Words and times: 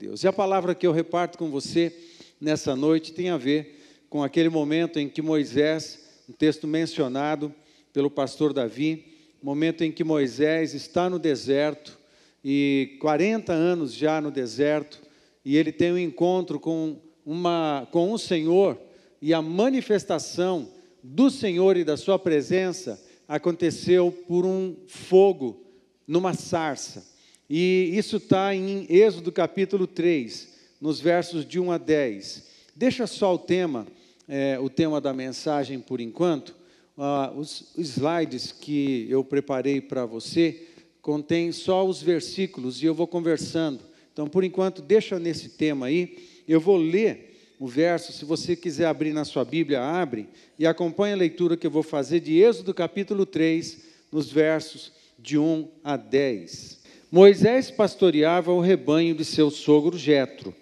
Deus. 0.00 0.22
E 0.22 0.28
a 0.28 0.32
palavra 0.32 0.76
que 0.76 0.86
eu 0.86 0.92
reparto 0.92 1.36
com 1.36 1.50
você 1.50 1.92
nessa 2.40 2.76
noite 2.76 3.12
tem 3.12 3.30
a 3.30 3.36
ver 3.36 3.82
com 4.08 4.22
aquele 4.22 4.48
momento 4.48 5.00
em 5.00 5.08
que 5.08 5.20
Moisés, 5.20 5.98
um 6.28 6.32
texto 6.32 6.68
mencionado 6.68 7.52
pelo 7.92 8.08
pastor 8.08 8.52
Davi, 8.52 9.04
momento 9.42 9.82
em 9.82 9.90
que 9.90 10.04
Moisés 10.04 10.72
está 10.72 11.10
no 11.10 11.18
deserto 11.18 11.98
e 12.44 12.96
40 13.00 13.52
anos 13.52 13.92
já 13.92 14.20
no 14.20 14.30
deserto, 14.30 15.02
e 15.44 15.56
ele 15.56 15.72
tem 15.72 15.90
um 15.90 15.98
encontro 15.98 16.60
com 16.60 17.00
uma 17.26 17.88
com 17.90 18.12
o 18.12 18.18
Senhor 18.20 18.78
e 19.20 19.34
a 19.34 19.42
manifestação 19.42 20.68
do 21.02 21.28
Senhor 21.28 21.76
e 21.76 21.82
da 21.82 21.96
sua 21.96 22.20
presença 22.20 23.02
aconteceu 23.26 24.12
por 24.28 24.46
um 24.46 24.76
fogo 24.86 25.60
numa 26.06 26.34
sarça. 26.34 27.17
E 27.50 27.90
isso 27.94 28.18
está 28.18 28.54
em 28.54 28.86
Êxodo 28.90 29.32
capítulo 29.32 29.86
3, 29.86 30.48
nos 30.78 31.00
versos 31.00 31.46
de 31.46 31.58
1 31.58 31.72
a 31.72 31.78
10. 31.78 32.44
Deixa 32.76 33.06
só 33.06 33.34
o 33.34 33.38
tema, 33.38 33.86
é, 34.28 34.58
o 34.60 34.68
tema 34.68 35.00
da 35.00 35.14
mensagem 35.14 35.80
por 35.80 35.98
enquanto. 35.98 36.54
Ah, 36.98 37.32
os 37.34 37.72
slides 37.78 38.52
que 38.52 39.06
eu 39.08 39.24
preparei 39.24 39.80
para 39.80 40.04
você 40.04 40.66
contém 41.00 41.50
só 41.50 41.86
os 41.86 42.02
versículos 42.02 42.82
e 42.82 42.86
eu 42.86 42.94
vou 42.94 43.06
conversando. 43.06 43.80
Então, 44.12 44.28
por 44.28 44.44
enquanto, 44.44 44.82
deixa 44.82 45.18
nesse 45.18 45.50
tema 45.50 45.86
aí. 45.86 46.18
Eu 46.46 46.60
vou 46.60 46.76
ler 46.76 47.54
o 47.58 47.66
verso, 47.66 48.12
se 48.12 48.24
você 48.24 48.54
quiser 48.54 48.86
abrir 48.86 49.12
na 49.12 49.24
sua 49.24 49.44
Bíblia, 49.44 49.80
abre 49.80 50.28
e 50.58 50.66
acompanhe 50.66 51.14
a 51.14 51.16
leitura 51.16 51.56
que 51.56 51.66
eu 51.66 51.70
vou 51.70 51.82
fazer 51.82 52.20
de 52.20 52.36
Êxodo 52.36 52.74
capítulo 52.74 53.24
3, 53.24 53.78
nos 54.12 54.30
versos 54.30 54.92
de 55.18 55.38
1 55.38 55.68
a 55.82 55.96
10. 55.96 56.77
Moisés 57.10 57.70
pastoreava 57.70 58.52
o 58.52 58.60
rebanho 58.60 59.14
de 59.14 59.24
seu 59.24 59.50
sogro 59.50 59.96
Jetro, 59.96 60.54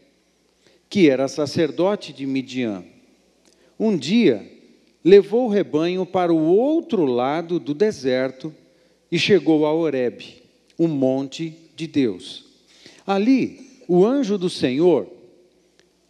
que 0.88 1.10
era 1.10 1.26
sacerdote 1.26 2.12
de 2.12 2.24
Midian. 2.24 2.84
Um 3.78 3.96
dia, 3.96 4.48
levou 5.02 5.46
o 5.46 5.50
rebanho 5.50 6.06
para 6.06 6.32
o 6.32 6.46
outro 6.46 7.04
lado 7.04 7.58
do 7.58 7.74
deserto 7.74 8.54
e 9.10 9.18
chegou 9.18 9.66
a 9.66 9.72
Horebe, 9.72 10.42
o 10.78 10.86
monte 10.86 11.52
de 11.74 11.88
Deus. 11.88 12.44
Ali, 13.04 13.82
o 13.88 14.04
anjo 14.04 14.38
do 14.38 14.48
Senhor 14.48 15.08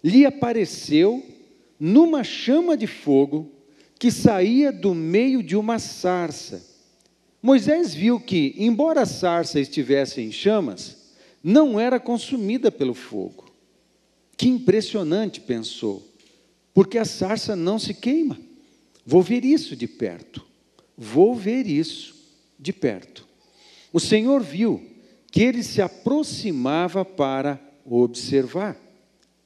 lhe 0.05 0.27
apareceu 0.27 1.25
numa 1.81 2.23
chama 2.23 2.77
de 2.77 2.87
fogo 2.87 3.51
que 3.99 4.11
saía 4.11 4.71
do 4.71 4.95
meio 4.95 5.43
de 5.43 5.57
uma 5.57 5.79
sarça 5.79 6.76
Moisés 7.47 7.95
viu 7.95 8.19
que, 8.19 8.57
embora 8.59 9.03
a 9.03 9.07
sarça 9.07 9.61
estivesse 9.61 10.21
em 10.21 10.33
chamas, 10.33 10.97
não 11.45 11.79
era 11.79 12.01
consumida 12.01 12.73
pelo 12.73 12.93
fogo. 12.93 13.49
Que 14.37 14.49
impressionante, 14.49 15.41
pensou, 15.41 16.05
porque 16.75 16.99
a 16.99 17.05
sarça 17.05 17.55
não 17.55 17.79
se 17.79 17.95
queima. 17.95 18.37
Vou 19.07 19.23
ver 19.23 19.45
isso 19.45 19.77
de 19.77 19.87
perto. 19.87 20.45
Vou 20.99 21.37
ver 21.37 21.69
isso 21.69 22.17
de 22.59 22.73
perto. 22.73 23.25
O 23.93 24.01
Senhor 24.01 24.43
viu 24.43 24.85
que 25.31 25.41
ele 25.41 25.63
se 25.63 25.81
aproximava 25.81 27.05
para 27.05 27.61
observar. 27.85 28.77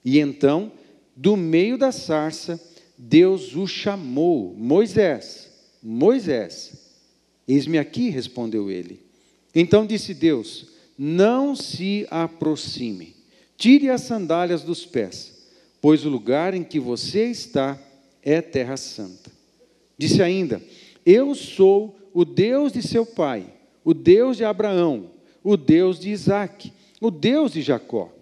E 0.02 0.18
então, 0.18 0.72
do 1.14 1.36
meio 1.36 1.76
da 1.76 1.92
sarça, 1.92 2.58
Deus 2.96 3.54
o 3.54 3.66
chamou: 3.66 4.54
Moisés, 4.56 5.50
Moisés. 5.82 6.79
Eis-me 7.50 7.78
aqui, 7.78 8.10
respondeu 8.10 8.70
ele. 8.70 9.00
Então 9.52 9.84
disse 9.84 10.14
Deus: 10.14 10.68
Não 10.96 11.56
se 11.56 12.06
aproxime, 12.08 13.16
tire 13.56 13.90
as 13.90 14.02
sandálias 14.02 14.62
dos 14.62 14.86
pés, 14.86 15.48
pois 15.80 16.06
o 16.06 16.08
lugar 16.08 16.54
em 16.54 16.62
que 16.62 16.78
você 16.78 17.24
está 17.24 17.76
é 18.22 18.40
terra 18.40 18.76
santa. 18.76 19.32
Disse 19.98 20.22
ainda: 20.22 20.62
Eu 21.04 21.34
sou 21.34 21.98
o 22.14 22.24
Deus 22.24 22.72
de 22.72 22.82
seu 22.82 23.04
pai, 23.04 23.52
o 23.84 23.92
Deus 23.92 24.36
de 24.36 24.44
Abraão, 24.44 25.10
o 25.42 25.56
Deus 25.56 25.98
de 25.98 26.10
Isaque, 26.10 26.72
o 27.00 27.10
Deus 27.10 27.54
de 27.54 27.62
Jacó. 27.62 28.12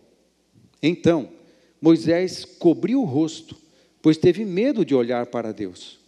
Então 0.82 1.28
Moisés 1.82 2.46
cobriu 2.46 3.02
o 3.02 3.04
rosto, 3.04 3.54
pois 4.00 4.16
teve 4.16 4.46
medo 4.46 4.86
de 4.86 4.94
olhar 4.94 5.26
para 5.26 5.52
Deus. 5.52 5.98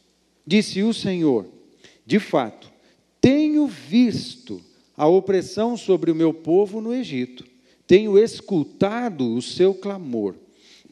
Disse 0.46 0.82
o 0.82 0.94
Senhor: 0.94 1.44
De 2.06 2.18
fato, 2.18 2.69
tenho 3.20 3.66
visto 3.66 4.62
a 4.96 5.06
opressão 5.06 5.76
sobre 5.76 6.10
o 6.10 6.14
meu 6.14 6.32
povo 6.32 6.80
no 6.80 6.94
Egito, 6.94 7.44
tenho 7.86 8.18
escutado 8.18 9.34
o 9.34 9.42
seu 9.42 9.74
clamor 9.74 10.34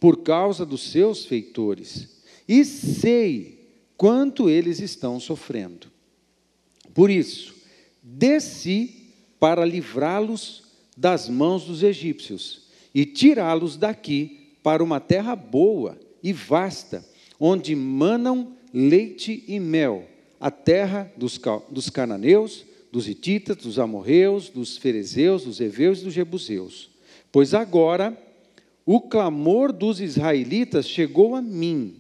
por 0.01 0.19
causa 0.19 0.65
dos 0.65 0.91
seus 0.91 1.25
feitores, 1.25 2.09
e 2.47 2.65
sei 2.65 3.71
quanto 3.97 4.49
eles 4.49 4.81
estão 4.81 5.19
sofrendo. 5.19 5.89
Por 6.95 7.11
isso, 7.11 7.55
desci 8.03 9.13
para 9.39 9.65
livrá-los 9.65 10.65
das 10.97 11.29
mãos 11.29 11.65
dos 11.65 11.83
egípcios 11.83 12.63
e 12.95 13.05
tirá-los 13.05 13.77
daqui 13.77 14.55
para 14.63 14.83
uma 14.83 15.01
terra 15.01 15.37
boa 15.37 15.99
e 16.23 16.33
vasta, 16.33 17.05
onde 17.39 17.75
manam 17.77 18.57
leite 18.73 19.45
e 19.47 19.61
mel 19.61 20.05
a 20.41 20.51
terra 20.51 21.13
dos, 21.17 21.41
dos 21.71 21.91
cananeus, 21.91 22.65
dos 22.91 23.09
hititas, 23.09 23.57
dos 23.57 23.79
amorreus, 23.79 24.49
dos 24.49 24.77
ferezeus, 24.77 25.45
dos 25.45 25.61
heveus 25.61 26.01
e 26.01 26.05
dos 26.05 26.15
jebuseus. 26.15 26.91
Pois 27.31 27.55
agora 27.55 28.17
o 28.87 29.01
clamor 29.01 29.73
dos 29.73 30.01
israelitas 30.01 30.89
chegou 30.89 31.35
a 31.35 31.43
mim, 31.43 31.97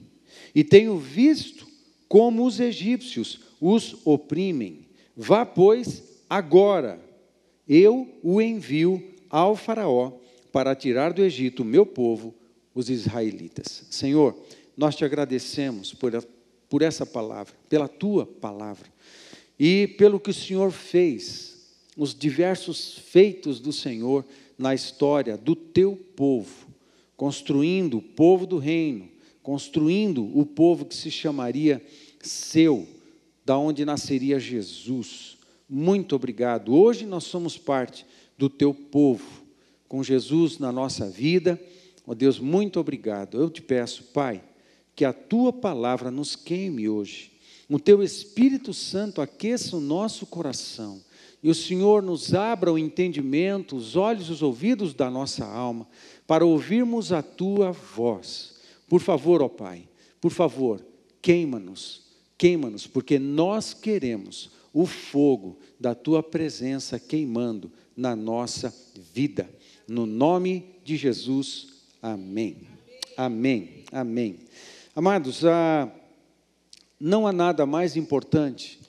e 0.54 0.64
tenho 0.64 0.96
visto 0.96 1.66
como 2.08 2.46
os 2.46 2.58
egípcios 2.58 3.40
os 3.60 3.96
oprimem. 4.06 4.86
Vá, 5.14 5.44
pois, 5.44 6.02
agora, 6.30 6.98
eu 7.68 8.08
o 8.22 8.40
envio 8.40 9.02
ao 9.28 9.54
Faraó 9.54 10.12
para 10.50 10.74
tirar 10.74 11.12
do 11.12 11.22
Egito 11.22 11.62
o 11.62 11.66
meu 11.66 11.84
povo, 11.84 12.34
os 12.74 12.88
israelitas. 12.88 13.84
Senhor, 13.90 14.34
nós 14.76 14.96
te 14.96 15.04
agradecemos 15.04 15.92
por 15.92 16.14
por 16.68 16.82
essa 16.82 17.06
palavra, 17.06 17.54
pela 17.68 17.88
tua 17.88 18.26
palavra 18.26 18.88
e 19.58 19.88
pelo 19.98 20.20
que 20.20 20.30
o 20.30 20.34
Senhor 20.34 20.70
fez, 20.70 21.56
os 21.96 22.14
diversos 22.14 22.98
feitos 22.98 23.58
do 23.58 23.72
Senhor 23.72 24.24
na 24.56 24.74
história 24.74 25.36
do 25.36 25.56
teu 25.56 25.96
povo, 26.14 26.68
construindo 27.16 27.98
o 27.98 28.02
povo 28.02 28.46
do 28.46 28.58
reino, 28.58 29.08
construindo 29.42 30.24
o 30.38 30.46
povo 30.46 30.84
que 30.84 30.94
se 30.94 31.10
chamaria 31.10 31.84
seu, 32.20 32.86
da 33.44 33.56
onde 33.56 33.84
nasceria 33.84 34.38
Jesus. 34.38 35.38
Muito 35.68 36.14
obrigado. 36.14 36.74
Hoje 36.74 37.06
nós 37.06 37.24
somos 37.24 37.56
parte 37.56 38.06
do 38.36 38.48
teu 38.48 38.72
povo, 38.72 39.42
com 39.88 40.02
Jesus 40.02 40.58
na 40.58 40.70
nossa 40.70 41.08
vida. 41.08 41.60
Ó 42.06 42.12
oh 42.12 42.14
Deus, 42.14 42.38
muito 42.38 42.78
obrigado. 42.78 43.40
Eu 43.40 43.50
te 43.50 43.62
peço, 43.62 44.04
Pai, 44.12 44.42
que 44.98 45.04
a 45.04 45.12
tua 45.12 45.52
palavra 45.52 46.10
nos 46.10 46.34
queime 46.34 46.88
hoje. 46.88 47.30
O 47.70 47.78
teu 47.78 48.02
Espírito 48.02 48.74
Santo 48.74 49.20
aqueça 49.20 49.76
o 49.76 49.80
nosso 49.80 50.26
coração. 50.26 51.00
E 51.40 51.48
o 51.48 51.54
Senhor 51.54 52.02
nos 52.02 52.34
abra 52.34 52.72
o 52.72 52.76
entendimento, 52.76 53.76
os 53.76 53.94
olhos 53.94 54.26
e 54.26 54.32
os 54.32 54.42
ouvidos 54.42 54.92
da 54.92 55.08
nossa 55.08 55.46
alma, 55.46 55.86
para 56.26 56.44
ouvirmos 56.44 57.12
a 57.12 57.22
tua 57.22 57.70
voz. 57.70 58.56
Por 58.88 59.00
favor, 59.00 59.40
ó 59.40 59.48
Pai, 59.48 59.88
por 60.20 60.32
favor, 60.32 60.84
queima-nos, 61.22 62.02
queima-nos, 62.36 62.88
porque 62.88 63.20
nós 63.20 63.72
queremos 63.72 64.50
o 64.72 64.84
fogo 64.84 65.60
da 65.78 65.94
tua 65.94 66.24
presença 66.24 66.98
queimando 66.98 67.70
na 67.96 68.16
nossa 68.16 68.74
vida. 69.14 69.48
No 69.86 70.06
nome 70.06 70.64
de 70.82 70.96
Jesus, 70.96 71.68
amém. 72.02 72.66
Amém. 73.16 73.84
Amém. 73.92 74.38
Amados, 74.98 75.44
ah, 75.44 75.88
não 76.98 77.24
há 77.24 77.32
nada 77.32 77.64
mais 77.64 77.94
importante 77.94 78.80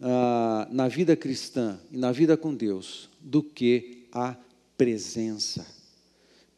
ah, 0.00 0.66
na 0.72 0.88
vida 0.88 1.14
cristã 1.14 1.78
e 1.92 1.96
na 1.96 2.10
vida 2.10 2.36
com 2.36 2.52
Deus 2.52 3.08
do 3.20 3.44
que 3.44 4.08
a 4.10 4.36
presença. 4.76 5.64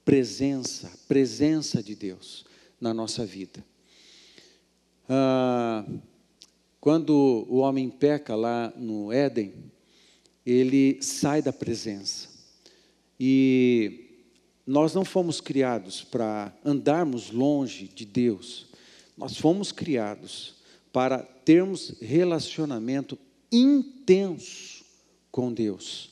Presença, 0.07 0.91
presença 1.07 1.83
de 1.83 1.95
Deus 1.95 2.47
na 2.81 2.95
nossa 2.95 3.27
vida. 3.27 3.63
Ah, 5.07 5.85
quando 6.81 7.45
o 7.47 7.59
homem 7.59 7.91
peca 7.91 8.35
lá 8.35 8.73
no 8.75 9.13
Éden, 9.13 9.53
ele 10.47 10.97
sai 11.03 11.43
da 11.43 11.53
presença. 11.53 12.31
E 13.21 14.23
nós 14.67 14.95
não 14.95 15.05
fomos 15.05 15.43
criados 15.43 16.03
para 16.03 16.57
andarmos 16.65 17.31
longe 17.31 17.87
de 17.87 18.07
Deus. 18.07 18.68
Nós 19.19 19.37
fomos 19.37 19.73
criados 19.73 20.55
para 20.93 21.19
termos 21.19 21.93
relacionamento 22.01 23.19
intenso 23.51 24.85
com 25.31 25.53
Deus. 25.53 26.11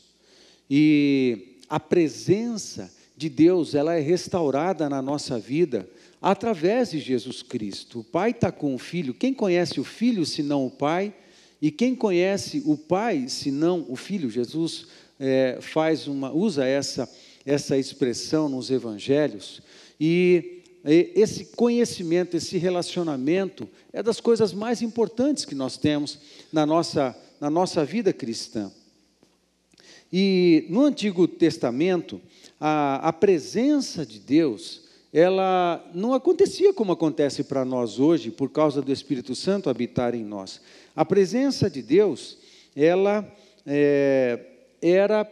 E 0.68 1.56
a 1.68 1.78
presença 1.78 2.92
de 3.16 3.28
Deus, 3.28 3.74
ela 3.74 3.94
é 3.94 4.00
restaurada 4.00 4.88
na 4.90 5.00
nossa 5.00 5.38
vida 5.38 5.88
através 6.20 6.90
de 6.90 6.98
Jesus 6.98 7.42
Cristo. 7.42 8.00
O 8.00 8.04
Pai 8.04 8.30
está 8.32 8.50
com 8.50 8.74
o 8.74 8.78
Filho. 8.78 9.14
Quem 9.14 9.32
conhece 9.32 9.78
o 9.78 9.84
Filho, 9.84 10.26
senão 10.26 10.66
o 10.66 10.70
Pai? 10.70 11.14
E 11.62 11.70
quem 11.70 11.94
conhece 11.94 12.62
o 12.66 12.76
Pai, 12.76 13.28
senão 13.28 13.86
o 13.88 13.94
Filho? 13.94 14.28
Jesus 14.28 14.88
é, 15.18 15.58
faz 15.60 16.08
uma, 16.08 16.32
usa 16.32 16.66
essa, 16.66 17.08
essa 17.44 17.78
expressão 17.78 18.48
nos 18.48 18.70
Evangelhos. 18.70 19.62
E 19.98 20.55
esse 20.94 21.46
conhecimento, 21.46 22.36
esse 22.36 22.58
relacionamento 22.58 23.68
é 23.92 24.02
das 24.02 24.20
coisas 24.20 24.52
mais 24.52 24.82
importantes 24.82 25.44
que 25.44 25.54
nós 25.54 25.76
temos 25.76 26.18
na 26.52 26.64
nossa, 26.64 27.16
na 27.40 27.50
nossa 27.50 27.84
vida 27.84 28.12
cristã. 28.12 28.70
E 30.12 30.64
no 30.70 30.82
Antigo 30.82 31.26
Testamento, 31.26 32.20
a, 32.60 33.08
a 33.08 33.12
presença 33.12 34.06
de 34.06 34.20
Deus, 34.20 34.82
ela 35.12 35.84
não 35.92 36.14
acontecia 36.14 36.72
como 36.72 36.92
acontece 36.92 37.42
para 37.42 37.64
nós 37.64 37.98
hoje, 37.98 38.30
por 38.30 38.50
causa 38.50 38.80
do 38.80 38.92
Espírito 38.92 39.34
Santo 39.34 39.68
habitar 39.68 40.14
em 40.14 40.24
nós. 40.24 40.60
A 40.94 41.04
presença 41.04 41.68
de 41.68 41.82
Deus, 41.82 42.38
ela 42.76 43.26
é, 43.66 44.38
era 44.80 45.28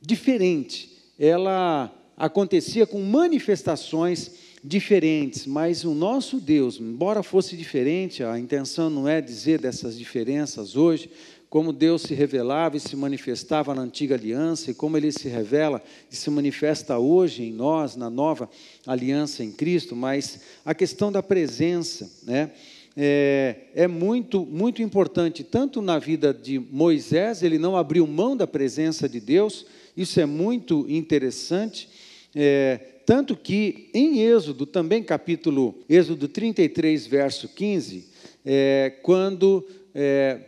diferente, 0.00 0.90
ela 1.18 1.92
acontecia 2.16 2.86
com 2.86 3.00
manifestações 3.00 4.43
diferentes, 4.66 5.46
mas 5.46 5.84
o 5.84 5.92
nosso 5.92 6.40
Deus, 6.40 6.80
embora 6.80 7.22
fosse 7.22 7.54
diferente, 7.54 8.24
a 8.24 8.38
intenção 8.38 8.88
não 8.88 9.06
é 9.06 9.20
dizer 9.20 9.60
dessas 9.60 9.98
diferenças 9.98 10.74
hoje, 10.74 11.10
como 11.50 11.70
Deus 11.70 12.02
se 12.02 12.14
revelava 12.14 12.78
e 12.78 12.80
se 12.80 12.96
manifestava 12.96 13.74
na 13.74 13.82
antiga 13.82 14.14
aliança 14.14 14.70
e 14.70 14.74
como 14.74 14.96
ele 14.96 15.12
se 15.12 15.28
revela 15.28 15.82
e 16.10 16.16
se 16.16 16.30
manifesta 16.30 16.98
hoje 16.98 17.44
em 17.44 17.52
nós, 17.52 17.94
na 17.94 18.08
nova 18.08 18.48
aliança 18.86 19.44
em 19.44 19.52
Cristo, 19.52 19.94
mas 19.94 20.40
a 20.64 20.74
questão 20.74 21.12
da 21.12 21.22
presença, 21.22 22.10
né? 22.24 22.50
É, 22.96 23.56
é, 23.74 23.88
muito, 23.88 24.46
muito 24.46 24.80
importante, 24.80 25.42
tanto 25.42 25.82
na 25.82 25.98
vida 25.98 26.32
de 26.32 26.60
Moisés, 26.60 27.42
ele 27.42 27.58
não 27.58 27.76
abriu 27.76 28.06
mão 28.06 28.36
da 28.36 28.46
presença 28.46 29.08
de 29.08 29.18
Deus, 29.18 29.66
isso 29.96 30.20
é 30.20 30.26
muito 30.26 30.86
interessante, 30.88 31.88
é, 32.34 32.93
tanto 33.06 33.36
que 33.36 33.90
em 33.92 34.20
Êxodo, 34.20 34.66
também 34.66 35.02
capítulo, 35.02 35.74
Êxodo 35.88 36.28
33, 36.28 37.06
verso 37.06 37.48
15, 37.48 38.08
é, 38.44 38.92
quando 39.02 39.66
é, 39.94 40.40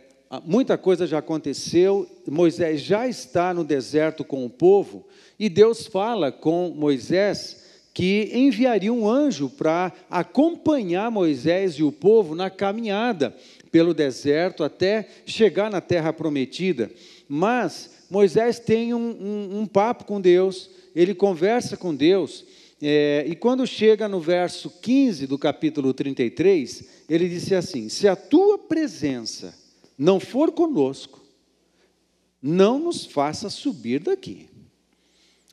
muita 0.43 0.77
coisa 0.77 1.07
já 1.07 1.19
aconteceu, 1.19 2.07
Moisés 2.27 2.81
já 2.81 3.07
está 3.07 3.53
no 3.53 3.63
deserto 3.63 4.23
com 4.23 4.45
o 4.45 4.49
povo, 4.49 5.05
e 5.39 5.49
Deus 5.49 5.85
fala 5.85 6.31
com 6.31 6.73
Moisés 6.75 7.65
que 7.93 8.29
enviaria 8.31 8.93
um 8.93 9.09
anjo 9.09 9.49
para 9.49 9.91
acompanhar 10.07 11.09
Moisés 11.09 11.73
e 11.73 11.83
o 11.83 11.91
povo 11.91 12.35
na 12.35 12.47
caminhada 12.47 13.35
pelo 13.71 13.91
deserto 13.93 14.63
até 14.63 15.07
chegar 15.25 15.71
na 15.71 15.81
terra 15.81 16.13
prometida. 16.13 16.91
Mas 17.27 17.96
Moisés 18.09 18.59
tem 18.59 18.93
um, 18.93 18.99
um, 18.99 19.59
um 19.61 19.65
papo 19.65 20.05
com 20.05 20.21
Deus, 20.21 20.69
ele 20.95 21.13
conversa 21.13 21.75
com 21.75 21.93
Deus, 21.93 22.45
é, 22.81 23.25
e 23.27 23.35
quando 23.35 23.65
chega 23.65 24.07
no 24.07 24.19
verso 24.19 24.69
15 24.69 25.25
do 25.25 25.37
capítulo 25.37 25.93
33, 25.93 26.83
ele 27.09 27.27
disse 27.27 27.55
assim: 27.55 27.89
Se 27.89 28.07
a 28.07 28.15
tua 28.15 28.57
presença 28.57 29.53
não 29.97 30.19
for 30.19 30.51
conosco, 30.51 31.21
não 32.41 32.77
nos 32.77 33.05
faça 33.05 33.49
subir 33.49 33.99
daqui. 33.99 34.47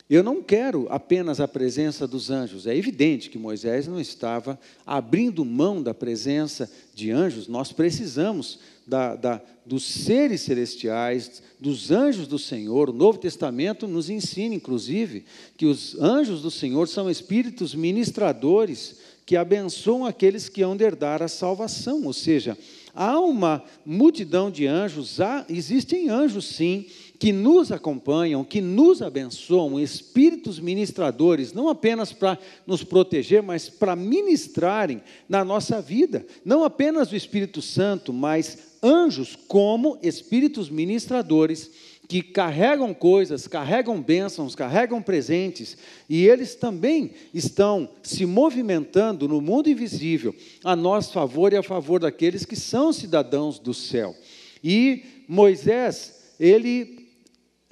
Eu 0.08 0.22
não 0.22 0.42
quero 0.42 0.86
apenas 0.90 1.40
a 1.40 1.48
presença 1.48 2.06
dos 2.06 2.30
anjos. 2.30 2.66
É 2.66 2.76
evidente 2.76 3.30
que 3.30 3.38
Moisés 3.38 3.86
não 3.86 3.98
estava 3.98 4.60
abrindo 4.84 5.46
mão 5.46 5.82
da 5.82 5.94
presença 5.94 6.70
de 6.94 7.10
anjos. 7.10 7.48
Nós 7.48 7.72
precisamos 7.72 8.58
da, 8.86 9.16
da, 9.16 9.42
dos 9.66 9.84
seres 9.84 10.42
celestiais, 10.42 11.42
dos 11.58 11.90
anjos 11.90 12.26
do 12.26 12.38
Senhor. 12.38 12.90
O 12.90 12.92
Novo 12.92 13.18
Testamento 13.18 13.86
nos 13.86 14.10
ensina, 14.10 14.54
inclusive, 14.54 15.24
que 15.56 15.66
os 15.66 15.98
anjos 16.00 16.42
do 16.42 16.50
Senhor 16.50 16.86
são 16.88 17.10
espíritos 17.10 17.74
ministradores 17.74 18.96
que 19.26 19.36
abençoam 19.36 20.04
aqueles 20.04 20.48
que 20.48 20.62
hão 20.62 20.76
de 20.76 20.84
herdar 20.84 21.22
a 21.22 21.28
salvação. 21.28 22.04
Ou 22.04 22.12
seja, 22.12 22.58
há 22.94 23.18
uma 23.18 23.64
multidão 23.84 24.50
de 24.50 24.66
anjos, 24.66 25.20
há, 25.20 25.46
existem 25.48 26.10
anjos 26.10 26.46
sim 26.46 26.86
que 27.18 27.32
nos 27.32 27.72
acompanham, 27.72 28.44
que 28.44 28.60
nos 28.60 29.00
abençoam, 29.00 29.80
espíritos 29.80 30.58
ministradores, 30.60 31.54
não 31.54 31.70
apenas 31.70 32.12
para 32.12 32.38
nos 32.66 32.84
proteger, 32.84 33.42
mas 33.42 33.68
para 33.68 33.96
ministrarem 33.96 35.00
na 35.26 35.42
nossa 35.42 35.80
vida. 35.80 36.26
Não 36.44 36.64
apenas 36.64 37.10
o 37.10 37.16
Espírito 37.16 37.62
Santo, 37.62 38.12
mas 38.12 38.73
anjos 38.84 39.34
como 39.48 39.98
espíritos 40.02 40.68
ministradores 40.68 41.70
que 42.06 42.22
carregam 42.22 42.92
coisas, 42.92 43.48
carregam 43.48 44.00
bênçãos, 44.00 44.54
carregam 44.54 45.00
presentes, 45.00 45.76
e 46.08 46.26
eles 46.26 46.54
também 46.54 47.12
estão 47.32 47.88
se 48.02 48.26
movimentando 48.26 49.26
no 49.26 49.40
mundo 49.40 49.70
invisível 49.70 50.34
a 50.62 50.76
nosso 50.76 51.12
favor 51.14 51.52
e 51.52 51.56
a 51.56 51.62
favor 51.62 51.98
daqueles 51.98 52.44
que 52.44 52.56
são 52.56 52.92
cidadãos 52.92 53.58
do 53.58 53.72
céu. 53.72 54.14
E 54.62 55.02
Moisés, 55.26 56.34
ele 56.38 56.93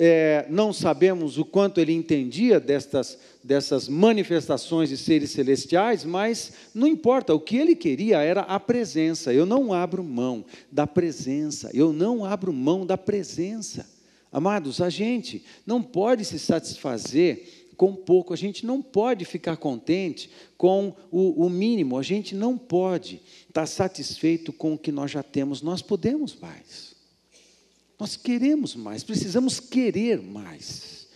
é, 0.05 0.47
não 0.51 0.73
sabemos 0.73 1.39
o 1.39 1.45
quanto 1.45 1.79
ele 1.79 1.93
entendia 1.93 2.59
destas, 2.59 3.17
dessas 3.41 3.87
manifestações 3.87 4.89
de 4.89 4.97
seres 4.97 5.31
celestiais, 5.31 6.05
mas 6.05 6.55
não 6.75 6.89
importa, 6.89 7.33
o 7.33 7.39
que 7.39 7.57
ele 7.57 7.77
queria 7.77 8.21
era 8.21 8.41
a 8.41 8.59
presença. 8.59 9.33
Eu 9.33 9.47
não 9.47 9.73
abro 9.73 10.03
mão 10.03 10.45
da 10.73 10.89
presença, 10.89 11.71
eu 11.73 11.93
não 11.93 12.25
abro 12.25 12.53
mão 12.53 12.85
da 12.85 12.99
presença. 12.99 13.89
Amados, 14.33 14.81
a 14.81 14.91
gente 14.91 15.45
não 15.65 15.81
pode 15.81 16.25
se 16.25 16.37
satisfazer 16.37 17.69
com 17.77 17.95
pouco, 17.95 18.35
a 18.35 18.37
gente 18.37 18.67
não 18.67 18.83
pode 18.83 19.25
ficar 19.25 19.57
contente 19.57 20.29
com 20.57 20.97
o, 21.13 21.47
o 21.47 21.49
mínimo, 21.49 21.97
a 21.97 22.03
gente 22.03 22.35
não 22.35 22.59
pode 22.59 23.23
estar 23.47 23.67
satisfeito 23.67 24.53
com 24.53 24.75
o 24.75 24.79
que 24.79 24.91
nós 24.91 25.13
já 25.13 25.23
temos, 25.23 25.63
nós 25.63 25.81
podemos 25.81 26.35
mais. 26.35 26.92
Nós 28.03 28.17
queremos 28.17 28.75
mais, 28.75 29.05
precisamos 29.05 29.61
querer 29.61 30.21
mais. 30.21 31.07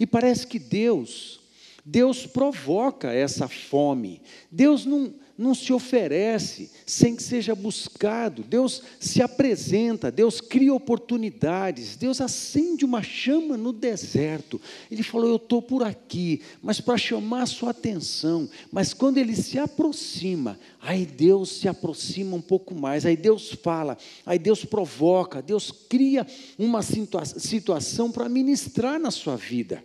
E 0.00 0.04
parece 0.04 0.44
que 0.44 0.58
Deus, 0.58 1.38
Deus 1.84 2.26
provoca 2.26 3.12
essa 3.12 3.46
fome. 3.46 4.20
Deus 4.50 4.84
não, 4.84 5.14
não 5.36 5.54
se 5.54 5.72
oferece 5.72 6.70
sem 6.86 7.16
que 7.16 7.22
seja 7.22 7.54
buscado. 7.54 8.42
Deus 8.42 8.82
se 9.00 9.22
apresenta, 9.22 10.10
Deus 10.10 10.40
cria 10.40 10.74
oportunidades, 10.74 11.96
Deus 11.96 12.20
acende 12.20 12.84
uma 12.84 13.02
chama 13.02 13.56
no 13.56 13.72
deserto. 13.72 14.60
Ele 14.90 15.02
falou: 15.02 15.28
Eu 15.28 15.36
estou 15.36 15.62
por 15.62 15.82
aqui, 15.82 16.42
mas 16.62 16.80
para 16.80 16.98
chamar 16.98 17.42
a 17.42 17.46
sua 17.46 17.70
atenção. 17.70 18.48
Mas 18.70 18.92
quando 18.92 19.18
ele 19.18 19.34
se 19.34 19.58
aproxima, 19.58 20.58
aí 20.80 21.06
Deus 21.06 21.50
se 21.60 21.68
aproxima 21.68 22.36
um 22.36 22.42
pouco 22.42 22.74
mais, 22.74 23.06
aí 23.06 23.16
Deus 23.16 23.52
fala, 23.62 23.96
aí 24.26 24.38
Deus 24.38 24.64
provoca, 24.64 25.42
Deus 25.42 25.70
cria 25.88 26.26
uma 26.58 26.82
situa 26.82 27.24
situação 27.24 28.10
para 28.10 28.28
ministrar 28.28 28.98
na 28.98 29.10
sua 29.10 29.36
vida 29.36 29.82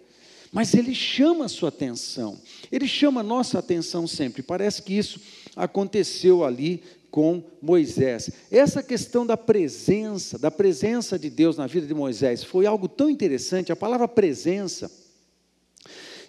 mas 0.52 0.74
ele 0.74 0.94
chama 0.96 1.46
a 1.46 1.50
sua 1.50 1.70
atenção, 1.70 2.40
ele 2.72 2.88
chama 2.88 3.22
a 3.22 3.24
nossa 3.24 3.60
atenção 3.60 4.08
sempre. 4.08 4.42
Parece 4.42 4.82
que 4.82 4.94
isso 4.98 5.20
aconteceu 5.56 6.44
ali 6.44 6.84
com 7.10 7.44
Moisés. 7.62 8.30
Essa 8.52 8.84
questão 8.84 9.26
da 9.26 9.36
presença, 9.36 10.38
da 10.38 10.52
presença 10.52 11.18
de 11.18 11.30
Deus 11.30 11.58
na 11.58 11.68
vida 11.68 11.88
de 11.88 11.94
Moisés, 11.94 12.44
foi 12.44 12.66
algo 12.66 12.88
tão 12.88 13.10
interessante. 13.10 13.72
A 13.72 13.76
palavra 13.76 14.08
presença, 14.08 14.92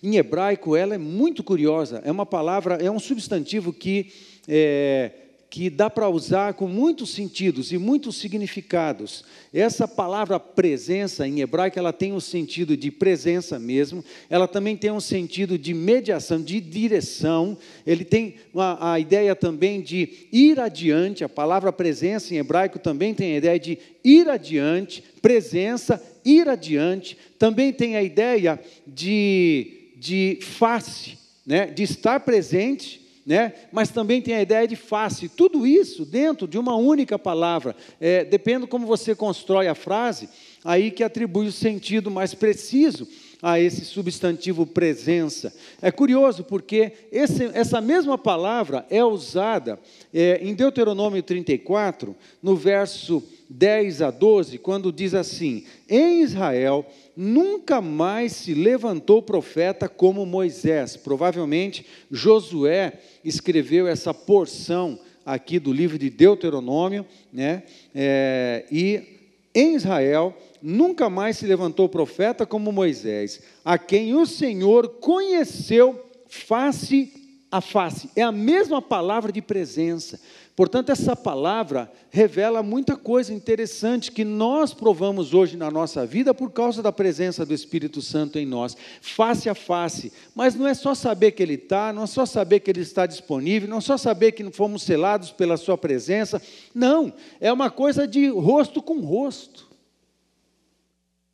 em 0.02 0.16
hebraico, 0.16 0.76
ela 0.76 0.94
é 0.94 0.98
muito 0.98 1.42
curiosa. 1.42 2.00
É 2.04 2.10
uma 2.10 2.24
palavra, 2.24 2.76
é 2.76 2.90
um 2.90 2.98
substantivo 2.98 3.72
que 3.72 4.12
é, 4.48 5.27
que 5.50 5.70
dá 5.70 5.88
para 5.88 6.08
usar 6.08 6.52
com 6.54 6.68
muitos 6.68 7.10
sentidos 7.10 7.72
e 7.72 7.78
muitos 7.78 8.16
significados. 8.16 9.24
Essa 9.52 9.88
palavra 9.88 10.38
presença 10.38 11.26
em 11.26 11.40
hebraico, 11.40 11.78
ela 11.78 11.92
tem 11.92 12.12
um 12.12 12.20
sentido 12.20 12.76
de 12.76 12.90
presença 12.90 13.58
mesmo, 13.58 14.04
ela 14.28 14.46
também 14.46 14.76
tem 14.76 14.90
um 14.90 15.00
sentido 15.00 15.58
de 15.58 15.72
mediação, 15.72 16.42
de 16.42 16.60
direção, 16.60 17.56
ele 17.86 18.04
tem 18.04 18.34
uma, 18.52 18.92
a 18.92 19.00
ideia 19.00 19.34
também 19.34 19.80
de 19.80 20.28
ir 20.30 20.60
adiante, 20.60 21.24
a 21.24 21.28
palavra 21.28 21.72
presença 21.72 22.34
em 22.34 22.38
hebraico 22.38 22.78
também 22.78 23.14
tem 23.14 23.32
a 23.32 23.38
ideia 23.38 23.58
de 23.58 23.78
ir 24.04 24.28
adiante, 24.28 25.02
presença, 25.22 26.02
ir 26.24 26.46
adiante, 26.46 27.16
também 27.38 27.72
tem 27.72 27.96
a 27.96 28.02
ideia 28.02 28.60
de, 28.86 29.92
de 29.96 30.38
face, 30.42 31.16
né, 31.46 31.66
de 31.66 31.82
estar 31.84 32.20
presente, 32.20 33.07
né? 33.28 33.52
mas 33.70 33.90
também 33.90 34.22
tem 34.22 34.34
a 34.34 34.40
ideia 34.40 34.66
de 34.66 34.74
face. 34.74 35.28
Tudo 35.28 35.66
isso 35.66 36.06
dentro 36.06 36.48
de 36.48 36.56
uma 36.56 36.74
única 36.76 37.18
palavra. 37.18 37.76
É, 38.00 38.24
depende 38.24 38.66
como 38.66 38.86
você 38.86 39.14
constrói 39.14 39.68
a 39.68 39.74
frase, 39.74 40.30
aí 40.64 40.90
que 40.90 41.04
atribui 41.04 41.46
o 41.46 41.52
sentido 41.52 42.10
mais 42.10 42.32
preciso 42.32 43.06
a 43.42 43.60
esse 43.60 43.84
substantivo 43.84 44.66
presença. 44.66 45.54
É 45.80 45.90
curioso 45.90 46.42
porque 46.44 46.92
esse, 47.12 47.44
essa 47.54 47.80
mesma 47.80 48.18
palavra 48.18 48.84
é 48.90 49.04
usada 49.04 49.78
é, 50.12 50.40
em 50.42 50.54
Deuteronômio 50.54 51.22
34, 51.22 52.16
no 52.42 52.56
verso 52.56 53.22
10 53.48 54.02
a 54.02 54.10
12, 54.10 54.58
quando 54.58 54.92
diz 54.92 55.14
assim: 55.14 55.64
Em 55.88 56.22
Israel 56.22 56.84
nunca 57.16 57.80
mais 57.80 58.32
se 58.32 58.54
levantou 58.54 59.22
profeta 59.22 59.88
como 59.88 60.26
Moisés. 60.26 60.96
Provavelmente 60.96 61.86
Josué 62.10 62.94
escreveu 63.24 63.86
essa 63.86 64.12
porção 64.12 64.98
aqui 65.24 65.58
do 65.58 65.72
livro 65.72 65.98
de 65.98 66.10
Deuteronômio, 66.10 67.06
né? 67.32 67.62
É, 67.94 68.64
e 68.70 69.18
em 69.54 69.74
Israel 69.74 70.36
nunca 70.62 71.08
mais 71.08 71.36
se 71.36 71.46
levantou 71.46 71.88
profeta 71.88 72.46
como 72.46 72.72
Moisés, 72.72 73.40
a 73.64 73.78
quem 73.78 74.14
o 74.14 74.26
Senhor 74.26 74.88
conheceu 75.00 76.04
face 76.26 77.12
a 77.50 77.60
face. 77.60 78.10
É 78.14 78.22
a 78.22 78.32
mesma 78.32 78.80
palavra 78.82 79.32
de 79.32 79.40
presença. 79.40 80.20
Portanto, 80.54 80.90
essa 80.90 81.14
palavra 81.14 81.90
revela 82.10 82.64
muita 82.64 82.96
coisa 82.96 83.32
interessante 83.32 84.10
que 84.10 84.24
nós 84.24 84.74
provamos 84.74 85.32
hoje 85.32 85.56
na 85.56 85.70
nossa 85.70 86.04
vida 86.04 86.34
por 86.34 86.50
causa 86.50 86.82
da 86.82 86.90
presença 86.90 87.46
do 87.46 87.54
Espírito 87.54 88.02
Santo 88.02 88.40
em 88.40 88.44
nós, 88.44 88.76
face 89.00 89.48
a 89.48 89.54
face. 89.54 90.12
Mas 90.34 90.56
não 90.56 90.66
é 90.66 90.74
só 90.74 90.96
saber 90.96 91.30
que 91.30 91.42
Ele 91.44 91.54
está, 91.54 91.92
não 91.92 92.02
é 92.02 92.06
só 92.08 92.26
saber 92.26 92.58
que 92.58 92.70
Ele 92.72 92.80
está 92.80 93.06
disponível, 93.06 93.68
não 93.68 93.78
é 93.78 93.80
só 93.80 93.96
saber 93.96 94.32
que 94.32 94.50
fomos 94.50 94.82
selados 94.82 95.30
pela 95.30 95.56
Sua 95.56 95.78
presença. 95.78 96.42
Não, 96.74 97.12
é 97.40 97.52
uma 97.52 97.70
coisa 97.70 98.06
de 98.06 98.28
rosto 98.28 98.82
com 98.82 98.98
rosto. 98.98 99.67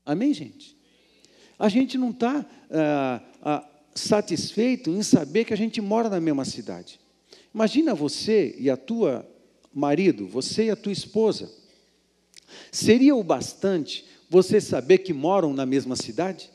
Amém, 0.05 0.35
gente? 0.35 0.77
A 1.59 1.69
gente 1.69 1.97
não 1.97 2.11
está 2.11 2.45
ah, 2.71 3.23
ah, 3.43 3.69
satisfeito 3.95 4.91
em 4.91 5.03
saber 5.03 5.45
que 5.45 5.55
a 5.55 5.57
gente 5.57 5.81
mora 5.81 6.09
na 6.09 6.21
mesma 6.21 6.45
cidade. 6.45 7.01
Imagina 7.55 7.95
você 7.95 8.55
e 8.59 8.69
a 8.69 8.77
tua 8.77 9.27
marido, 9.73 10.27
você 10.27 10.65
e 10.65 10.71
a 10.71 10.77
tua 10.77 10.93
esposa. 10.93 11.51
Seria 12.71 13.15
o 13.15 13.23
bastante 13.23 14.05
você 14.29 14.61
saber 14.61 14.99
que 14.99 15.13
moram 15.13 15.53
na 15.53 15.65
mesma 15.65 15.97
cidade? 15.97 16.51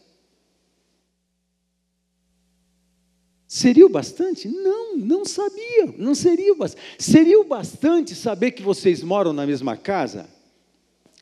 Seria 3.47 3.85
o 3.85 3.89
bastante? 3.89 4.47
Não, 4.47 4.95
não 4.95 5.25
sabia, 5.25 5.87
não 5.97 6.13
seria 6.13 6.53
o 6.53 6.55
bastante. 6.55 6.83
Seria 6.99 7.39
o 7.39 7.43
bastante 7.43 8.13
saber 8.13 8.51
que 8.51 8.61
vocês 8.61 9.01
moram 9.01 9.33
na 9.33 9.45
mesma 9.45 9.75
casa? 9.75 10.29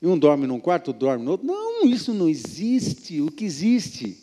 E 0.02 0.08
um 0.08 0.18
dorme 0.18 0.46
num 0.46 0.60
quarto, 0.60 0.94
dorme 0.94 1.26
no 1.26 1.32
outro. 1.32 1.48
Não, 1.48 1.86
isso 1.86 2.14
não 2.14 2.30
existe. 2.30 3.22
O 3.22 3.32
que 3.32 3.46
existe 3.46 4.18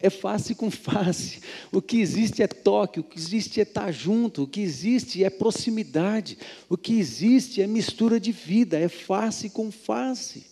é 0.00 0.10
face 0.10 0.54
com 0.54 0.70
face. 0.70 1.40
O 1.72 1.80
que 1.80 1.98
existe 1.98 2.42
é 2.42 2.46
toque, 2.46 3.00
o 3.00 3.04
que 3.04 3.18
existe 3.18 3.60
é 3.60 3.62
estar 3.62 3.92
junto, 3.92 4.42
o 4.42 4.46
que 4.46 4.60
existe 4.60 5.22
é 5.22 5.30
proximidade, 5.30 6.36
o 6.68 6.76
que 6.76 6.98
existe 6.98 7.62
é 7.62 7.66
mistura 7.66 8.18
de 8.18 8.32
vida, 8.32 8.78
é 8.78 8.88
face 8.88 9.48
com 9.48 9.70
face. 9.70 10.46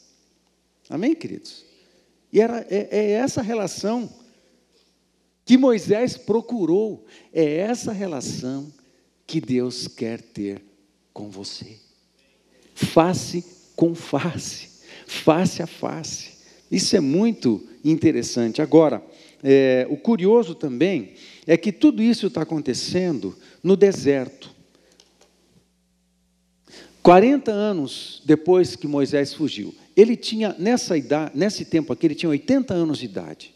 Amém, 0.89 1.15
queridos? 1.15 1.65
E 2.33 2.41
era, 2.41 2.67
é, 2.71 2.89
é 2.91 3.11
essa 3.11 3.43
relação 3.43 4.11
que 5.45 5.59
Moisés 5.59 6.17
procurou, 6.17 7.05
é 7.33 7.57
essa 7.57 7.93
relação 7.93 8.73
que 9.27 9.41
Deus 9.41 9.89
quer 9.89 10.23
ter 10.23 10.63
com 11.13 11.29
você. 11.29 11.79
Face 12.75 13.45
com 13.83 13.97
face, 13.97 14.69
face 15.09 15.61
a 15.61 15.67
face. 15.67 16.35
Isso 16.71 16.97
é 16.97 17.01
muito 17.01 17.67
interessante. 17.85 18.63
Agora, 18.63 19.03
é, 19.43 19.89
o 19.91 19.97
curioso 19.97 20.55
também 20.55 21.15
é 21.49 21.57
que 21.57 21.73
tudo 21.73 22.01
isso 22.01 22.29
está 22.29 22.43
acontecendo 22.43 23.37
no 23.61 23.77
deserto. 23.77 24.55
40 27.03 27.51
anos 27.51 28.23
depois 28.25 28.77
que 28.77 28.87
Moisés 28.87 29.35
fugiu, 29.35 29.75
ele 29.97 30.15
tinha, 30.15 30.55
nessa 30.61 30.97
idade, 30.97 31.33
nesse 31.35 31.65
tempo 31.65 31.93
aqui, 31.93 32.07
ele 32.07 32.15
tinha 32.15 32.31
80 32.31 32.73
anos 32.73 32.99
de 32.99 33.07
idade. 33.07 33.53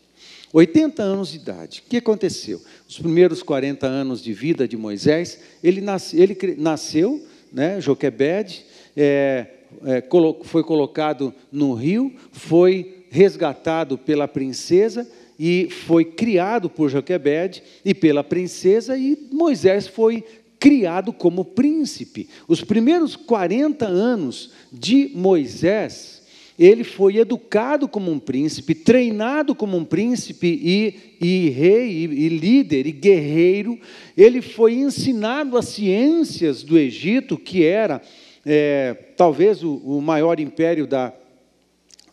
80 0.53 1.05
anos 1.05 1.31
de 1.31 1.37
idade. 1.37 1.85
O 1.87 1.89
que 1.89 1.99
aconteceu? 1.99 2.61
Os 2.89 2.99
primeiros 2.99 3.45
40 3.45 3.87
anos 3.87 4.21
de 4.21 4.33
vida 4.33 4.67
de 4.67 4.77
Moisés, 4.77 5.39
ele, 5.63 5.81
nasce, 5.81 6.21
ele 6.21 6.57
nasceu, 6.59 7.25
né, 7.53 7.81
Joquebed, 7.81 8.67
é, 8.97 9.47
é, 9.85 10.03
foi 10.45 10.63
colocado 10.63 11.35
no 11.53 11.75
rio, 11.75 12.13
foi 12.33 13.05
resgatado 13.11 13.99
pela 13.99 14.27
princesa 14.27 15.07
e 15.39 15.69
foi 15.71 16.05
criado 16.05 16.71
por 16.71 16.89
Joquebed 16.89 17.63
e 17.85 17.95
pela 17.95 18.25
princesa, 18.25 18.97
e 18.97 19.29
Moisés 19.31 19.87
foi 19.87 20.25
criado 20.59 21.13
como 21.13 21.45
príncipe. 21.45 22.29
Os 22.49 22.63
primeiros 22.63 23.15
40 23.15 23.87
anos 23.87 24.51
de 24.73 25.11
Moisés, 25.15 26.23
ele 26.59 26.85
foi 26.85 27.19
educado 27.19 27.87
como 27.87 28.11
um 28.11 28.19
príncipe, 28.19 28.75
treinado 28.75 29.55
como 29.55 29.77
um 29.77 29.85
príncipe 29.85 30.47
e, 30.47 31.17
e 31.21 31.51
rei, 31.51 31.91
e, 31.91 32.05
e 32.05 32.29
líder, 32.31 32.87
e 32.87 32.93
guerreiro. 32.93 33.79
Ele 34.17 34.41
foi 34.41 34.75
ensinado 34.75 35.59
as 35.59 35.67
ciências 35.67 36.63
do 36.63 36.79
Egito, 36.79 37.37
que 37.37 37.63
era 37.63 38.01
é, 38.47 38.95
talvez 39.17 39.65
o, 39.65 39.75
o 39.79 40.01
maior 40.01 40.39
império 40.39 40.87
da, 40.87 41.13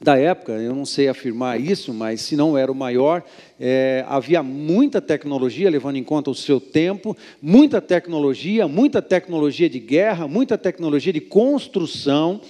da 0.01 0.17
época, 0.17 0.53
eu 0.53 0.75
não 0.75 0.83
sei 0.83 1.07
afirmar 1.07 1.61
isso, 1.61 1.93
mas 1.93 2.21
se 2.21 2.35
não 2.35 2.57
era 2.57 2.71
o 2.71 2.75
maior, 2.75 3.23
é, 3.59 4.03
havia 4.07 4.41
muita 4.41 4.99
tecnologia, 4.99 5.69
levando 5.69 5.97
em 5.97 6.03
conta 6.03 6.31
o 6.31 6.35
seu 6.35 6.59
tempo, 6.59 7.15
muita 7.39 7.79
tecnologia, 7.79 8.67
muita 8.67 8.99
tecnologia 8.99 9.69
de 9.69 9.79
guerra, 9.79 10.27
muita 10.27 10.57
tecnologia 10.57 11.13
de 11.13 11.21
construção, 11.21 12.41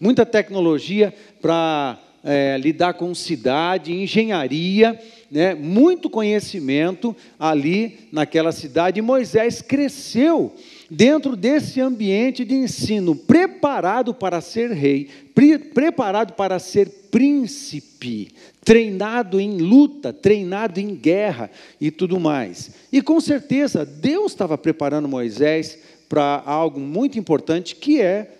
muita 0.00 0.24
tecnologia 0.24 1.12
para 1.40 1.98
é, 2.22 2.56
lidar 2.58 2.94
com 2.94 3.12
cidade, 3.12 3.92
engenharia, 3.92 4.96
né, 5.28 5.54
muito 5.54 6.08
conhecimento 6.08 7.16
ali 7.38 8.08
naquela 8.12 8.52
cidade. 8.52 9.00
E 9.00 9.02
Moisés 9.02 9.60
cresceu 9.60 10.54
dentro 10.94 11.34
desse 11.34 11.80
ambiente 11.80 12.44
de 12.44 12.54
ensino, 12.54 13.16
preparado 13.16 14.12
para 14.12 14.42
ser 14.42 14.70
rei, 14.72 15.08
pre 15.34 15.58
preparado 15.58 16.34
para 16.34 16.58
ser 16.58 16.88
príncipe, 17.10 18.30
treinado 18.62 19.40
em 19.40 19.56
luta, 19.58 20.12
treinado 20.12 20.78
em 20.78 20.94
guerra 20.94 21.50
e 21.80 21.90
tudo 21.90 22.20
mais. 22.20 22.72
E 22.92 23.00
com 23.00 23.20
certeza 23.20 23.86
Deus 23.86 24.32
estava 24.32 24.58
preparando 24.58 25.08
Moisés 25.08 25.78
para 26.08 26.42
algo 26.44 26.78
muito 26.78 27.18
importante 27.18 27.74
que 27.74 28.00
é 28.00 28.38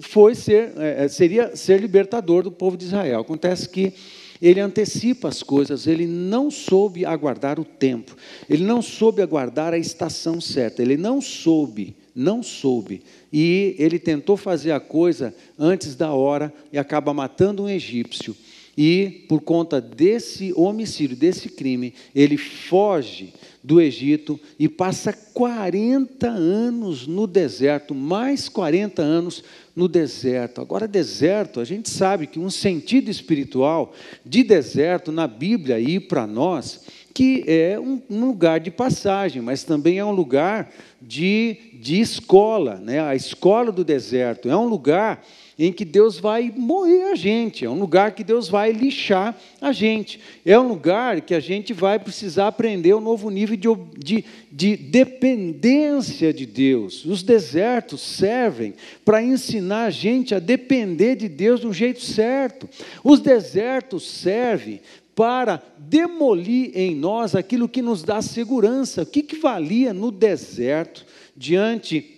foi 0.00 0.34
ser 0.34 0.72
é, 0.76 1.06
seria 1.06 1.54
ser 1.54 1.80
libertador 1.80 2.42
do 2.42 2.50
povo 2.50 2.76
de 2.76 2.86
Israel. 2.86 3.20
Acontece 3.20 3.68
que 3.68 3.94
ele 4.40 4.60
antecipa 4.60 5.28
as 5.28 5.42
coisas, 5.42 5.86
ele 5.86 6.06
não 6.06 6.50
soube 6.50 7.04
aguardar 7.04 7.58
o 7.58 7.64
tempo, 7.64 8.16
ele 8.48 8.64
não 8.64 8.82
soube 8.82 9.22
aguardar 9.22 9.72
a 9.72 9.78
estação 9.78 10.40
certa, 10.40 10.82
ele 10.82 10.96
não 10.96 11.20
soube, 11.20 11.96
não 12.14 12.42
soube. 12.42 13.02
E 13.32 13.74
ele 13.78 13.98
tentou 13.98 14.36
fazer 14.36 14.72
a 14.72 14.80
coisa 14.80 15.34
antes 15.58 15.94
da 15.94 16.12
hora 16.12 16.52
e 16.72 16.78
acaba 16.78 17.12
matando 17.12 17.64
um 17.64 17.68
egípcio. 17.68 18.36
E 18.76 19.24
por 19.28 19.40
conta 19.40 19.80
desse 19.80 20.52
homicídio, 20.54 21.16
desse 21.16 21.48
crime, 21.48 21.94
ele 22.14 22.36
foge 22.36 23.32
do 23.66 23.80
Egito 23.80 24.38
e 24.58 24.68
passa 24.68 25.12
40 25.12 26.28
anos 26.28 27.06
no 27.06 27.26
deserto, 27.26 27.94
mais 27.94 28.48
40 28.48 29.02
anos 29.02 29.42
no 29.74 29.88
deserto. 29.88 30.60
Agora, 30.60 30.86
deserto, 30.86 31.58
a 31.58 31.64
gente 31.64 31.90
sabe 31.90 32.28
que 32.28 32.38
um 32.38 32.48
sentido 32.48 33.10
espiritual 33.10 33.92
de 34.24 34.44
deserto 34.44 35.10
na 35.10 35.26
Bíblia 35.26 35.80
e 35.80 35.98
para 35.98 36.28
nós, 36.28 36.82
que 37.12 37.42
é 37.46 37.80
um, 37.80 38.00
um, 38.08 38.26
lugar 38.26 38.60
de 38.60 38.70
passagem, 38.70 39.42
mas 39.42 39.64
também 39.64 39.98
é 39.98 40.04
um 40.04 40.12
lugar 40.12 40.70
de, 41.02 41.56
de 41.80 41.98
escola, 41.98 42.76
né? 42.76 43.00
a 43.00 43.16
escola 43.16 43.72
do 43.72 43.82
deserto. 43.82 44.48
É 44.48 44.56
um 44.56 44.68
lugar 44.68 45.26
em 45.58 45.72
que 45.72 45.84
Deus 45.84 46.18
vai 46.18 46.52
moer 46.54 47.12
a 47.12 47.14
gente, 47.14 47.64
é 47.64 47.70
um 47.70 47.78
lugar 47.78 48.12
que 48.12 48.22
Deus 48.22 48.48
vai 48.48 48.72
lixar 48.72 49.34
a 49.60 49.72
gente, 49.72 50.20
é 50.44 50.58
um 50.58 50.68
lugar 50.68 51.22
que 51.22 51.34
a 51.34 51.40
gente 51.40 51.72
vai 51.72 51.98
precisar 51.98 52.48
aprender 52.48 52.94
um 52.94 53.00
novo 53.00 53.30
nível 53.30 53.56
de, 53.56 53.68
de, 53.96 54.24
de 54.52 54.76
dependência 54.76 56.32
de 56.32 56.44
Deus. 56.44 57.06
Os 57.06 57.22
desertos 57.22 58.02
servem 58.02 58.74
para 59.04 59.22
ensinar 59.22 59.84
a 59.84 59.90
gente 59.90 60.34
a 60.34 60.38
depender 60.38 61.16
de 61.16 61.28
Deus 61.28 61.60
do 61.60 61.72
jeito 61.72 62.02
certo. 62.02 62.68
Os 63.02 63.20
desertos 63.20 64.06
servem 64.06 64.80
para 65.14 65.62
demolir 65.78 66.72
em 66.74 66.94
nós 66.94 67.34
aquilo 67.34 67.66
que 67.66 67.80
nos 67.80 68.02
dá 68.02 68.20
segurança. 68.20 69.02
O 69.02 69.06
que, 69.06 69.22
que 69.22 69.36
valia 69.36 69.94
no 69.94 70.10
deserto 70.10 71.06
diante 71.34 72.15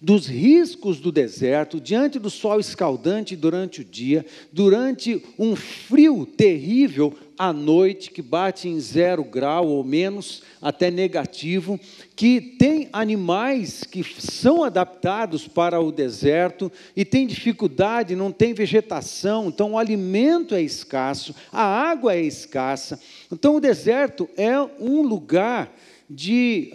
dos 0.00 0.26
riscos 0.26 0.98
do 0.98 1.12
deserto, 1.12 1.78
diante 1.78 2.18
do 2.18 2.30
sol 2.30 2.58
escaldante 2.58 3.36
durante 3.36 3.82
o 3.82 3.84
dia, 3.84 4.24
durante 4.50 5.22
um 5.38 5.54
frio 5.54 6.24
terrível, 6.24 7.14
à 7.38 7.52
noite, 7.52 8.10
que 8.10 8.20
bate 8.20 8.68
em 8.68 8.78
zero 8.78 9.24
grau 9.24 9.66
ou 9.66 9.82
menos, 9.82 10.42
até 10.60 10.90
negativo, 10.90 11.80
que 12.14 12.38
tem 12.38 12.88
animais 12.92 13.82
que 13.82 14.04
são 14.20 14.62
adaptados 14.62 15.48
para 15.48 15.80
o 15.80 15.90
deserto 15.90 16.70
e 16.94 17.02
tem 17.02 17.26
dificuldade, 17.26 18.14
não 18.14 18.30
tem 18.30 18.52
vegetação, 18.52 19.48
então 19.48 19.72
o 19.72 19.78
alimento 19.78 20.54
é 20.54 20.60
escasso, 20.60 21.34
a 21.50 21.62
água 21.62 22.14
é 22.14 22.20
escassa. 22.20 23.00
Então 23.32 23.56
o 23.56 23.60
deserto 23.60 24.28
é 24.36 24.60
um 24.78 25.00
lugar 25.00 25.74
de, 26.10 26.72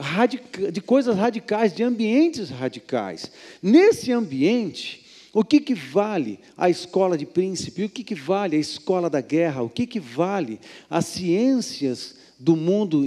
de 0.72 0.80
coisas 0.80 1.18
radicais, 1.18 1.75
de 1.75 1.84
ambientes 1.84 2.50
radicais. 2.50 3.30
Nesse 3.62 4.13
ambiente, 4.13 5.06
o 5.34 5.44
que, 5.44 5.60
que 5.60 5.74
vale 5.74 6.39
a 6.56 6.70
escola 6.70 7.18
de 7.18 7.25
príncipe? 7.25 7.84
O 7.84 7.89
que, 7.89 8.06
que 8.06 8.15
vale 8.15 8.56
a 8.56 8.60
escola 8.60 9.10
da 9.10 9.20
guerra? 9.20 9.62
O 9.62 9.70
que, 9.70 9.86
que 9.86 10.00
vale 10.00 10.58
as 10.89 11.06
ciências 11.08 12.15
do 12.39 12.56
mundo 12.56 13.04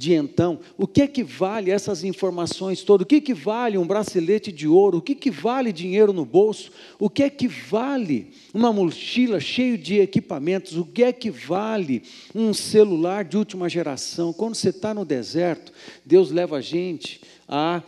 de 0.00 0.14
então? 0.14 0.58
O 0.78 0.86
que 0.86 1.02
é 1.02 1.06
que 1.06 1.22
vale 1.22 1.70
essas 1.70 2.02
informações 2.02 2.82
todas? 2.82 3.04
O 3.04 3.06
que, 3.06 3.20
que 3.20 3.34
vale 3.34 3.76
um 3.76 3.86
bracelete 3.86 4.50
de 4.50 4.66
ouro? 4.66 4.96
O 4.96 5.02
que, 5.02 5.14
que 5.14 5.30
vale 5.30 5.74
dinheiro 5.74 6.10
no 6.10 6.24
bolso? 6.24 6.72
O 6.98 7.10
que 7.10 7.22
é 7.22 7.28
que 7.28 7.46
vale 7.46 8.30
uma 8.54 8.72
mochila 8.72 9.38
cheia 9.38 9.76
de 9.76 9.98
equipamentos? 10.00 10.78
O 10.78 10.86
que 10.86 11.02
é 11.02 11.12
que 11.12 11.30
vale 11.30 12.02
um 12.34 12.54
celular 12.54 13.24
de 13.24 13.36
última 13.36 13.68
geração? 13.68 14.32
Quando 14.32 14.54
você 14.54 14.70
está 14.70 14.94
no 14.94 15.04
deserto, 15.04 15.70
Deus 16.02 16.30
leva 16.30 16.56
a 16.56 16.60
gente 16.62 17.20
a 17.46 17.82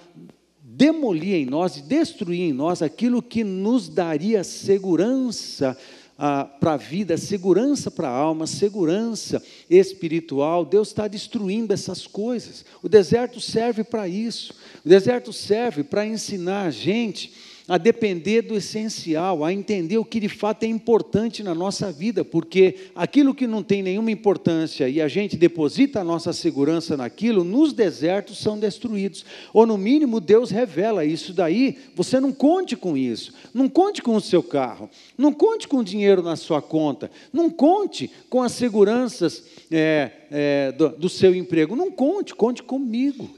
demolir 0.63 1.35
em 1.37 1.47
nós 1.47 1.79
e 1.79 1.83
destruir 1.83 2.41
em 2.43 2.53
nós 2.53 2.83
aquilo 2.83 3.23
que 3.23 3.43
nos 3.43 3.89
daria 3.89 4.45
segurança 4.45 5.79
ah, 6.19 6.45
para 6.45 6.75
a 6.75 6.77
vida, 6.77 7.17
segurança 7.17 7.91
para 7.91 8.09
a 8.09 8.13
alma, 8.13 8.47
segurança 8.47 9.43
espiritual. 9.69 10.65
Deus 10.65 10.89
está 10.89 11.09
destruindo 11.09 11.73
essas 11.73 12.07
coisas. 12.07 12.65
O 12.83 12.89
deserto 12.89 13.41
serve 13.41 13.83
para 13.83 14.07
isso. 14.07 14.55
O 14.85 14.89
deserto 14.89 15.33
serve 15.33 15.83
para 15.83 16.07
ensinar 16.07 16.67
a 16.67 16.71
gente 16.71 17.33
a 17.73 17.79
depender 17.79 18.43
do 18.43 18.55
essencial, 18.55 19.43
a 19.43 19.51
entender 19.51 19.97
o 19.97 20.05
que 20.05 20.21
de 20.21 20.29
fato 20.29 20.65
é 20.65 20.67
importante 20.67 21.43
na 21.43 21.55
nossa 21.55 21.91
vida, 21.91 22.23
porque 22.23 22.91
aquilo 22.95 23.35
que 23.35 23.47
não 23.47 23.63
tem 23.63 23.83
nenhuma 23.83 24.11
importância 24.11 24.91
e 24.91 25.01
a 25.01 25.09
gente 25.09 25.39
deposita 25.39 25.99
a 25.99 26.05
nossa 26.05 26.35
segurança 26.35 26.99
naquilo, 26.99 27.43
nos 27.43 27.73
desertos 27.73 28.37
são 28.37 28.59
destruídos. 28.59 29.25
Ou 29.55 29.65
no 29.65 29.79
mínimo 29.79 30.21
Deus 30.21 30.51
revela 30.51 31.03
isso 31.03 31.33
daí, 31.33 31.79
você 31.97 32.21
não 32.21 32.31
conte 32.31 32.77
com 32.77 32.95
isso, 32.95 33.33
não 33.55 33.71
conte 33.71 34.03
com 34.03 34.17
o 34.17 34.21
seu 34.21 34.43
carro, 34.43 34.91
não 35.17 35.33
conte 35.33 35.67
com 35.67 35.79
o 35.79 35.85
dinheiro 35.85 36.23
na 36.23 36.37
sua 36.37 36.61
conta, 36.61 37.11
não 37.33 37.49
conte 37.49 38.11
com 38.29 38.43
as 38.43 38.53
seguranças 38.53 39.45
é, 39.71 40.11
é, 40.31 40.73
do, 40.73 40.91
do 40.91 41.09
seu 41.09 41.35
emprego, 41.35 41.75
não 41.75 41.91
conte, 41.91 42.35
conte 42.35 42.63
comigo. 42.63 43.31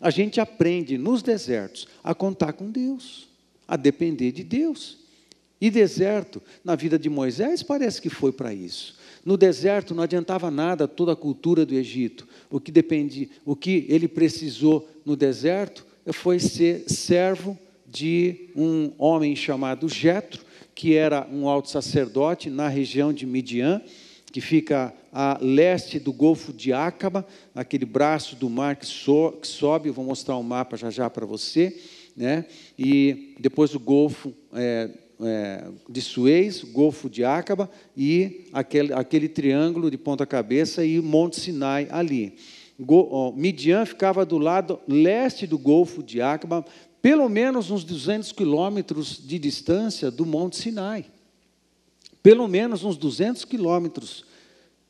A 0.00 0.08
gente 0.08 0.40
aprende 0.40 0.96
nos 0.96 1.22
desertos 1.22 1.86
a 2.02 2.14
contar 2.14 2.54
com 2.54 2.70
Deus 2.70 3.30
a 3.72 3.76
depender 3.76 4.32
de 4.32 4.44
Deus. 4.44 4.98
E 5.58 5.70
deserto, 5.70 6.42
na 6.62 6.76
vida 6.76 6.98
de 6.98 7.08
Moisés, 7.08 7.62
parece 7.62 8.02
que 8.02 8.10
foi 8.10 8.30
para 8.30 8.52
isso. 8.52 8.98
No 9.24 9.34
deserto 9.34 9.94
não 9.94 10.02
adiantava 10.02 10.50
nada 10.50 10.86
toda 10.86 11.12
a 11.12 11.16
cultura 11.16 11.64
do 11.64 11.74
Egito. 11.74 12.28
O 12.50 12.60
que 12.60 12.70
depende, 12.70 13.30
o 13.46 13.56
que 13.56 13.86
ele 13.88 14.08
precisou 14.08 14.86
no 15.06 15.16
deserto 15.16 15.86
foi 16.12 16.38
ser 16.38 16.84
servo 16.86 17.58
de 17.86 18.50
um 18.54 18.92
homem 18.98 19.34
chamado 19.34 19.88
Jetro, 19.88 20.44
que 20.74 20.94
era 20.94 21.26
um 21.32 21.48
alto 21.48 21.70
sacerdote 21.70 22.50
na 22.50 22.68
região 22.68 23.10
de 23.10 23.24
Midian, 23.24 23.80
que 24.30 24.42
fica 24.42 24.92
a 25.10 25.38
leste 25.40 25.98
do 25.98 26.12
Golfo 26.12 26.52
de 26.52 26.74
Acaba, 26.74 27.26
aquele 27.54 27.86
braço 27.86 28.36
do 28.36 28.50
mar 28.50 28.76
que, 28.76 28.86
so, 28.86 29.32
que 29.40 29.48
sobe. 29.48 29.88
Vou 29.88 30.04
mostrar 30.04 30.36
o 30.36 30.40
um 30.40 30.42
mapa 30.42 30.76
já 30.76 30.90
já 30.90 31.08
para 31.08 31.24
você 31.24 31.74
né? 32.16 32.44
e 32.78 33.34
depois 33.38 33.74
o 33.74 33.80
Golfo 33.80 34.32
é, 34.52 34.90
é, 35.20 35.64
de 35.88 36.00
Suez, 36.00 36.62
Golfo 36.62 37.08
de 37.08 37.24
Acaba 37.24 37.70
e 37.96 38.46
aquele, 38.52 38.92
aquele 38.92 39.28
triângulo 39.28 39.90
de 39.90 39.96
ponta 39.96 40.26
cabeça 40.26 40.84
e 40.84 41.00
Monte 41.00 41.40
Sinai 41.40 41.86
ali. 41.90 42.34
Midian 43.36 43.86
ficava 43.86 44.24
do 44.24 44.38
lado 44.38 44.80
leste 44.88 45.46
do 45.46 45.58
Golfo 45.58 46.02
de 46.02 46.20
Acaba, 46.20 46.64
pelo 47.00 47.28
menos 47.28 47.70
uns 47.70 47.84
200 47.84 48.32
quilômetros 48.32 49.20
de 49.24 49.38
distância 49.38 50.10
do 50.10 50.26
Monte 50.26 50.56
Sinai. 50.56 51.04
Pelo 52.22 52.46
menos 52.46 52.84
uns 52.84 52.96
200 52.96 53.44
quilômetros 53.44 54.24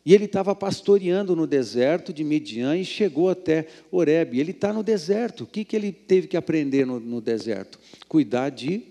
e 0.04 0.12
ele 0.12 0.24
estava 0.24 0.54
pastoreando 0.54 1.36
no 1.36 1.46
deserto 1.46 2.12
de 2.12 2.24
Midian 2.24 2.76
e 2.76 2.84
chegou 2.84 3.30
até 3.30 3.68
Horeb. 3.90 4.38
Ele 4.38 4.50
está 4.50 4.72
no 4.72 4.82
deserto. 4.82 5.44
O 5.44 5.46
que, 5.46 5.64
que 5.64 5.76
ele 5.76 5.92
teve 5.92 6.26
que 6.26 6.36
aprender 6.36 6.84
no, 6.84 6.98
no 6.98 7.20
deserto? 7.20 7.78
Cuidar 8.08 8.50
de 8.50 8.82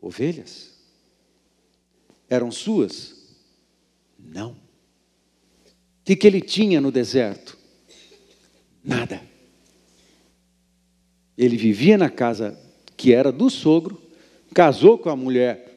ovelhas. 0.00 0.70
Eram 2.28 2.50
suas? 2.50 3.36
Não. 4.18 4.52
O 4.52 4.56
que, 6.04 6.16
que 6.16 6.26
ele 6.26 6.40
tinha 6.40 6.80
no 6.80 6.90
deserto? 6.90 7.58
Nada. 8.82 9.22
Ele 11.36 11.56
vivia 11.58 11.98
na 11.98 12.08
casa 12.08 12.58
que 12.96 13.12
era 13.12 13.30
do 13.30 13.50
sogro, 13.50 14.00
casou 14.54 14.96
com 14.96 15.10
a 15.10 15.16
mulher 15.16 15.68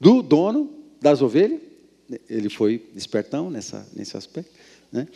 do 0.00 0.22
dono 0.22 0.72
das 1.00 1.20
ovelhas 1.20 1.71
ele 2.28 2.48
foi 2.48 2.84
espertão 2.94 3.50
nessa, 3.50 3.86
nesse 3.94 4.16
aspecto. 4.16 4.50
Né? 4.90 5.06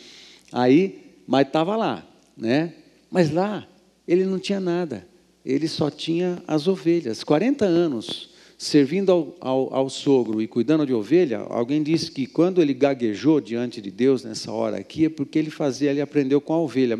Aí, 0.51 1.15
mas 1.27 1.47
estava 1.47 1.75
lá. 1.75 2.07
Né? 2.35 2.73
Mas 3.09 3.31
lá, 3.31 3.67
ele 4.07 4.25
não 4.25 4.39
tinha 4.39 4.59
nada. 4.59 5.07
Ele 5.45 5.67
só 5.67 5.89
tinha 5.89 6.41
as 6.47 6.67
ovelhas. 6.67 7.23
40 7.23 7.65
anos 7.65 8.29
servindo 8.57 9.11
ao, 9.11 9.37
ao, 9.39 9.73
ao, 9.73 9.89
sogro 9.89 10.41
e 10.41 10.47
cuidando 10.47 10.85
de 10.85 10.91
ovelha, 10.91 11.39
alguém 11.49 11.83
disse 11.83 12.11
que 12.11 12.25
quando 12.25 12.59
ele 12.59 12.73
gaguejou 12.73 13.39
diante 13.39 13.79
de 13.79 13.91
Deus 13.91 14.23
nessa 14.23 14.51
hora 14.51 14.77
aqui, 14.77 15.05
é 15.05 15.09
porque 15.09 15.37
ele 15.37 15.51
fazia, 15.51 15.91
ele 15.91 16.01
aprendeu 16.01 16.41
com 16.41 16.53
a 16.53 16.59
ovelha. 16.59 16.97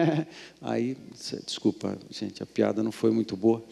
Aí, 0.62 0.96
desculpa, 1.44 1.98
gente, 2.10 2.42
a 2.42 2.46
piada 2.46 2.82
não 2.82 2.90
foi 2.90 3.10
muito 3.10 3.36
boa, 3.36 3.62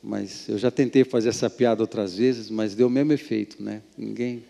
mas 0.00 0.48
eu 0.48 0.56
já 0.56 0.70
tentei 0.70 1.02
fazer 1.02 1.30
essa 1.30 1.50
piada 1.50 1.82
outras 1.82 2.16
vezes, 2.16 2.48
mas 2.48 2.76
deu 2.76 2.86
o 2.86 2.90
mesmo 2.90 3.12
efeito, 3.12 3.60
né? 3.60 3.82
Ninguém 3.96 4.44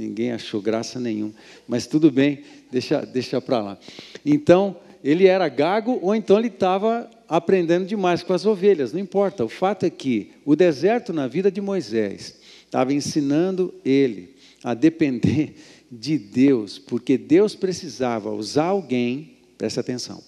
Ninguém 0.00 0.32
achou 0.32 0.60
graça 0.62 0.98
nenhuma. 0.98 1.34
Mas 1.68 1.86
tudo 1.86 2.10
bem, 2.10 2.42
deixa, 2.70 3.04
deixa 3.04 3.40
para 3.40 3.60
lá. 3.60 3.78
Então, 4.24 4.76
ele 5.04 5.26
era 5.26 5.48
gago 5.48 5.98
ou 6.02 6.14
então 6.14 6.38
ele 6.38 6.48
estava 6.48 7.10
aprendendo 7.28 7.86
demais 7.86 8.22
com 8.22 8.32
as 8.32 8.46
ovelhas, 8.46 8.92
não 8.92 9.00
importa. 9.00 9.44
O 9.44 9.48
fato 9.48 9.84
é 9.84 9.90
que 9.90 10.32
o 10.44 10.56
deserto 10.56 11.12
na 11.12 11.26
vida 11.26 11.50
de 11.50 11.60
Moisés 11.60 12.38
estava 12.64 12.92
ensinando 12.92 13.74
ele 13.84 14.34
a 14.62 14.74
depender 14.74 15.54
de 15.90 16.18
Deus, 16.18 16.78
porque 16.78 17.18
Deus 17.18 17.54
precisava 17.54 18.30
usar 18.30 18.66
alguém, 18.66 19.38
presta 19.58 19.80
atenção. 19.80 20.22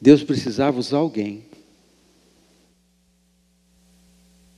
Deus 0.00 0.22
precisava 0.22 0.78
usar 0.78 0.98
alguém 0.98 1.44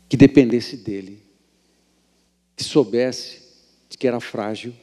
que 0.08 0.16
dependesse 0.16 0.76
dele 0.76 1.21
soubesse 2.62 3.42
de 3.88 3.96
que 3.98 4.06
era 4.06 4.20
frágil 4.20 4.74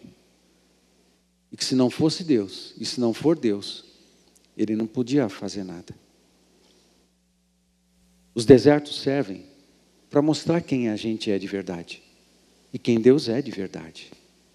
e 1.51 1.57
que 1.57 1.65
se 1.65 1.75
não 1.75 1.89
fosse 1.89 2.23
Deus, 2.23 2.73
e 2.77 2.85
se 2.85 2.99
não 2.99 3.13
for 3.13 3.37
Deus, 3.37 3.85
ele 4.55 4.75
não 4.75 4.85
podia 4.85 5.27
fazer 5.29 5.63
nada. 5.63 5.95
Os 8.35 8.45
desertos 8.45 9.01
servem 9.01 9.45
para 10.09 10.21
mostrar 10.21 10.61
quem 10.61 10.89
a 10.89 10.95
gente 10.95 11.31
é 11.31 11.37
de 11.37 11.47
verdade 11.47 12.01
e 12.73 12.77
quem 12.79 12.99
Deus 12.99 13.27
é 13.27 13.41
de 13.41 13.51
verdade. 13.51 14.11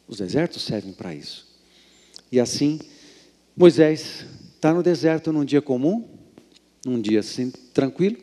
Os 0.07 0.19
desertos 0.19 0.63
servem 0.63 0.93
para 0.93 1.15
isso. 1.15 1.47
E 2.31 2.39
assim, 2.39 2.79
Moisés 3.57 4.27
está 4.55 4.73
no 4.73 4.83
deserto 4.83 5.33
num 5.33 5.45
dia 5.45 5.63
comum, 5.63 6.09
num 6.85 7.01
dia 7.01 7.21
assim, 7.21 7.51
tranquilo, 7.73 8.17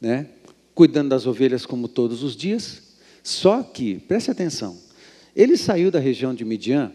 né? 0.00 0.28
cuidando 0.74 1.08
das 1.08 1.26
ovelhas 1.26 1.66
como 1.66 1.88
todos 1.88 2.22
os 2.22 2.36
dias, 2.36 2.87
só 3.28 3.62
que, 3.62 3.98
preste 3.98 4.30
atenção, 4.30 4.74
ele 5.36 5.54
saiu 5.58 5.90
da 5.90 5.98
região 5.98 6.34
de 6.34 6.46
Midian 6.46 6.90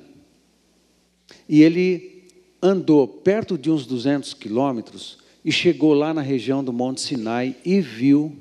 e 1.48 1.62
ele 1.62 2.28
andou 2.60 3.08
perto 3.08 3.56
de 3.56 3.69
uns 3.69 3.86
200 3.86 4.34
quilômetros 4.34 5.19
e 5.46 5.52
chegou 5.52 5.93
lá 5.93 6.12
na 6.12 6.24
região 6.24 6.63
do 6.63 6.74
Monte 6.74 7.02
Sinai 7.02 7.56
e 7.63 7.80
viu 7.80 8.36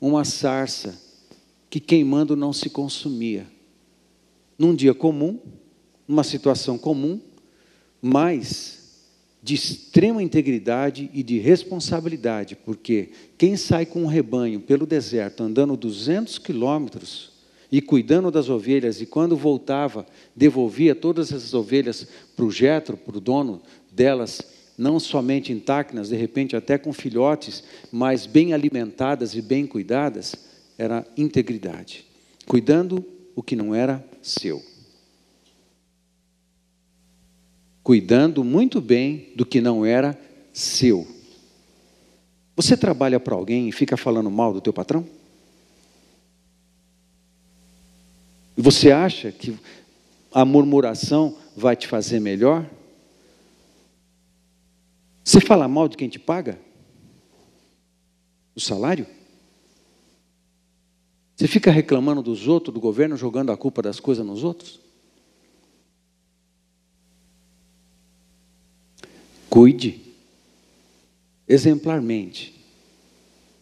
uma 0.00 0.24
sarça 0.24 0.96
que 1.68 1.80
queimando 1.80 2.36
não 2.36 2.52
se 2.52 2.70
consumia. 2.70 3.48
Num 4.56 4.72
dia 4.72 4.94
comum, 4.94 5.40
numa 6.06 6.22
situação 6.22 6.78
comum, 6.78 7.20
mas 8.00 8.77
de 9.42 9.54
extrema 9.54 10.22
integridade 10.22 11.10
e 11.14 11.22
de 11.22 11.38
responsabilidade, 11.38 12.56
porque 12.56 13.10
quem 13.36 13.56
sai 13.56 13.86
com 13.86 14.02
um 14.02 14.06
rebanho 14.06 14.60
pelo 14.60 14.86
deserto 14.86 15.42
andando 15.42 15.76
200 15.76 16.38
quilômetros 16.38 17.30
e 17.70 17.80
cuidando 17.80 18.30
das 18.30 18.48
ovelhas, 18.48 19.00
e 19.00 19.06
quando 19.06 19.36
voltava, 19.36 20.06
devolvia 20.34 20.94
todas 20.94 21.30
essas 21.30 21.52
ovelhas 21.54 22.06
para 22.34 22.44
o 22.44 22.50
Jetro, 22.50 22.96
para 22.96 23.16
o 23.16 23.20
dono 23.20 23.60
delas, 23.92 24.40
não 24.76 24.98
somente 24.98 25.52
intactas, 25.52 26.08
de 26.08 26.16
repente 26.16 26.56
até 26.56 26.78
com 26.78 26.92
filhotes, 26.92 27.62
mas 27.92 28.26
bem 28.26 28.54
alimentadas 28.54 29.34
e 29.34 29.42
bem 29.42 29.66
cuidadas, 29.66 30.34
era 30.78 31.04
integridade, 31.16 32.06
cuidando 32.46 33.04
o 33.34 33.42
que 33.42 33.56
não 33.56 33.74
era 33.74 34.04
seu. 34.22 34.62
Cuidando 37.88 38.44
muito 38.44 38.82
bem 38.82 39.32
do 39.34 39.46
que 39.46 39.62
não 39.62 39.82
era 39.82 40.14
seu. 40.52 41.08
Você 42.54 42.76
trabalha 42.76 43.18
para 43.18 43.34
alguém 43.34 43.66
e 43.66 43.72
fica 43.72 43.96
falando 43.96 44.30
mal 44.30 44.52
do 44.52 44.60
teu 44.60 44.74
patrão? 44.74 45.08
E 48.58 48.60
você 48.60 48.90
acha 48.90 49.32
que 49.32 49.58
a 50.30 50.44
murmuração 50.44 51.34
vai 51.56 51.74
te 51.74 51.88
fazer 51.88 52.20
melhor? 52.20 52.68
Você 55.24 55.40
fala 55.40 55.66
mal 55.66 55.88
de 55.88 55.96
quem 55.96 56.10
te 56.10 56.18
paga? 56.18 56.58
O 58.54 58.60
salário? 58.60 59.06
Você 61.34 61.48
fica 61.48 61.70
reclamando 61.70 62.22
dos 62.22 62.48
outros, 62.48 62.74
do 62.74 62.80
governo, 62.80 63.16
jogando 63.16 63.50
a 63.50 63.56
culpa 63.56 63.80
das 63.80 63.98
coisas 63.98 64.26
nos 64.26 64.44
outros? 64.44 64.87
Cuide 69.48 70.00
exemplarmente 71.48 72.54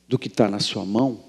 do 0.08 0.18
que 0.18 0.28
está 0.28 0.48
na 0.48 0.58
sua 0.58 0.84
mão, 0.84 1.20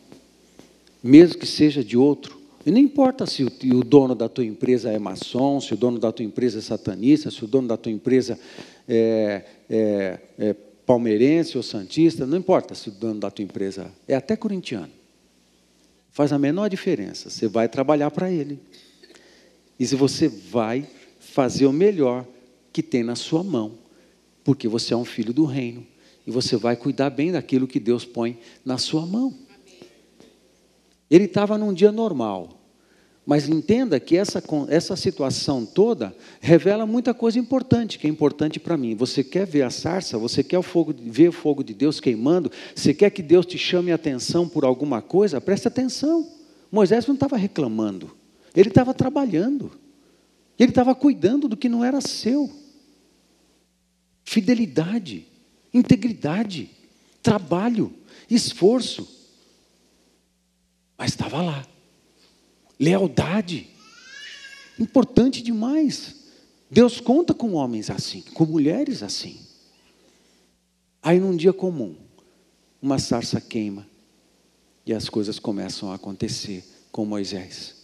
mesmo 1.03 1.37
que 1.37 1.45
seja 1.45 1.83
de 1.83 1.97
outro, 1.97 2.37
e 2.65 2.71
não 2.71 2.79
importa 2.79 3.25
se 3.25 3.43
o, 3.43 3.49
dono 3.83 4.13
da 4.13 4.27
tua 4.27 4.43
empresa 4.43 4.91
é 4.91 4.99
maçom, 4.99 5.61
se 5.61 5.73
o 5.73 5.77
dono 5.77 5.99
da 5.99 6.11
tua 6.11 6.25
empresa 6.25 6.59
é 6.59 6.61
satanista, 6.61 7.31
se 7.31 7.41
o 7.45 7.47
dono 7.47 7.65
da 7.65 7.77
tua 7.77 7.91
empresa 7.91 8.37
é, 8.85 9.45
é, 9.69 10.19
é 10.37 10.53
palmeirense 10.85 11.55
ou 11.55 11.63
santista, 11.63 12.25
não 12.25 12.37
importa 12.37 12.75
se 12.75 12.89
o 12.89 12.91
dono 12.91 13.21
da 13.21 13.31
tua 13.31 13.43
empresa 13.43 13.89
é 14.05 14.15
até 14.15 14.35
corintiano. 14.35 14.91
Faz 16.11 16.33
a 16.33 16.37
menor 16.37 16.69
diferença. 16.69 17.29
Você 17.29 17.47
vai 17.47 17.69
trabalhar 17.69 18.11
para 18.11 18.29
ele. 18.29 18.59
E 19.79 19.87
se 19.87 19.95
você 19.95 20.27
vai 20.27 20.85
fazer 21.19 21.67
o 21.67 21.71
melhor 21.71 22.25
que 22.73 22.83
tem 22.83 23.01
na 23.01 23.15
sua 23.15 23.43
mão, 23.43 23.73
porque 24.47 24.65
você 24.65 24.93
é 24.93 24.97
um 24.97 25.03
filho 25.03 25.33
do 25.33 25.43
reino. 25.43 25.86
E 26.25 26.31
você 26.31 26.55
vai 26.55 26.77
cuidar 26.77 27.10
bem 27.10 27.33
daquilo 27.33 27.67
que 27.67 27.81
Deus 27.81 28.05
põe 28.05 28.39
na 28.63 28.77
sua 28.77 29.05
mão. 29.05 29.33
Ele 31.12 31.25
estava 31.25 31.57
num 31.57 31.73
dia 31.73 31.91
normal. 31.91 32.57
Mas 33.25 33.49
entenda 33.49 33.99
que 33.99 34.15
essa, 34.15 34.41
essa 34.69 34.95
situação 34.95 35.65
toda 35.65 36.15
revela 36.39 36.86
muita 36.86 37.13
coisa 37.13 37.38
importante, 37.38 37.99
que 37.99 38.07
é 38.07 38.10
importante 38.10 38.57
para 38.57 38.77
mim. 38.77 38.95
Você 38.95 39.21
quer 39.21 39.45
ver 39.45 39.63
a 39.63 39.69
sarça? 39.69 40.17
Você 40.17 40.41
quer 40.41 40.57
o 40.57 40.63
fogo, 40.63 40.95
ver 40.97 41.27
o 41.27 41.33
fogo 41.33 41.62
de 41.62 41.73
Deus 41.73 41.99
queimando? 41.99 42.49
Você 42.73 42.93
quer 42.93 43.10
que 43.10 43.21
Deus 43.21 43.45
te 43.45 43.57
chame 43.57 43.91
a 43.91 43.95
atenção 43.95 44.47
por 44.47 44.63
alguma 44.63 45.01
coisa? 45.01 45.41
Preste 45.41 45.67
atenção. 45.67 46.25
Moisés 46.71 47.05
não 47.05 47.15
estava 47.15 47.36
reclamando, 47.36 48.15
ele 48.55 48.69
estava 48.69 48.93
trabalhando, 48.93 49.71
ele 50.57 50.71
estava 50.71 50.95
cuidando 50.95 51.49
do 51.49 51.57
que 51.57 51.67
não 51.67 51.83
era 51.83 51.99
seu. 51.99 52.49
Fidelidade, 54.29 55.25
integridade, 55.73 56.69
trabalho, 57.23 57.93
esforço. 58.29 59.07
Mas 60.97 61.11
estava 61.11 61.41
lá 61.41 61.65
lealdade. 62.77 63.69
Importante 64.77 65.41
demais. 65.41 66.25
Deus 66.69 66.99
conta 66.99 67.33
com 67.33 67.53
homens 67.53 67.89
assim, 67.89 68.21
com 68.33 68.45
mulheres 68.45 69.01
assim. 69.01 69.39
Aí 71.01 71.21
num 71.21 71.37
dia 71.37 71.53
comum, 71.53 71.95
uma 72.81 72.99
sarça 72.99 73.39
queima 73.39 73.87
e 74.85 74.93
as 74.93 75.07
coisas 75.07 75.39
começam 75.39 75.89
a 75.89 75.95
acontecer 75.95 76.65
com 76.91 77.05
Moisés. 77.05 77.77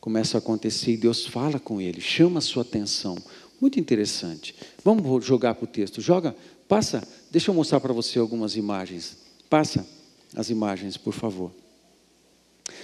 Começa 0.00 0.38
a 0.38 0.40
acontecer 0.40 0.92
e 0.92 0.96
Deus 0.96 1.26
fala 1.26 1.60
com 1.60 1.82
ele, 1.82 2.00
chama 2.00 2.38
a 2.38 2.42
sua 2.42 2.62
atenção. 2.62 3.14
Muito 3.62 3.78
interessante. 3.78 4.56
Vamos 4.84 5.24
jogar 5.24 5.54
para 5.54 5.62
o 5.62 5.68
texto. 5.68 6.00
Joga, 6.00 6.34
passa, 6.66 7.06
deixa 7.30 7.48
eu 7.48 7.54
mostrar 7.54 7.78
para 7.78 7.92
você 7.92 8.18
algumas 8.18 8.56
imagens. 8.56 9.18
Passa 9.48 9.86
as 10.34 10.50
imagens, 10.50 10.96
por 10.96 11.12
favor. 11.12 11.52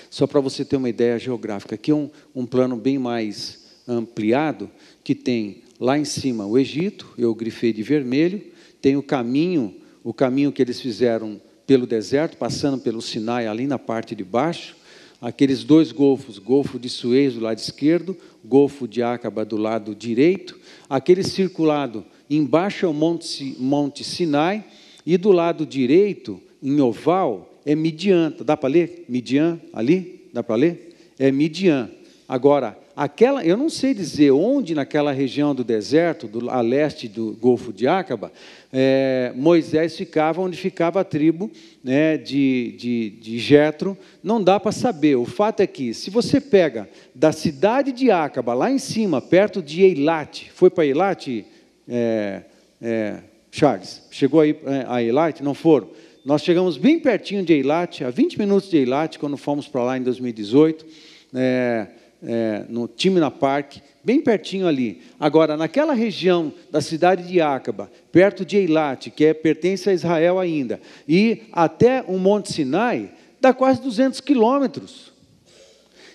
Só 0.09 0.25
para 0.25 0.39
você 0.39 0.65
ter 0.65 0.77
uma 0.77 0.89
ideia 0.89 1.19
geográfica, 1.19 1.75
aqui 1.75 1.91
é 1.91 1.95
um, 1.97 2.09
um 2.33 2.47
plano 2.47 2.77
bem 2.77 2.97
mais 2.97 3.67
ampliado, 3.89 4.71
que 5.03 5.17
tem 5.17 5.65
lá 5.81 5.99
em 5.99 6.05
cima 6.05 6.47
o 6.47 6.57
Egito, 6.57 7.13
eu 7.19 7.35
grifei 7.35 7.73
de 7.73 7.83
vermelho, 7.83 8.41
tem 8.81 8.97
o 8.97 9.03
caminho, 9.03 9.75
o 10.05 10.15
caminho 10.15 10.53
que 10.53 10.63
eles 10.63 10.81
fizeram 10.81 11.41
pelo 11.67 11.89
deserto, 11.89 12.37
passando 12.37 12.79
pelo 12.79 13.03
Sinai 13.03 13.49
ali 13.49 13.67
na 13.67 13.81
parte 13.81 14.15
de 14.15 14.23
baixo, 14.23 14.77
aqueles 15.21 15.65
dois 15.65 15.91
golfos, 15.91 16.39
Golfo 16.39 16.79
de 16.79 16.89
Suez 16.89 17.35
do 17.35 17.41
lado 17.41 17.59
esquerdo, 17.59 18.17
Golfo 18.45 18.87
de 18.87 19.03
Acaba 19.03 19.45
do 19.45 19.57
lado 19.57 19.95
direito, 19.95 20.59
aquele 20.89 21.23
circulado 21.23 22.05
embaixo 22.31 22.87
é 22.87 22.89
o 22.89 22.93
Monte, 22.93 23.57
Monte 23.59 24.05
Sinai, 24.05 24.65
e 25.05 25.17
do 25.17 25.33
lado 25.33 25.65
direito, 25.65 26.41
em 26.63 26.81
oval, 26.81 27.59
é 27.65 27.75
Midian. 27.75 28.35
Dá 28.45 28.57
para 28.57 28.69
ler? 28.69 29.05
Midian 29.09 29.61
ali? 29.73 30.29
Dá 30.33 30.43
para 30.43 30.57
ler? 30.57 30.95
É 31.19 31.31
Midian. 31.33 31.91
Agora, 32.29 32.79
aquela, 32.99 33.45
eu 33.45 33.57
não 33.57 33.71
sei 33.71 33.95
dizer 33.95 34.33
onde 34.33 34.75
naquela 34.75 35.13
região 35.13 35.55
do 35.55 35.63
deserto, 35.63 36.27
do, 36.27 36.51
a 36.51 36.61
leste 36.61 37.07
do 37.07 37.33
Golfo 37.41 37.73
de 37.73 37.87
Acaba, 37.87 38.33
é, 38.73 39.33
Moisés 39.37 39.97
ficava 39.97 40.41
onde 40.41 40.57
ficava 40.57 41.01
a 41.01 41.05
tribo 41.05 41.49
né, 41.83 42.17
de, 42.17 42.75
de, 42.77 43.11
de 43.11 43.39
Jetro. 43.39 43.97
Não 44.21 44.43
dá 44.43 44.59
para 44.59 44.73
saber. 44.73 45.15
O 45.15 45.25
fato 45.25 45.61
é 45.61 45.67
que, 45.67 45.95
se 45.95 46.11
você 46.11 46.41
pega 46.41 46.89
da 47.15 47.31
cidade 47.31 47.93
de 47.93 48.11
Acaba, 48.11 48.53
lá 48.53 48.69
em 48.69 48.79
cima, 48.79 49.23
perto 49.23 49.63
de 49.63 49.85
Eilat, 49.85 50.51
foi 50.53 50.69
para 50.69 50.85
Eilat, 50.85 51.47
é, 51.89 52.43
é, 52.83 53.19
Charles? 53.53 54.03
Chegou 54.11 54.41
aí 54.41 54.59
é, 54.67 54.85
a 54.89 55.01
Eilat? 55.01 55.41
Não 55.41 55.55
foram? 55.55 55.89
Nós 56.25 56.43
chegamos 56.43 56.77
bem 56.77 56.99
pertinho 56.99 57.45
de 57.45 57.53
Eilat, 57.53 58.03
a 58.03 58.11
20 58.11 58.41
minutos 58.41 58.69
de 58.69 58.77
Eilat, 58.77 59.21
quando 59.21 59.37
fomos 59.37 59.69
para 59.69 59.85
lá 59.85 59.97
em 59.97 60.03
2018, 60.03 60.85
é, 61.33 61.87
é, 62.23 62.65
no 62.69 62.89
Timna 62.89 63.31
Park, 63.31 63.77
bem 64.03 64.21
pertinho 64.21 64.67
ali. 64.67 65.03
Agora, 65.19 65.57
naquela 65.57 65.93
região 65.93 66.53
da 66.71 66.81
cidade 66.81 67.27
de 67.27 67.41
Acaba, 67.41 67.91
perto 68.11 68.45
de 68.45 68.57
Eilat, 68.57 69.11
que 69.11 69.25
é, 69.25 69.35
pertence 69.35 69.89
a 69.89 69.93
Israel 69.93 70.39
ainda, 70.39 70.81
e 71.07 71.43
até 71.53 72.03
o 72.07 72.19
Monte 72.19 72.53
Sinai, 72.53 73.11
dá 73.41 73.53
quase 73.53 73.81
200 73.83 74.21
quilômetros. 74.21 75.13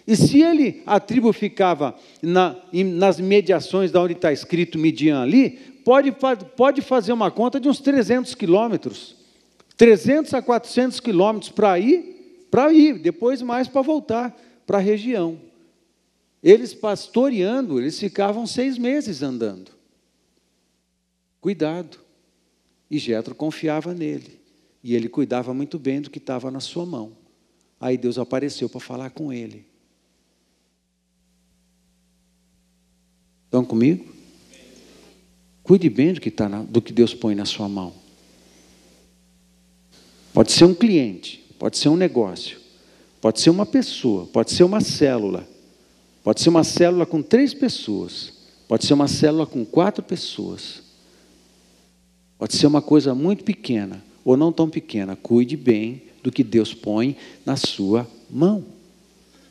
E 0.06 0.16
se 0.16 0.42
ele, 0.42 0.82
a 0.86 1.00
tribo 1.00 1.32
ficava 1.32 1.96
na, 2.22 2.58
nas 2.74 3.20
mediações 3.20 3.92
da 3.92 4.02
onde 4.02 4.14
está 4.14 4.34
escrito 4.34 4.78
Midian 4.78 5.22
ali, 5.22 5.52
pode, 5.86 6.12
pode 6.58 6.82
fazer 6.82 7.14
uma 7.14 7.32
conta 7.32 7.60
de 7.60 7.70
uns 7.70 7.80
300 7.80 8.36
quilômetros. 8.36 9.16
300 9.78 10.34
a 10.34 10.42
400 10.42 11.00
quilômetros 11.00 11.52
para 11.52 11.80
ir, 11.80 12.48
para 12.52 12.72
ir, 12.74 13.00
depois 13.00 13.42
mais 13.42 13.68
para 13.68 13.82
voltar 13.82 14.38
para 14.68 14.78
a 14.78 14.82
região. 14.82 15.38
Eles 16.44 16.74
pastoreando, 16.74 17.80
eles 17.80 17.98
ficavam 17.98 18.46
seis 18.46 18.78
meses 18.78 19.24
andando. 19.24 19.72
Cuidado. 21.40 22.00
E 22.92 23.00
Jetro 23.00 23.34
confiava 23.34 23.94
nele. 23.94 24.42
E 24.84 24.94
ele 24.94 25.08
cuidava 25.08 25.54
muito 25.54 25.80
bem 25.80 26.02
do 26.02 26.10
que 26.10 26.18
estava 26.18 26.52
na 26.52 26.60
sua 26.60 26.86
mão. 26.86 27.14
Aí 27.80 27.98
Deus 27.98 28.18
apareceu 28.18 28.68
para 28.68 28.82
falar 28.82 29.12
com 29.12 29.32
ele. 29.32 29.66
Estão 33.46 33.64
comigo? 33.64 34.14
Cuide 35.64 35.90
bem 35.90 36.14
do 36.14 36.20
que, 36.20 36.30
tá 36.30 36.50
na, 36.50 36.62
do 36.62 36.82
que 36.82 36.92
Deus 36.92 37.14
põe 37.14 37.36
na 37.36 37.46
sua 37.46 37.70
mão. 37.70 37.94
Pode 40.34 40.52
ser 40.52 40.66
um 40.66 40.74
cliente, 40.74 41.38
pode 41.58 41.78
ser 41.78 41.88
um 41.88 41.96
negócio, 41.96 42.60
pode 43.22 43.40
ser 43.40 43.50
uma 43.50 43.66
pessoa, 43.66 44.26
pode 44.26 44.52
ser 44.52 44.64
uma 44.64 44.82
célula, 44.82 45.48
pode 46.24 46.42
ser 46.42 46.50
uma 46.50 46.64
célula 46.64 47.06
com 47.06 47.22
três 47.22 47.54
pessoas, 47.54 48.34
pode 48.68 48.86
ser 48.86 48.94
uma 48.94 49.08
célula 49.08 49.46
com 49.46 49.66
quatro 49.66 50.04
pessoas, 50.04 50.82
pode 52.38 52.56
ser 52.56 52.66
uma 52.66 52.82
coisa 52.82 53.14
muito 53.14 53.44
pequena 53.44 54.04
ou 54.24 54.38
não 54.38 54.52
tão 54.52 54.70
pequena. 54.70 55.16
Cuide 55.16 55.58
bem 55.58 56.04
do 56.24 56.32
que 56.32 56.44
Deus 56.44 56.74
põe 56.74 57.18
na 57.46 57.56
sua 57.56 58.08
mão. 58.30 58.66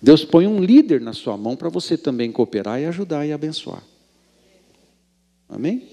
Deus 0.01 0.25
põe 0.25 0.47
um 0.47 0.59
líder 0.59 1.01
na 1.01 1.13
sua 1.13 1.37
mão 1.37 1.55
para 1.55 1.69
você 1.69 1.97
também 1.97 2.33
cooperar 2.33 2.81
e 2.81 2.87
ajudar 2.87 3.27
e 3.27 3.33
abençoar. 3.33 3.83
Amém? 5.49 5.87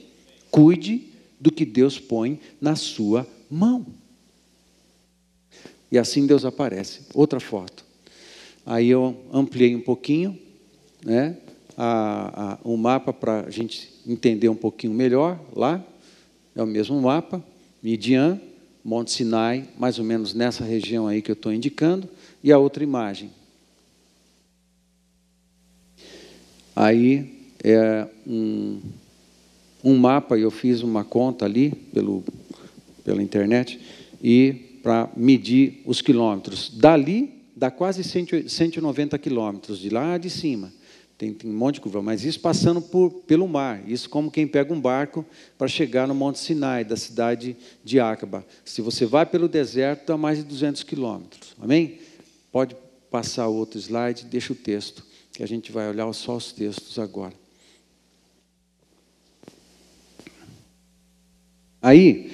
Cuide 0.49 1.09
do 1.39 1.51
que 1.51 1.65
Deus 1.65 1.99
põe 1.99 2.39
na 2.59 2.75
sua 2.75 3.27
mão. 3.51 3.85
E 5.91 5.97
assim 5.97 6.25
Deus 6.25 6.45
aparece. 6.45 7.01
Outra 7.13 7.39
foto. 7.39 7.85
Aí 8.65 8.89
eu 8.89 9.15
ampliei 9.31 9.75
um 9.75 9.81
pouquinho, 9.81 10.37
né? 11.03 11.38
A, 11.77 12.53
a, 12.53 12.57
o 12.63 12.75
mapa 12.75 13.13
para 13.13 13.41
a 13.41 13.49
gente 13.49 13.89
entender 14.05 14.49
um 14.49 14.55
pouquinho 14.55 14.93
melhor 14.93 15.39
lá. 15.55 15.83
É 16.55 16.62
o 16.62 16.67
mesmo 16.67 16.99
mapa, 17.01 17.43
Midian, 17.81 18.39
Monte 18.83 19.12
Sinai, 19.12 19.65
mais 19.77 19.99
ou 19.99 20.05
menos 20.05 20.33
nessa 20.33 20.63
região 20.63 21.07
aí 21.07 21.21
que 21.21 21.31
eu 21.31 21.33
estou 21.33 21.53
indicando, 21.53 22.09
e 22.43 22.51
a 22.51 22.57
outra 22.57 22.83
imagem. 22.83 23.29
Aí 26.75 27.53
é 27.63 28.07
um, 28.25 28.79
um 29.83 29.97
mapa, 29.97 30.38
eu 30.38 30.49
fiz 30.49 30.81
uma 30.81 31.03
conta 31.03 31.45
ali 31.45 31.71
pelo, 31.93 32.23
pela 33.03 33.21
internet, 33.21 33.79
e 34.21 34.79
para 34.81 35.09
medir 35.15 35.81
os 35.85 36.01
quilômetros. 36.01 36.71
Dali 36.73 37.33
dá 37.55 37.69
quase 37.69 38.03
190 38.03 39.17
quilômetros, 39.17 39.79
de 39.79 39.89
lá 39.89 40.17
de 40.17 40.29
cima. 40.29 40.71
Tem, 41.19 41.34
tem, 41.34 41.51
um 41.51 41.53
monte 41.53 41.75
de 41.75 41.82
curva, 41.82 42.01
mas 42.01 42.23
isso 42.23 42.39
passando 42.39 42.82
por, 42.82 43.12
pelo 43.27 43.45
mar. 43.45 43.84
Isso 43.86 44.10
como 44.10 44.32
quem 44.32 44.47
pega 44.47 44.73
um 44.73 44.79
barco 44.79 45.25
para 45.58 45.67
chegar 45.67 46.08
no 46.08 46.15
Monte 46.15 46.39
Sinai, 46.39 46.86
da 46.86 46.95
cidade 46.95 47.58
de 47.84 47.99
Acaba. 47.99 48.45
Se 48.63 48.82
você 48.82 49.05
vai 49.05 49.25
pelo 49.25 49.49
deserto, 49.49 50.08
dá 50.08 50.15
mais 50.15 50.38
de 50.38 50.45
200 50.45 50.82
quilômetros. 50.84 51.53
Amém? 51.60 51.99
Pode 52.53 52.73
passar 53.12 53.49
outro 53.49 53.77
slide, 53.77 54.23
deixa 54.23 54.53
o 54.53 54.55
texto, 54.55 55.05
que 55.34 55.43
a 55.43 55.45
gente 55.45 55.73
vai 55.73 55.89
olhar 55.89 56.12
só 56.13 56.38
os 56.38 56.53
textos 56.53 56.97
agora. 56.97 57.34
Aí, 61.82 62.32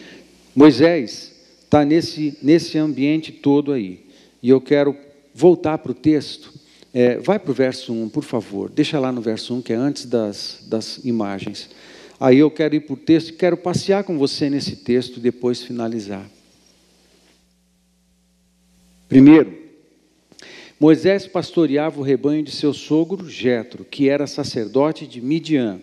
Moisés 0.55 1.33
está 1.63 1.83
nesse, 1.83 2.37
nesse 2.39 2.77
ambiente 2.77 3.31
todo 3.31 3.71
aí. 3.71 4.05
E 4.43 4.49
eu 4.49 4.61
quero 4.61 4.95
voltar 5.33 5.79
para 5.79 5.91
o 5.91 5.95
texto. 5.95 6.53
É, 6.97 7.17
vai 7.17 7.37
para 7.37 7.51
o 7.51 7.53
verso 7.53 7.91
1, 7.91 8.07
por 8.07 8.23
favor. 8.23 8.69
Deixa 8.69 8.97
lá 8.97 9.11
no 9.11 9.19
verso 9.19 9.53
1, 9.53 9.61
que 9.61 9.73
é 9.73 9.75
antes 9.75 10.05
das, 10.05 10.63
das 10.65 11.03
imagens. 11.03 11.69
Aí 12.17 12.37
eu 12.37 12.49
quero 12.49 12.73
ir 12.73 12.79
para 12.79 12.93
o 12.93 12.97
texto 12.97 13.33
quero 13.33 13.57
passear 13.57 14.05
com 14.05 14.17
você 14.17 14.49
nesse 14.49 14.77
texto 14.77 15.17
e 15.17 15.19
depois 15.19 15.61
finalizar. 15.61 16.25
Primeiro, 19.09 19.57
Moisés 20.79 21.27
pastoreava 21.27 21.99
o 21.99 22.03
rebanho 22.03 22.41
de 22.41 22.51
seu 22.51 22.73
sogro 22.73 23.29
Jetro, 23.29 23.83
que 23.83 24.07
era 24.07 24.25
sacerdote 24.25 25.05
de 25.05 25.19
Midian. 25.19 25.81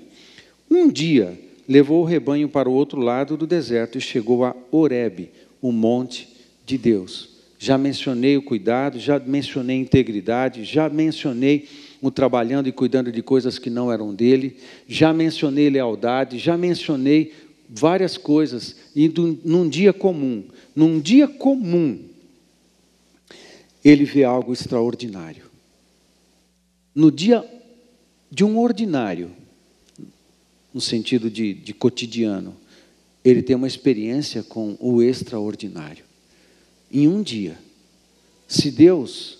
Um 0.70 0.90
dia, 0.90 1.38
levou 1.68 2.00
o 2.00 2.06
rebanho 2.06 2.48
para 2.48 2.70
o 2.70 2.72
outro 2.72 2.98
lado 2.98 3.36
do 3.36 3.46
deserto 3.46 3.98
e 3.98 4.00
chegou 4.00 4.46
a 4.46 4.56
Horebe, 4.70 5.30
o 5.60 5.70
monte 5.70 6.26
de 6.64 6.78
Deus. 6.78 7.31
Já 7.62 7.78
mencionei 7.78 8.36
o 8.36 8.42
cuidado, 8.42 8.98
já 8.98 9.20
mencionei 9.20 9.76
integridade, 9.76 10.64
já 10.64 10.88
mencionei 10.88 11.68
o 12.00 12.10
trabalhando 12.10 12.68
e 12.68 12.72
cuidando 12.72 13.12
de 13.12 13.22
coisas 13.22 13.56
que 13.56 13.70
não 13.70 13.92
eram 13.92 14.12
dele, 14.12 14.56
já 14.88 15.12
mencionei 15.12 15.70
lealdade, 15.70 16.40
já 16.40 16.58
mencionei 16.58 17.32
várias 17.68 18.18
coisas, 18.18 18.74
e 18.96 19.08
num 19.44 19.68
dia 19.68 19.92
comum, 19.92 20.42
num 20.74 20.98
dia 20.98 21.28
comum, 21.28 22.00
ele 23.84 24.04
vê 24.06 24.24
algo 24.24 24.52
extraordinário. 24.52 25.44
No 26.92 27.12
dia 27.12 27.48
de 28.28 28.42
um 28.42 28.58
ordinário, 28.58 29.30
no 30.74 30.80
sentido 30.80 31.30
de, 31.30 31.54
de 31.54 31.72
cotidiano, 31.72 32.56
ele 33.24 33.40
tem 33.40 33.54
uma 33.54 33.68
experiência 33.68 34.42
com 34.42 34.76
o 34.80 35.00
extraordinário. 35.00 36.10
Em 36.92 37.08
um 37.08 37.22
dia, 37.22 37.58
se 38.46 38.70
Deus, 38.70 39.38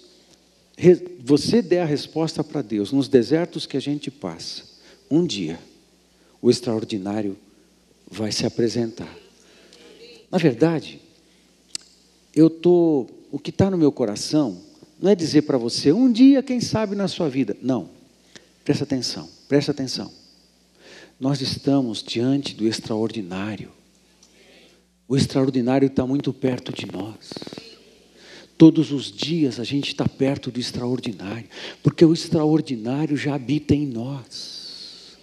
você 1.20 1.60
der 1.60 1.82
a 1.82 1.86
resposta 1.86 2.42
para 2.42 2.62
Deus 2.62 2.92
nos 2.92 3.08
desertos 3.08 3.66
que 3.66 3.76
a 3.76 3.80
gente 3.80 4.10
passa, 4.10 4.64
um 5.10 5.26
dia, 5.26 5.60
o 6.40 6.50
extraordinário 6.50 7.36
vai 8.10 8.32
se 8.32 8.46
apresentar. 8.46 9.14
Na 10.30 10.38
verdade, 10.38 10.98
eu 12.34 12.48
tô, 12.48 13.06
o 13.30 13.38
que 13.38 13.50
está 13.50 13.70
no 13.70 13.76
meu 13.76 13.92
coração 13.92 14.58
não 14.98 15.10
é 15.10 15.14
dizer 15.14 15.42
para 15.42 15.58
você 15.58 15.92
um 15.92 16.10
dia, 16.10 16.42
quem 16.42 16.60
sabe 16.60 16.94
na 16.94 17.08
sua 17.08 17.28
vida. 17.28 17.56
Não. 17.60 17.90
Presta 18.64 18.84
atenção, 18.84 19.28
presta 19.48 19.72
atenção. 19.72 20.10
Nós 21.18 21.40
estamos 21.40 22.02
diante 22.02 22.54
do 22.54 22.66
extraordinário. 22.66 23.70
O 25.12 25.16
extraordinário 25.18 25.88
está 25.88 26.06
muito 26.06 26.32
perto 26.32 26.72
de 26.72 26.90
nós. 26.90 27.34
Todos 28.56 28.90
os 28.90 29.12
dias 29.12 29.60
a 29.60 29.62
gente 29.62 29.88
está 29.88 30.08
perto 30.08 30.50
do 30.50 30.58
extraordinário, 30.58 31.44
porque 31.82 32.02
o 32.02 32.14
extraordinário 32.14 33.14
já 33.14 33.34
habita 33.34 33.74
em 33.74 33.86
nós. 33.86 35.18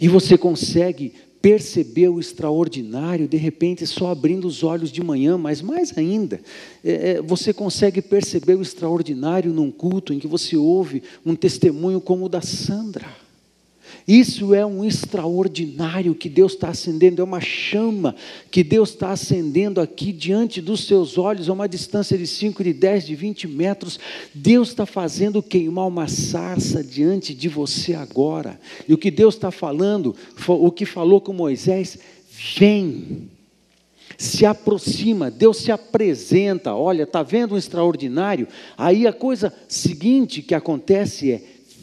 E 0.00 0.08
você 0.08 0.38
consegue 0.38 1.12
perceber 1.42 2.08
o 2.08 2.18
extraordinário, 2.18 3.28
de 3.28 3.36
repente, 3.36 3.86
só 3.86 4.12
abrindo 4.12 4.46
os 4.46 4.62
olhos 4.62 4.90
de 4.90 5.04
manhã, 5.04 5.36
mas 5.36 5.60
mais 5.60 5.98
ainda, 5.98 6.40
é, 6.82 7.10
é 7.10 7.20
você 7.22 7.52
consegue 7.52 8.00
perceber 8.00 8.54
o 8.54 8.62
extraordinário 8.62 9.52
num 9.52 9.70
culto 9.70 10.14
em 10.14 10.18
que 10.18 10.26
você 10.26 10.56
ouve 10.56 11.02
um 11.26 11.36
testemunho 11.36 12.00
como 12.00 12.24
o 12.24 12.28
da 12.30 12.40
Sandra. 12.40 13.29
Isso 14.10 14.52
é 14.52 14.66
um 14.66 14.84
extraordinário 14.84 16.16
que 16.16 16.28
Deus 16.28 16.54
está 16.54 16.70
acendendo, 16.70 17.22
é 17.22 17.24
uma 17.24 17.40
chama 17.40 18.16
que 18.50 18.64
Deus 18.64 18.88
está 18.88 19.12
acendendo 19.12 19.80
aqui 19.80 20.10
diante 20.10 20.60
dos 20.60 20.84
seus 20.84 21.16
olhos, 21.16 21.48
a 21.48 21.52
uma 21.52 21.68
distância 21.68 22.18
de 22.18 22.26
5, 22.26 22.64
de 22.64 22.72
10, 22.72 23.06
de 23.06 23.14
20 23.14 23.46
metros. 23.46 24.00
Deus 24.34 24.70
está 24.70 24.84
fazendo 24.84 25.40
queimar 25.40 25.86
uma 25.86 26.08
sarça 26.08 26.82
diante 26.82 27.32
de 27.32 27.48
você 27.48 27.94
agora. 27.94 28.60
E 28.88 28.92
o 28.92 28.98
que 28.98 29.12
Deus 29.12 29.36
está 29.36 29.52
falando, 29.52 30.16
o 30.44 30.72
que 30.72 30.84
falou 30.84 31.20
com 31.20 31.32
Moisés, 31.32 31.96
vem 32.58 33.28
se 34.18 34.44
aproxima, 34.44 35.30
Deus 35.30 35.58
se 35.58 35.70
apresenta. 35.70 36.74
Olha, 36.74 37.04
está 37.04 37.22
vendo 37.22 37.54
um 37.54 37.58
extraordinário? 37.58 38.48
Aí 38.76 39.06
a 39.06 39.12
coisa 39.12 39.54
seguinte 39.68 40.42
que 40.42 40.56
acontece 40.56 41.30
é: 41.30 41.42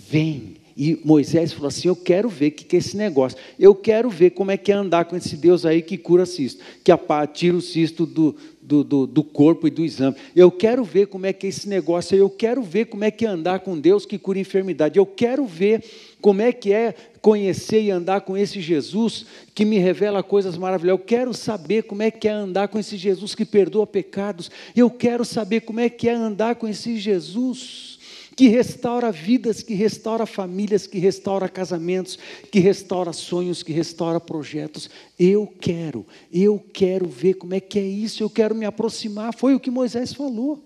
vem, 0.09 0.56
e 0.77 0.99
Moisés 1.03 1.51
falou 1.51 1.69
assim: 1.69 1.87
Eu 1.87 1.95
quero 1.95 2.29
ver 2.29 2.49
o 2.49 2.51
que, 2.51 2.63
que 2.63 2.75
é 2.75 2.79
esse 2.79 2.95
negócio. 2.95 3.35
Eu 3.59 3.73
quero 3.73 4.11
ver 4.11 4.29
como 4.29 4.51
é 4.51 4.57
que 4.57 4.71
é 4.71 4.75
andar 4.75 5.05
com 5.05 5.15
esse 5.15 5.35
Deus 5.35 5.65
aí 5.65 5.81
que 5.81 5.97
cura 5.97 6.23
cisto, 6.23 6.63
que 6.83 6.91
tira 7.33 7.57
o 7.57 7.61
cisto 7.61 8.05
do, 8.05 8.35
do, 8.61 8.83
do, 8.83 9.07
do, 9.07 9.23
corpo 9.23 9.67
e 9.67 9.71
do 9.71 9.83
exame. 9.83 10.15
Eu 10.35 10.51
quero 10.51 10.83
ver 10.83 11.07
como 11.07 11.25
é 11.25 11.33
que 11.33 11.47
é 11.47 11.49
esse 11.49 11.67
negócio 11.67 12.13
aí. 12.13 12.19
Eu 12.19 12.29
quero 12.29 12.61
ver 12.61 12.85
como 12.85 13.03
é 13.03 13.09
que 13.09 13.25
é 13.25 13.29
andar 13.29 13.61
com 13.61 13.79
Deus 13.79 14.05
que 14.05 14.19
cura 14.19 14.37
enfermidade. 14.37 14.99
Eu 14.99 15.05
quero 15.05 15.47
ver 15.47 15.83
como 16.21 16.43
é 16.43 16.51
que 16.51 16.71
é 16.71 16.93
conhecer 17.21 17.81
e 17.81 17.89
andar 17.89 18.21
com 18.21 18.37
esse 18.37 18.61
Jesus 18.61 19.25
que 19.55 19.65
me 19.65 19.79
revela 19.79 20.21
coisas 20.21 20.55
maravilhosas. 20.57 20.99
Eu 20.99 21.05
quero 21.05 21.33
saber 21.33 21.83
como 21.83 22.03
é 22.03 22.11
que 22.11 22.27
é 22.27 22.31
andar 22.31 22.67
com 22.67 22.77
esse 22.77 22.97
Jesus 22.97 23.33
que 23.33 23.45
perdoa 23.45 23.87
pecados. 23.87 24.51
Eu 24.75 24.91
quero 24.91 25.25
saber 25.25 25.61
como 25.61 25.79
é 25.79 25.89
que 25.89 26.07
é 26.07 26.13
andar 26.13 26.53
com 26.53 26.67
esse 26.67 26.97
Jesus 26.97 27.96
que 28.37 28.49
restaura 28.49 29.11
vidas, 29.11 29.63
que 29.63 29.73
restaura 29.73 30.27
famílias, 30.27 30.85
que 30.85 30.99
restaura 30.99 31.49
casamentos, 31.49 32.19
que 32.51 32.59
restaura 32.59 33.11
sonhos, 33.11 33.63
que 33.63 33.73
restaura 33.73 34.19
projetos. 34.19 34.91
Eu 35.17 35.51
quero, 35.59 36.05
eu 36.31 36.63
quero 36.71 37.07
ver 37.07 37.33
como 37.33 37.55
é 37.55 37.59
que 37.59 37.79
é 37.79 37.81
isso, 37.81 38.21
eu 38.21 38.29
quero 38.29 38.53
me 38.53 38.63
aproximar. 38.63 39.33
Foi 39.33 39.55
o 39.55 39.59
que 39.59 39.71
Moisés 39.71 40.13
falou. 40.13 40.63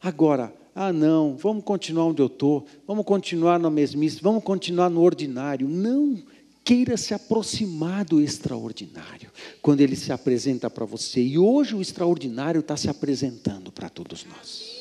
Agora, 0.00 0.54
ah, 0.74 0.94
não, 0.94 1.36
vamos 1.36 1.62
continuar 1.62 2.06
onde 2.06 2.22
eu 2.22 2.26
estou, 2.26 2.64
vamos 2.86 3.04
continuar 3.04 3.58
na 3.58 3.68
mesmice, 3.68 4.18
vamos 4.22 4.42
continuar 4.42 4.88
no 4.88 5.02
ordinário. 5.02 5.68
Não, 5.68 6.18
queira 6.64 6.96
se 6.96 7.12
aproximar 7.12 8.06
do 8.06 8.18
extraordinário, 8.18 9.30
quando 9.60 9.82
ele 9.82 9.94
se 9.94 10.10
apresenta 10.10 10.70
para 10.70 10.86
você. 10.86 11.20
E 11.20 11.38
hoje 11.38 11.74
o 11.76 11.82
extraordinário 11.82 12.60
está 12.60 12.78
se 12.78 12.88
apresentando 12.88 13.70
para 13.70 13.90
todos 13.90 14.24
nós. 14.24 14.71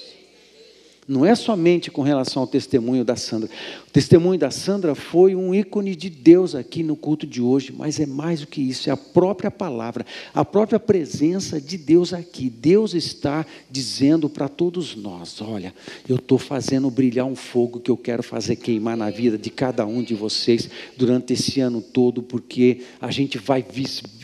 Não 1.07 1.25
é 1.25 1.33
somente 1.33 1.89
com 1.89 2.03
relação 2.03 2.43
ao 2.43 2.47
testemunho 2.47 3.03
da 3.03 3.15
Sandra. 3.15 3.49
O 3.87 3.91
testemunho 3.91 4.39
da 4.39 4.51
Sandra 4.51 4.93
foi 4.93 5.35
um 5.35 5.53
ícone 5.53 5.95
de 5.95 6.11
Deus 6.11 6.53
aqui 6.53 6.83
no 6.83 6.95
culto 6.95 7.25
de 7.25 7.41
hoje, 7.41 7.73
mas 7.75 7.99
é 7.99 8.05
mais 8.05 8.41
do 8.41 8.47
que 8.47 8.61
isso, 8.61 8.87
é 8.87 8.93
a 8.93 8.97
própria 8.97 9.49
palavra, 9.49 10.05
a 10.31 10.45
própria 10.45 10.79
presença 10.79 11.59
de 11.59 11.75
Deus 11.75 12.13
aqui. 12.13 12.51
Deus 12.51 12.93
está 12.93 13.43
dizendo 13.69 14.29
para 14.29 14.47
todos 14.47 14.95
nós: 14.95 15.41
olha, 15.41 15.73
eu 16.07 16.17
estou 16.17 16.37
fazendo 16.37 16.89
brilhar 16.91 17.25
um 17.25 17.35
fogo 17.35 17.79
que 17.79 17.89
eu 17.89 17.97
quero 17.97 18.21
fazer 18.21 18.55
queimar 18.55 18.95
na 18.95 19.09
vida 19.09 19.39
de 19.39 19.49
cada 19.49 19.85
um 19.87 20.03
de 20.03 20.13
vocês 20.13 20.69
durante 20.95 21.33
esse 21.33 21.59
ano 21.59 21.81
todo, 21.81 22.21
porque 22.21 22.81
a 23.01 23.09
gente 23.09 23.39
vai 23.39 23.65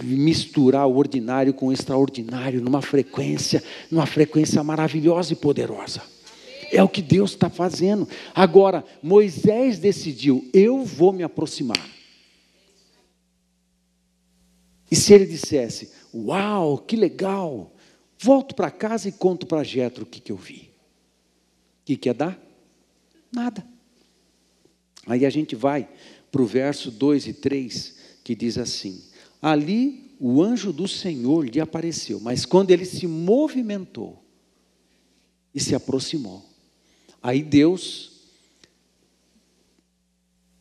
misturar 0.03 0.87
o 0.87 0.95
ordinário 0.95 1.55
com 1.55 1.67
o 1.67 1.73
extraordinário 1.73 2.61
numa 2.61 2.83
frequência, 2.83 3.63
numa 3.89 4.05
frequência 4.05 4.63
maravilhosa 4.63 5.33
e 5.33 5.35
poderosa. 5.35 6.16
É 6.71 6.83
o 6.83 6.89
que 6.89 7.01
Deus 7.01 7.31
está 7.31 7.49
fazendo. 7.49 8.07
Agora, 8.33 8.83
Moisés 9.01 9.79
decidiu: 9.79 10.47
eu 10.53 10.83
vou 10.83 11.13
me 11.13 11.23
aproximar. 11.23 11.89
E 14.89 14.95
se 14.95 15.13
ele 15.13 15.25
dissesse: 15.25 15.91
Uau, 16.13 16.77
que 16.77 16.95
legal, 16.95 17.73
volto 18.19 18.55
para 18.55 18.71
casa 18.71 19.09
e 19.09 19.11
conto 19.11 19.45
para 19.45 19.63
Jetro 19.63 20.03
o 20.03 20.05
que, 20.07 20.19
que 20.19 20.31
eu 20.31 20.37
vi. 20.37 20.69
que 21.85 21.95
quer 21.95 22.13
dar? 22.13 22.39
Nada. 23.31 23.65
Aí 25.05 25.25
a 25.25 25.29
gente 25.29 25.55
vai 25.55 25.87
para 26.31 26.41
o 26.41 26.45
verso 26.45 26.91
2 26.91 27.27
e 27.27 27.33
3, 27.33 27.95
que 28.23 28.35
diz 28.35 28.57
assim: 28.57 29.03
Ali 29.41 30.15
o 30.19 30.41
anjo 30.41 30.73
do 30.73 30.87
Senhor 30.87 31.45
lhe 31.45 31.59
apareceu, 31.59 32.19
mas 32.19 32.45
quando 32.45 32.71
ele 32.71 32.85
se 32.85 33.07
movimentou 33.07 34.23
e 35.53 35.59
se 35.59 35.75
aproximou, 35.75 36.43
aí 37.27 37.43
Deus 37.43 38.11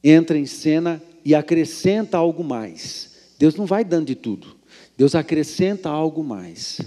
entra 0.02 0.37
em 0.37 0.46
cena 0.46 1.00
e 1.24 1.33
acrescenta 1.33 2.18
algo 2.18 2.42
mais. 2.42 3.31
Deus 3.38 3.55
não 3.55 3.66
vai 3.66 3.85
dando 3.85 4.09
de 4.09 4.16
tudo, 4.16 4.57
Deus 4.96 5.14
acrescenta 5.14 5.88
algo 5.88 6.24
mais. 6.24 6.81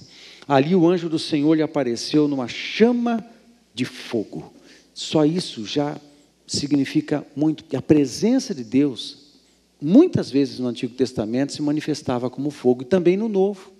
Ali 0.46 0.76
o 0.76 0.86
anjo 0.86 1.08
do 1.08 1.18
Senhor 1.18 1.54
lhe 1.54 1.62
apareceu 1.62 2.28
numa 2.28 2.50
chama 2.50 3.26
de 3.74 3.86
fogo. 3.86 4.52
Só 4.94 5.24
isso 5.24 5.66
já 5.66 5.98
significa 6.46 7.26
muito, 7.34 7.64
que 7.64 7.78
a 7.78 7.82
presença 7.82 8.54
de 8.54 8.66
Deus, 8.66 9.30
muitas 9.82 10.30
vezes 10.30 10.60
no 10.60 10.68
Antigo 10.68 10.94
Testamento, 10.94 11.54
se 11.54 11.62
manifestava 11.62 12.30
como 12.30 12.52
fogo, 12.52 12.82
e 12.82 12.86
também 12.86 13.16
no 13.16 13.30
Novo. 13.30 13.72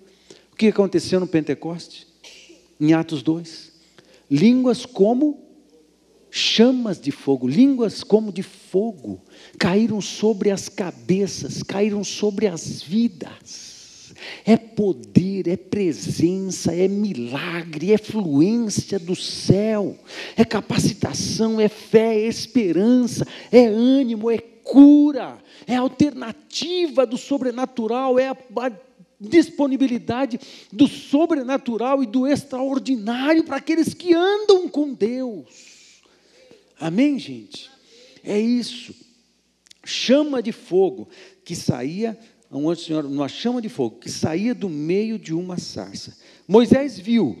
O 0.50 0.56
que 0.56 0.68
aconteceu 0.68 1.20
no 1.20 1.26
Pentecoste? 1.26 2.06
Em 2.80 2.94
Atos 2.94 3.22
2. 3.22 3.70
Línguas 4.30 4.86
como 4.86 5.49
chamas 6.30 7.00
de 7.00 7.10
fogo, 7.10 7.48
línguas 7.48 8.04
como 8.04 8.32
de 8.32 8.42
fogo, 8.42 9.20
caíram 9.58 10.00
sobre 10.00 10.50
as 10.50 10.68
cabeças, 10.68 11.62
caíram 11.62 12.04
sobre 12.04 12.46
as 12.46 12.82
vidas. 12.82 14.14
É 14.44 14.56
poder, 14.56 15.48
é 15.48 15.56
presença, 15.56 16.74
é 16.74 16.86
milagre, 16.86 17.92
é 17.92 17.98
fluência 17.98 18.98
do 18.98 19.16
céu, 19.16 19.96
é 20.36 20.44
capacitação, 20.44 21.60
é 21.60 21.68
fé, 21.68 22.16
é 22.16 22.26
esperança, 22.26 23.26
é 23.50 23.66
ânimo, 23.66 24.30
é 24.30 24.38
cura, 24.38 25.38
é 25.66 25.74
alternativa 25.76 27.06
do 27.06 27.16
sobrenatural, 27.16 28.18
é 28.18 28.28
a 28.28 28.36
disponibilidade 29.20 30.40
do 30.72 30.86
sobrenatural 30.86 32.02
e 32.02 32.06
do 32.06 32.26
extraordinário 32.26 33.44
para 33.44 33.56
aqueles 33.56 33.92
que 33.92 34.14
andam 34.14 34.68
com 34.68 34.94
Deus. 34.94 35.69
Amém, 36.80 37.18
gente? 37.18 37.70
É 38.24 38.40
isso. 38.40 38.94
Chama 39.84 40.42
de 40.42 40.50
fogo 40.50 41.08
que 41.44 41.54
saía 41.54 42.18
um 42.50 42.64
do 42.64 42.76
Senhor, 42.76 43.04
numa 43.04 43.28
chama 43.28 43.62
de 43.62 43.68
fogo, 43.68 44.00
que 44.00 44.10
saía 44.10 44.54
do 44.54 44.68
meio 44.68 45.18
de 45.18 45.32
uma 45.32 45.56
sarça. 45.56 46.16
Moisés 46.48 46.98
viu 46.98 47.38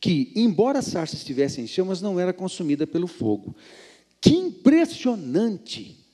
que, 0.00 0.32
embora 0.34 0.80
a 0.80 0.82
sarça 0.82 1.14
estivesse 1.14 1.60
em 1.60 1.66
chamas, 1.66 2.02
não 2.02 2.18
era 2.18 2.32
consumida 2.32 2.86
pelo 2.86 3.06
fogo. 3.06 3.54
Que 4.20 4.30
impressionante! 4.30 6.04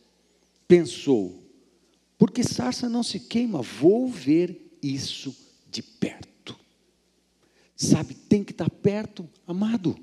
Pensou, 0.68 1.42
porque 2.18 2.42
sarça 2.42 2.88
não 2.88 3.02
se 3.02 3.20
queima, 3.20 3.60
vou 3.62 4.08
ver 4.08 4.78
isso 4.82 5.34
de 5.70 5.82
perto. 5.82 6.58
Sabe, 7.76 8.14
tem 8.14 8.44
que 8.44 8.52
estar 8.52 8.70
perto, 8.70 9.28
amado. 9.46 9.98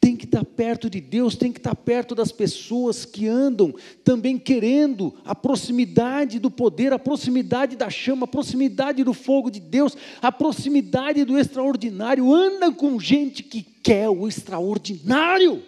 Tem 0.00 0.16
que 0.16 0.24
estar 0.24 0.44
perto 0.44 0.90
de 0.90 1.00
Deus, 1.00 1.36
tem 1.36 1.52
que 1.52 1.58
estar 1.58 1.74
perto 1.74 2.14
das 2.14 2.32
pessoas 2.32 3.04
que 3.04 3.28
andam 3.28 3.74
também 4.04 4.38
querendo 4.38 5.14
a 5.24 5.34
proximidade 5.34 6.38
do 6.38 6.50
poder, 6.50 6.92
a 6.92 6.98
proximidade 6.98 7.76
da 7.76 7.88
chama, 7.88 8.24
a 8.24 8.28
proximidade 8.28 9.04
do 9.04 9.12
fogo 9.12 9.50
de 9.50 9.60
Deus, 9.60 9.96
a 10.20 10.32
proximidade 10.32 11.24
do 11.24 11.38
extraordinário. 11.38 12.32
Anda 12.32 12.72
com 12.72 12.98
gente 12.98 13.42
que 13.42 13.62
quer 13.62 14.08
o 14.08 14.26
extraordinário. 14.26 15.62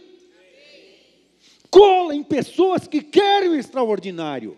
Cola 1.71 2.15
em 2.15 2.23
pessoas 2.23 2.87
que 2.87 3.01
querem 3.01 3.51
o 3.51 3.57
extraordinário. 3.57 4.57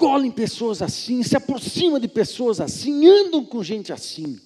cola 0.00 0.26
em 0.26 0.30
pessoas 0.30 0.80
assim, 0.80 1.22
se 1.22 1.36
aproxima 1.36 2.00
de 2.00 2.08
pessoas 2.08 2.58
assim, 2.58 3.06
andam 3.06 3.44
com 3.44 3.62
gente 3.62 3.92
assim. 3.92 4.40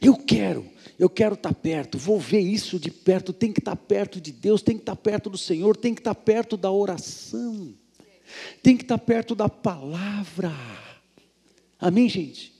Eu 0.00 0.16
quero, 0.16 0.66
eu 0.98 1.08
quero 1.08 1.34
estar 1.34 1.54
perto, 1.54 1.98
vou 1.98 2.18
ver 2.18 2.40
isso 2.40 2.78
de 2.78 2.90
perto, 2.90 3.32
tem 3.32 3.52
que 3.52 3.60
estar 3.60 3.76
perto 3.76 4.20
de 4.20 4.32
Deus, 4.32 4.62
tem 4.62 4.76
que 4.76 4.82
estar 4.82 4.96
perto 4.96 5.28
do 5.28 5.38
Senhor, 5.38 5.76
tem 5.76 5.94
que 5.94 6.00
estar 6.00 6.14
perto 6.14 6.56
da 6.56 6.70
oração, 6.70 7.74
tem 8.62 8.76
que 8.76 8.84
estar 8.84 8.98
perto 8.98 9.34
da 9.34 9.48
palavra. 9.48 10.52
Amém, 11.78 12.08
gente? 12.08 12.55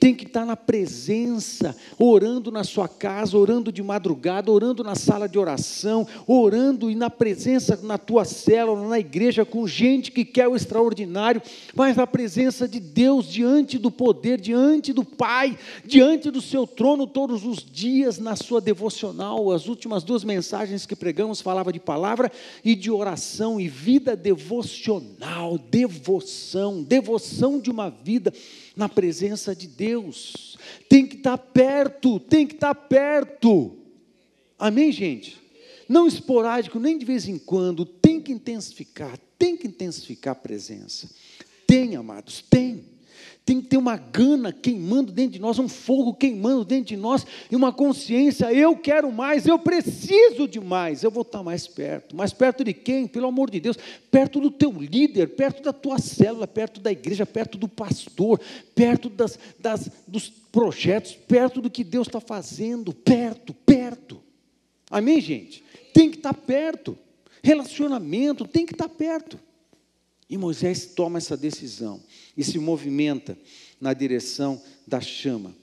Tem 0.00 0.14
que 0.14 0.24
estar 0.24 0.46
na 0.46 0.56
presença, 0.56 1.76
orando 1.98 2.50
na 2.50 2.62
sua 2.62 2.88
casa, 2.88 3.36
orando 3.36 3.72
de 3.72 3.82
madrugada, 3.82 4.50
orando 4.50 4.84
na 4.84 4.94
sala 4.94 5.28
de 5.28 5.38
oração, 5.38 6.06
orando 6.26 6.90
e 6.90 6.94
na 6.94 7.10
presença 7.10 7.78
na 7.82 7.98
tua 7.98 8.24
célula, 8.24 8.88
na 8.88 8.98
igreja, 8.98 9.44
com 9.44 9.66
gente 9.66 10.12
que 10.12 10.24
quer 10.24 10.46
o 10.46 10.54
extraordinário, 10.54 11.42
mas 11.74 11.96
na 11.96 12.06
presença 12.06 12.68
de 12.68 12.78
Deus, 12.78 13.26
diante 13.26 13.78
do 13.78 13.90
poder, 13.90 14.40
diante 14.40 14.92
do 14.92 15.04
Pai, 15.04 15.58
diante 15.84 16.30
do 16.30 16.40
seu 16.40 16.66
trono 16.66 17.06
todos 17.06 17.44
os 17.44 17.64
dias, 17.64 18.18
na 18.18 18.36
sua 18.36 18.60
devocional. 18.60 19.50
As 19.50 19.66
últimas 19.66 20.04
duas 20.04 20.22
mensagens 20.22 20.86
que 20.86 20.94
pregamos 20.94 21.40
falava 21.40 21.72
de 21.72 21.80
palavra 21.80 22.30
e 22.64 22.74
de 22.74 22.90
oração 22.90 23.60
e 23.60 23.68
vida 23.68 24.14
devocional, 24.14 25.58
devoção, 25.58 26.82
devoção 26.82 27.58
de 27.58 27.70
uma 27.70 27.90
vida 27.90 28.32
na 28.78 28.88
presença 28.88 29.54
de 29.54 29.66
Deus. 29.66 30.56
Tem 30.88 31.04
que 31.04 31.16
estar 31.16 31.36
perto, 31.36 32.20
tem 32.20 32.46
que 32.46 32.54
estar 32.54 32.74
perto. 32.74 33.76
Amém, 34.58 34.92
gente? 34.92 35.36
Não 35.88 36.06
esporádico, 36.06 36.78
nem 36.78 36.96
de 36.96 37.04
vez 37.04 37.26
em 37.26 37.38
quando, 37.38 37.84
tem 37.84 38.20
que 38.20 38.30
intensificar, 38.30 39.18
tem 39.38 39.56
que 39.56 39.66
intensificar 39.66 40.32
a 40.32 40.36
presença. 40.36 41.10
Tem, 41.66 41.96
amados, 41.96 42.44
tem 42.48 42.84
tem 43.48 43.62
que 43.62 43.68
ter 43.68 43.78
uma 43.78 43.96
gana 43.96 44.52
queimando 44.52 45.10
dentro 45.10 45.32
de 45.32 45.38
nós, 45.38 45.58
um 45.58 45.70
fogo 45.70 46.12
queimando 46.12 46.66
dentro 46.66 46.88
de 46.88 46.98
nós, 46.98 47.24
e 47.50 47.56
uma 47.56 47.72
consciência: 47.72 48.52
eu 48.52 48.76
quero 48.76 49.10
mais, 49.10 49.46
eu 49.46 49.58
preciso 49.58 50.46
de 50.46 50.60
mais, 50.60 51.02
eu 51.02 51.10
vou 51.10 51.22
estar 51.22 51.42
mais 51.42 51.66
perto. 51.66 52.14
Mais 52.14 52.30
perto 52.30 52.62
de 52.62 52.74
quem? 52.74 53.06
Pelo 53.06 53.26
amor 53.26 53.50
de 53.50 53.58
Deus, 53.58 53.78
perto 54.10 54.38
do 54.38 54.50
teu 54.50 54.70
líder, 54.70 55.28
perto 55.28 55.62
da 55.62 55.72
tua 55.72 55.98
célula, 55.98 56.46
perto 56.46 56.78
da 56.78 56.92
igreja, 56.92 57.24
perto 57.24 57.56
do 57.56 57.66
pastor, 57.66 58.38
perto 58.74 59.08
das, 59.08 59.38
das 59.58 59.90
dos 60.06 60.28
projetos, 60.28 61.14
perto 61.14 61.62
do 61.62 61.70
que 61.70 61.82
Deus 61.82 62.06
está 62.06 62.20
fazendo, 62.20 62.92
perto, 62.92 63.54
perto. 63.54 64.20
Amém, 64.90 65.22
gente? 65.22 65.64
Tem 65.94 66.10
que 66.10 66.18
estar 66.18 66.34
perto. 66.34 66.98
Relacionamento 67.42 68.46
tem 68.46 68.66
que 68.66 68.74
estar 68.74 68.90
perto. 68.90 69.40
E 70.28 70.36
Moisés 70.36 70.84
toma 70.84 71.16
essa 71.16 71.34
decisão 71.34 72.02
e 72.38 72.44
se 72.44 72.56
movimenta 72.56 73.36
na 73.80 73.92
direção 73.92 74.62
da 74.86 75.00
chama. 75.00 75.54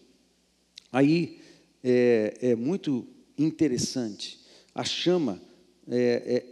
Aí 0.92 1.40
é, 1.82 2.38
é 2.42 2.56
muito 2.56 3.08
interessante. 3.38 4.42
A 4.74 4.84
chama 4.84 5.42
é, 5.90 6.46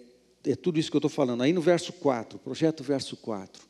é, 0.46 0.52
é 0.52 0.56
tudo 0.56 0.80
isso 0.80 0.90
que 0.90 0.96
eu 0.96 1.00
estou 1.00 1.10
falando. 1.10 1.44
Aí 1.44 1.52
no 1.52 1.62
verso 1.62 1.92
4, 1.92 2.40
projeto 2.40 2.84
verso 2.84 3.18
4. 3.18 3.62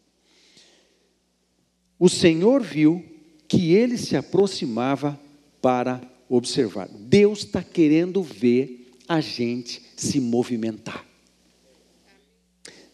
O 1.97 2.07
Senhor 2.07 2.61
viu 2.61 3.03
que 3.47 3.73
ele 3.73 3.97
se 3.97 4.15
aproximava 4.15 5.19
para 5.59 6.01
observar. 6.29 6.87
Deus 6.87 7.39
está 7.39 7.63
querendo 7.63 8.21
ver 8.21 8.91
a 9.07 9.19
gente 9.19 9.81
se 9.95 10.19
movimentar. 10.19 11.12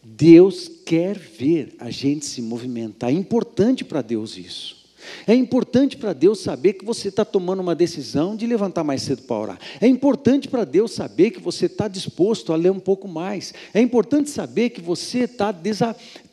Deus 0.02 0.70
quer 0.84 1.18
ver 1.18 1.74
a 1.78 1.90
gente 1.90 2.24
se 2.24 2.40
movimentar. 2.40 3.10
É 3.10 3.12
importante 3.12 3.84
para 3.84 4.02
Deus 4.02 4.36
isso. 4.36 4.80
É 5.26 5.34
importante 5.34 5.96
para 5.96 6.12
Deus 6.12 6.40
saber 6.40 6.74
que 6.74 6.84
você 6.84 7.08
está 7.08 7.24
tomando 7.24 7.60
uma 7.60 7.74
decisão 7.74 8.36
de 8.36 8.46
levantar 8.46 8.84
mais 8.84 9.02
cedo 9.02 9.22
para 9.22 9.36
orar. 9.36 9.58
É 9.80 9.86
importante 9.86 10.48
para 10.48 10.64
Deus 10.64 10.92
saber 10.92 11.30
que 11.30 11.40
você 11.40 11.66
está 11.66 11.88
disposto 11.88 12.52
a 12.52 12.56
ler 12.56 12.70
um 12.70 12.80
pouco 12.80 13.08
mais. 13.08 13.54
É 13.72 13.80
importante 13.80 14.30
saber 14.30 14.70
que 14.70 14.80
você 14.80 15.20
está 15.20 15.54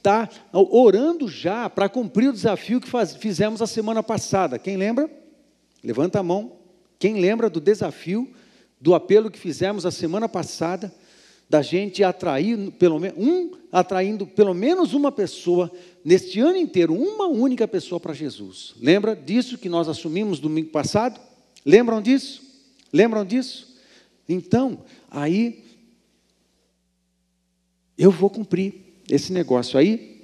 tá 0.02 0.30
orando 0.52 1.28
já 1.28 1.70
para 1.70 1.90
cumprir 1.90 2.30
o 2.30 2.34
desafio 2.34 2.82
que 2.82 2.90
faz, 2.90 3.16
fizemos 3.16 3.62
a 3.62 3.68
semana 3.68 4.04
passada. 4.04 4.60
Quem 4.60 4.78
lembra? 4.78 5.10
Levanta 5.84 6.20
a 6.20 6.24
mão. 6.24 6.54
Quem 7.00 7.20
lembra 7.20 7.50
do 7.50 7.62
desafio, 7.62 8.30
do 8.82 8.96
apelo 8.96 9.30
que 9.30 9.40
fizemos 9.40 9.86
a 9.86 9.92
semana 9.92 10.28
passada? 10.28 10.94
Da 11.50 11.62
gente 11.62 12.04
atrair 12.04 12.72
pelo 12.74 13.00
menos 13.00 13.18
um, 13.18 13.52
atraindo 13.72 14.26
pelo 14.26 14.54
menos 14.54 14.94
uma 14.94 15.12
pessoa 15.12 15.72
neste 16.04 16.40
ano 16.40 16.58
inteiro, 16.58 16.94
uma 16.94 17.28
única 17.28 17.68
pessoa 17.68 18.00
para 18.00 18.14
Jesus. 18.14 18.74
Lembra 18.82 19.16
disso 19.16 19.58
que 19.58 19.70
nós 19.70 19.88
assumimos 19.88 20.40
domingo 20.40 20.70
passado? 20.70 21.20
Lembram 21.66 22.02
disso? 22.02 22.42
Lembram 22.92 23.26
disso? 23.26 23.76
Então, 24.28 24.84
aí 25.10 25.64
eu 27.98 28.12
vou 28.12 28.30
cumprir 28.30 28.74
esse 29.10 29.32
negócio 29.32 29.80
aí. 29.80 30.22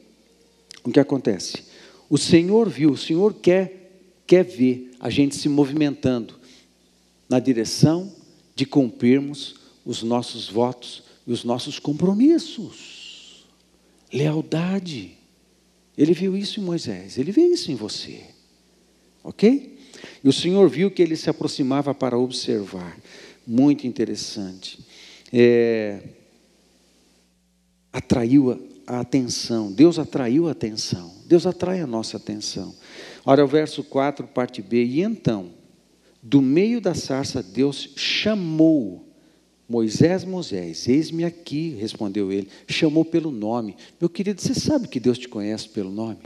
O 0.84 0.92
que 0.92 1.00
acontece? 1.00 1.64
O 2.10 2.18
Senhor 2.18 2.70
viu, 2.70 2.92
o 2.92 2.98
Senhor 2.98 3.34
quer 3.36 3.82
quer 4.26 4.44
ver 4.44 4.92
a 5.00 5.10
gente 5.10 5.36
se 5.36 5.50
movimentando 5.50 6.40
na 7.28 7.40
direção 7.40 8.12
de 8.56 8.66
cumprirmos 8.66 9.56
os 9.86 10.02
nossos 10.02 10.50
votos 10.50 11.04
e 11.26 11.32
os 11.32 11.44
nossos 11.44 11.80
compromissos. 11.80 13.46
Lealdade. 14.12 15.18
Ele 15.98 16.14
viu 16.14 16.36
isso 16.36 16.60
em 16.60 16.64
Moisés, 16.64 17.18
ele 17.18 17.32
vê 17.32 17.42
isso 17.42 17.72
em 17.72 17.76
você. 17.76 18.22
Ok? 19.24 19.78
E 20.24 20.28
o 20.28 20.34
Senhor 20.34 20.68
viu 20.70 20.92
que 20.92 21.02
ele 21.02 21.16
se 21.16 21.30
aproximava 21.30 21.94
para 21.94 22.18
observar. 22.18 22.98
Muito 23.46 23.86
interessante. 23.86 24.80
É, 25.32 26.02
atraiu 27.92 28.70
a 28.86 29.00
atenção, 29.00 29.72
Deus 29.72 29.98
atraiu 29.98 30.48
a 30.48 30.52
atenção, 30.52 31.14
Deus 31.26 31.46
atrai 31.46 31.80
a 31.80 31.88
nossa 31.88 32.18
atenção. 32.18 32.74
Olha 33.26 33.44
o 33.44 33.48
verso 33.48 33.84
4, 33.84 34.28
parte 34.28 34.62
B. 34.62 34.84
E 34.84 35.02
então, 35.02 35.52
do 36.22 36.42
meio 36.42 36.82
da 36.82 36.94
sarça, 36.94 37.42
Deus 37.42 37.90
chamou 37.96 39.13
Moisés, 39.68 40.26
Moisés, 40.26 40.88
eis-me 40.88 41.24
aqui, 41.24 41.70
respondeu 41.80 42.32
ele, 42.32 42.50
chamou 42.68 43.06
pelo 43.06 43.32
nome. 43.32 43.76
Meu 44.00 44.10
querido, 44.10 44.42
você 44.42 44.54
sabe 44.54 44.88
que 44.88 45.00
Deus 45.00 45.18
te 45.18 45.28
conhece 45.28 45.70
pelo 45.70 45.90
nome? 45.90 46.20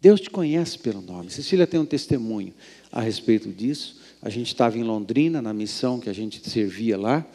Deus 0.00 0.20
te 0.20 0.30
conhece 0.30 0.78
pelo 0.78 1.00
nome. 1.00 1.30
Cecília 1.30 1.66
tem 1.66 1.80
um 1.80 1.84
testemunho 1.84 2.54
a 2.92 3.00
respeito 3.00 3.48
disso. 3.48 3.96
A 4.22 4.30
gente 4.30 4.46
estava 4.48 4.78
em 4.78 4.84
Londrina, 4.84 5.42
na 5.42 5.52
missão 5.52 5.98
que 5.98 6.08
a 6.08 6.12
gente 6.12 6.48
servia 6.48 6.96
lá, 6.96 7.26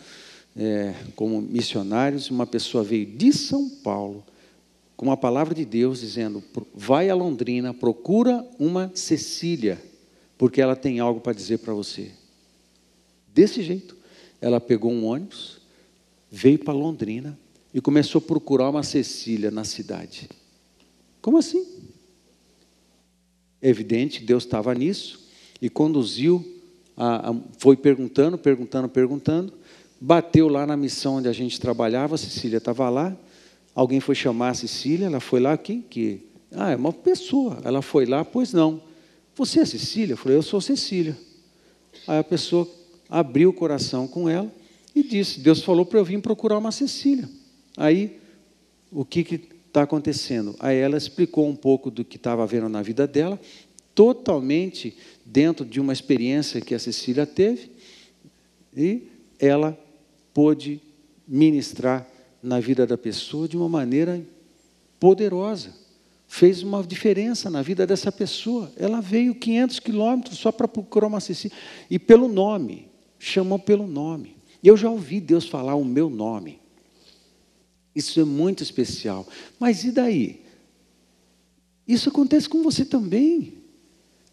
é, 0.56 0.94
como 1.16 1.42
missionários. 1.42 2.30
Uma 2.30 2.48
pessoa 2.48 2.84
veio 2.84 3.06
de 3.06 3.34
São 3.34 3.70
Paulo 3.70 4.24
com 4.96 5.06
uma 5.06 5.18
palavra 5.18 5.54
de 5.54 5.66
Deus 5.66 6.00
dizendo: 6.00 6.42
vai 6.74 7.10
a 7.10 7.16
Londrina, 7.16 7.74
procura 7.74 8.46
uma 8.58 8.90
Cecília, 8.96 9.82
porque 10.38 10.62
ela 10.62 10.76
tem 10.76 11.00
algo 11.00 11.20
para 11.20 11.34
dizer 11.34 11.60
para 11.60 11.74
você. 11.74 12.12
Desse 13.34 13.62
jeito, 13.62 13.98
ela 14.44 14.60
pegou 14.60 14.92
um 14.92 15.06
ônibus, 15.06 15.62
veio 16.30 16.60
para 16.60 16.74
Londrina 16.74 17.40
e 17.74 17.80
começou 17.80 18.20
a 18.20 18.22
procurar 18.22 18.70
uma 18.70 18.84
Cecília 18.84 19.50
na 19.50 19.64
cidade. 19.64 20.30
Como 21.22 21.38
assim? 21.38 21.66
É 23.62 23.70
evidente 23.70 24.22
Deus 24.22 24.44
estava 24.44 24.76
nisso 24.76 25.30
e 25.62 25.70
conduziu, 25.70 26.46
a, 26.98 27.30
a, 27.30 27.36
foi 27.58 27.78
perguntando, 27.78 28.38
perguntando, 28.38 28.90
perguntando, 28.90 29.54
bateu 30.00 30.50
lá 30.50 30.68
na 30.68 30.76
missão 30.76 31.16
onde 31.16 31.30
a 31.30 31.34
gente 31.34 31.58
trabalhava, 31.58 32.16
a 32.16 32.18
Cecília 32.18 32.58
estava 32.58 32.90
lá, 32.90 33.16
alguém 33.74 34.02
foi 34.02 34.14
chamar 34.14 34.50
a 34.50 34.56
Cecília, 34.56 35.06
ela 35.06 35.22
foi 35.22 35.40
lá, 35.40 35.58
quem 35.58 35.82
que? 35.82 36.20
Ah, 36.52 36.72
é 36.72 36.76
uma 36.76 36.92
pessoa. 36.92 37.60
Ela 37.64 37.82
foi 37.82 38.06
lá, 38.06 38.26
pois 38.26 38.52
não. 38.52 38.82
Você 39.36 39.62
é 39.62 39.66
Cecília? 39.66 40.14
Eu 40.14 40.18
falei, 40.18 40.38
eu 40.38 40.44
sou 40.44 40.60
Cecília. 40.60 41.18
Aí 42.06 42.20
a 42.20 42.24
pessoa 42.26 42.70
abriu 43.14 43.52
o 43.52 43.54
coração 43.54 44.08
com 44.08 44.28
ela 44.28 44.52
e 44.96 45.04
disse, 45.04 45.40
Deus 45.40 45.62
falou 45.62 45.86
para 45.86 46.00
eu 46.00 46.04
vir 46.04 46.20
procurar 46.20 46.58
uma 46.58 46.72
Cecília. 46.72 47.30
Aí, 47.78 48.20
o 48.92 49.06
que 49.06 49.40
está 49.68 49.84
acontecendo? 49.84 50.56
Aí 50.60 50.78
ela 50.78 50.98
explicou 50.98 51.48
um 51.48 51.56
pouco 51.56 51.92
do 51.92 52.04
que 52.04 52.18
estava 52.18 52.44
vendo 52.48 52.68
na 52.68 52.82
vida 52.82 53.06
dela, 53.06 53.40
totalmente 53.94 54.98
dentro 55.24 55.64
de 55.64 55.80
uma 55.80 55.94
experiência 55.94 56.60
que 56.60 56.74
a 56.74 56.80
Cecília 56.80 57.28
teve, 57.28 57.70
e 58.76 59.04
ela 59.38 59.78
pôde 60.34 60.82
ministrar 61.28 62.08
na 62.42 62.60
vida 62.60 62.88
da 62.88 62.98
pessoa 62.98 63.48
de 63.48 63.56
uma 63.56 63.70
maneira 63.70 64.26
poderosa. 65.00 65.72
Fez 66.28 66.64
uma 66.64 66.82
diferença 66.82 67.48
na 67.48 67.62
vida 67.62 67.86
dessa 67.86 68.12
pessoa. 68.12 68.72
Ela 68.76 69.02
veio 69.02 69.36
500 69.36 69.80
quilômetros 69.80 70.40
só 70.40 70.52
para 70.52 70.68
procurar 70.68 71.06
uma 71.06 71.20
Cecília. 71.20 71.56
E 71.92 72.00
pelo 72.00 72.28
nome, 72.28 72.92
chamou 73.24 73.58
pelo 73.58 73.88
nome. 73.88 74.36
Eu 74.62 74.76
já 74.76 74.90
ouvi 74.90 75.22
Deus 75.22 75.48
falar 75.48 75.76
o 75.76 75.86
meu 75.86 76.10
nome. 76.10 76.60
Isso 77.96 78.20
é 78.20 78.24
muito 78.26 78.62
especial. 78.62 79.26
Mas 79.60 79.84
e 79.84 79.92
daí? 79.92 80.42
Isso 81.88 82.10
acontece 82.10 82.50
com 82.50 82.62
você 82.62 82.84
também. 82.84 83.54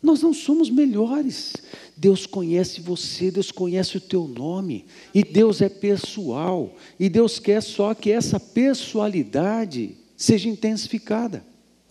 Nós 0.02 0.22
não 0.22 0.32
somos 0.32 0.70
melhores. 0.70 1.52
Deus 1.96 2.26
conhece 2.26 2.80
você, 2.80 3.30
Deus 3.30 3.52
conhece 3.52 3.96
o 3.96 4.00
teu 4.00 4.26
nome. 4.26 4.86
E 5.14 5.22
Deus 5.22 5.60
é 5.60 5.68
pessoal. 5.68 6.74
E 6.98 7.08
Deus 7.08 7.38
quer 7.38 7.62
só 7.62 7.94
que 7.94 8.10
essa 8.10 8.40
pessoalidade 8.40 9.96
seja 10.16 10.48
intensificada. 10.48 11.44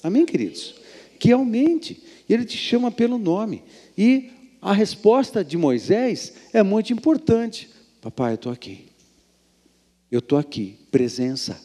Amém, 0.04 0.26
queridos? 0.26 0.76
Que 1.18 1.32
aumente. 1.32 2.02
Ele 2.28 2.44
te 2.44 2.58
chama 2.58 2.92
pelo 2.92 3.18
nome. 3.18 3.64
E 3.98 4.32
a 4.62 4.74
resposta 4.74 5.44
de 5.44 5.58
Moisés 5.58 6.34
é 6.54 6.62
muito 6.64 6.94
importante. 6.94 7.70
Papai, 8.02 8.34
eu 8.34 8.36
estou 8.36 8.52
aqui. 8.52 8.90
Eu 10.12 10.20
estou 10.20 10.38
aqui. 10.38 10.80
Presença. 10.92 11.60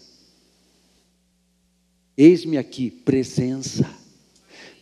Eis-me 2.17 2.57
aqui. 2.57 2.91
Presença 2.91 4.05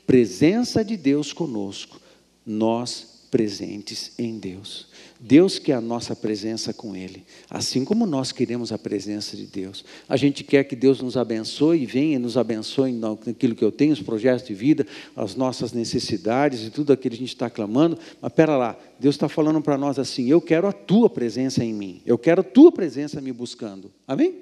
presença 0.06 0.84
de 0.84 0.96
Deus 0.96 1.32
conosco, 1.32 2.00
nós 2.44 3.26
presentes 3.30 4.12
em 4.18 4.38
Deus. 4.38 4.88
Deus 5.24 5.56
quer 5.56 5.74
a 5.74 5.80
nossa 5.80 6.16
presença 6.16 6.74
com 6.74 6.96
Ele, 6.96 7.24
assim 7.48 7.84
como 7.84 8.04
nós 8.04 8.32
queremos 8.32 8.72
a 8.72 8.78
presença 8.78 9.36
de 9.36 9.46
Deus. 9.46 9.84
A 10.08 10.16
gente 10.16 10.42
quer 10.42 10.64
que 10.64 10.74
Deus 10.74 11.00
nos 11.00 11.16
abençoe 11.16 11.82
e 11.82 11.86
venha 11.86 12.16
e 12.16 12.18
nos 12.18 12.36
abençoe 12.36 12.90
naquilo 12.90 13.54
que 13.54 13.64
eu 13.64 13.70
tenho, 13.70 13.92
os 13.92 14.02
projetos 14.02 14.44
de 14.44 14.52
vida, 14.52 14.84
as 15.14 15.36
nossas 15.36 15.72
necessidades 15.72 16.66
e 16.66 16.70
tudo 16.70 16.92
aquilo 16.92 17.12
que 17.12 17.18
a 17.18 17.20
gente 17.20 17.34
está 17.34 17.48
clamando. 17.48 17.96
Mas 18.20 18.32
pera 18.32 18.56
lá, 18.56 18.76
Deus 18.98 19.14
está 19.14 19.28
falando 19.28 19.62
para 19.62 19.78
nós 19.78 19.96
assim: 19.96 20.28
eu 20.28 20.40
quero 20.40 20.66
a 20.66 20.72
tua 20.72 21.08
presença 21.08 21.64
em 21.64 21.72
mim, 21.72 22.02
eu 22.04 22.18
quero 22.18 22.40
a 22.40 22.44
tua 22.44 22.72
presença 22.72 23.20
me 23.20 23.32
buscando. 23.32 23.92
Amém? 24.08 24.40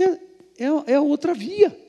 É, 0.00 0.64
é, 0.64 0.94
é 0.94 1.00
outra 1.00 1.34
via. 1.34 1.85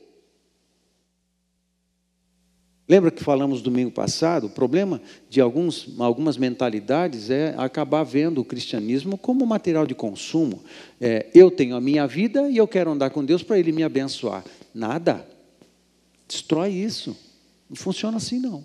Lembra 2.88 3.10
que 3.10 3.22
falamos 3.22 3.60
domingo 3.60 3.90
passado? 3.90 4.46
O 4.46 4.50
problema 4.50 4.98
de 5.28 5.42
alguns, 5.42 5.94
algumas 5.98 6.38
mentalidades 6.38 7.28
é 7.28 7.54
acabar 7.58 8.02
vendo 8.02 8.40
o 8.40 8.44
cristianismo 8.44 9.18
como 9.18 9.44
material 9.44 9.86
de 9.86 9.94
consumo. 9.94 10.62
É, 10.98 11.26
eu 11.34 11.50
tenho 11.50 11.76
a 11.76 11.80
minha 11.82 12.06
vida 12.06 12.48
e 12.48 12.56
eu 12.56 12.66
quero 12.66 12.90
andar 12.90 13.10
com 13.10 13.22
Deus 13.22 13.42
para 13.42 13.58
Ele 13.58 13.72
me 13.72 13.82
abençoar. 13.82 14.42
Nada. 14.72 15.26
Destrói 16.26 16.70
isso. 16.70 17.14
Não 17.68 17.76
funciona 17.76 18.16
assim, 18.16 18.38
não. 18.38 18.64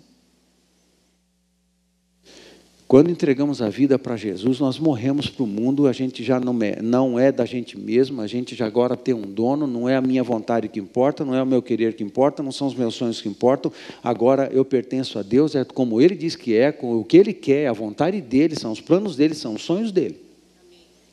Quando 2.94 3.10
entregamos 3.10 3.60
a 3.60 3.68
vida 3.68 3.98
para 3.98 4.16
Jesus, 4.16 4.60
nós 4.60 4.78
morremos 4.78 5.28
para 5.28 5.42
o 5.42 5.48
mundo, 5.48 5.88
a 5.88 5.92
gente 5.92 6.22
já 6.22 6.38
não 6.38 6.56
é, 6.62 6.80
não 6.80 7.18
é 7.18 7.32
da 7.32 7.44
gente 7.44 7.76
mesmo, 7.76 8.20
a 8.20 8.28
gente 8.28 8.54
já 8.54 8.66
agora 8.66 8.96
tem 8.96 9.12
um 9.12 9.22
dono, 9.22 9.66
não 9.66 9.88
é 9.88 9.96
a 9.96 10.00
minha 10.00 10.22
vontade 10.22 10.68
que 10.68 10.78
importa, 10.78 11.24
não 11.24 11.34
é 11.34 11.42
o 11.42 11.46
meu 11.46 11.60
querer 11.60 11.96
que 11.96 12.04
importa, 12.04 12.40
não 12.40 12.52
são 12.52 12.68
os 12.68 12.74
meus 12.76 12.94
sonhos 12.94 13.20
que 13.20 13.28
importam, 13.28 13.72
agora 14.00 14.48
eu 14.52 14.64
pertenço 14.64 15.18
a 15.18 15.24
Deus, 15.24 15.56
é 15.56 15.64
como 15.64 16.00
Ele 16.00 16.14
diz 16.14 16.36
que 16.36 16.54
é, 16.54 16.72
o 16.82 17.02
que 17.02 17.16
Ele 17.16 17.32
quer, 17.32 17.66
a 17.66 17.72
vontade 17.72 18.20
dEle, 18.20 18.54
são 18.54 18.70
os 18.70 18.80
planos 18.80 19.16
dEle, 19.16 19.34
são 19.34 19.54
os 19.54 19.62
sonhos 19.62 19.90
dEle. 19.90 20.20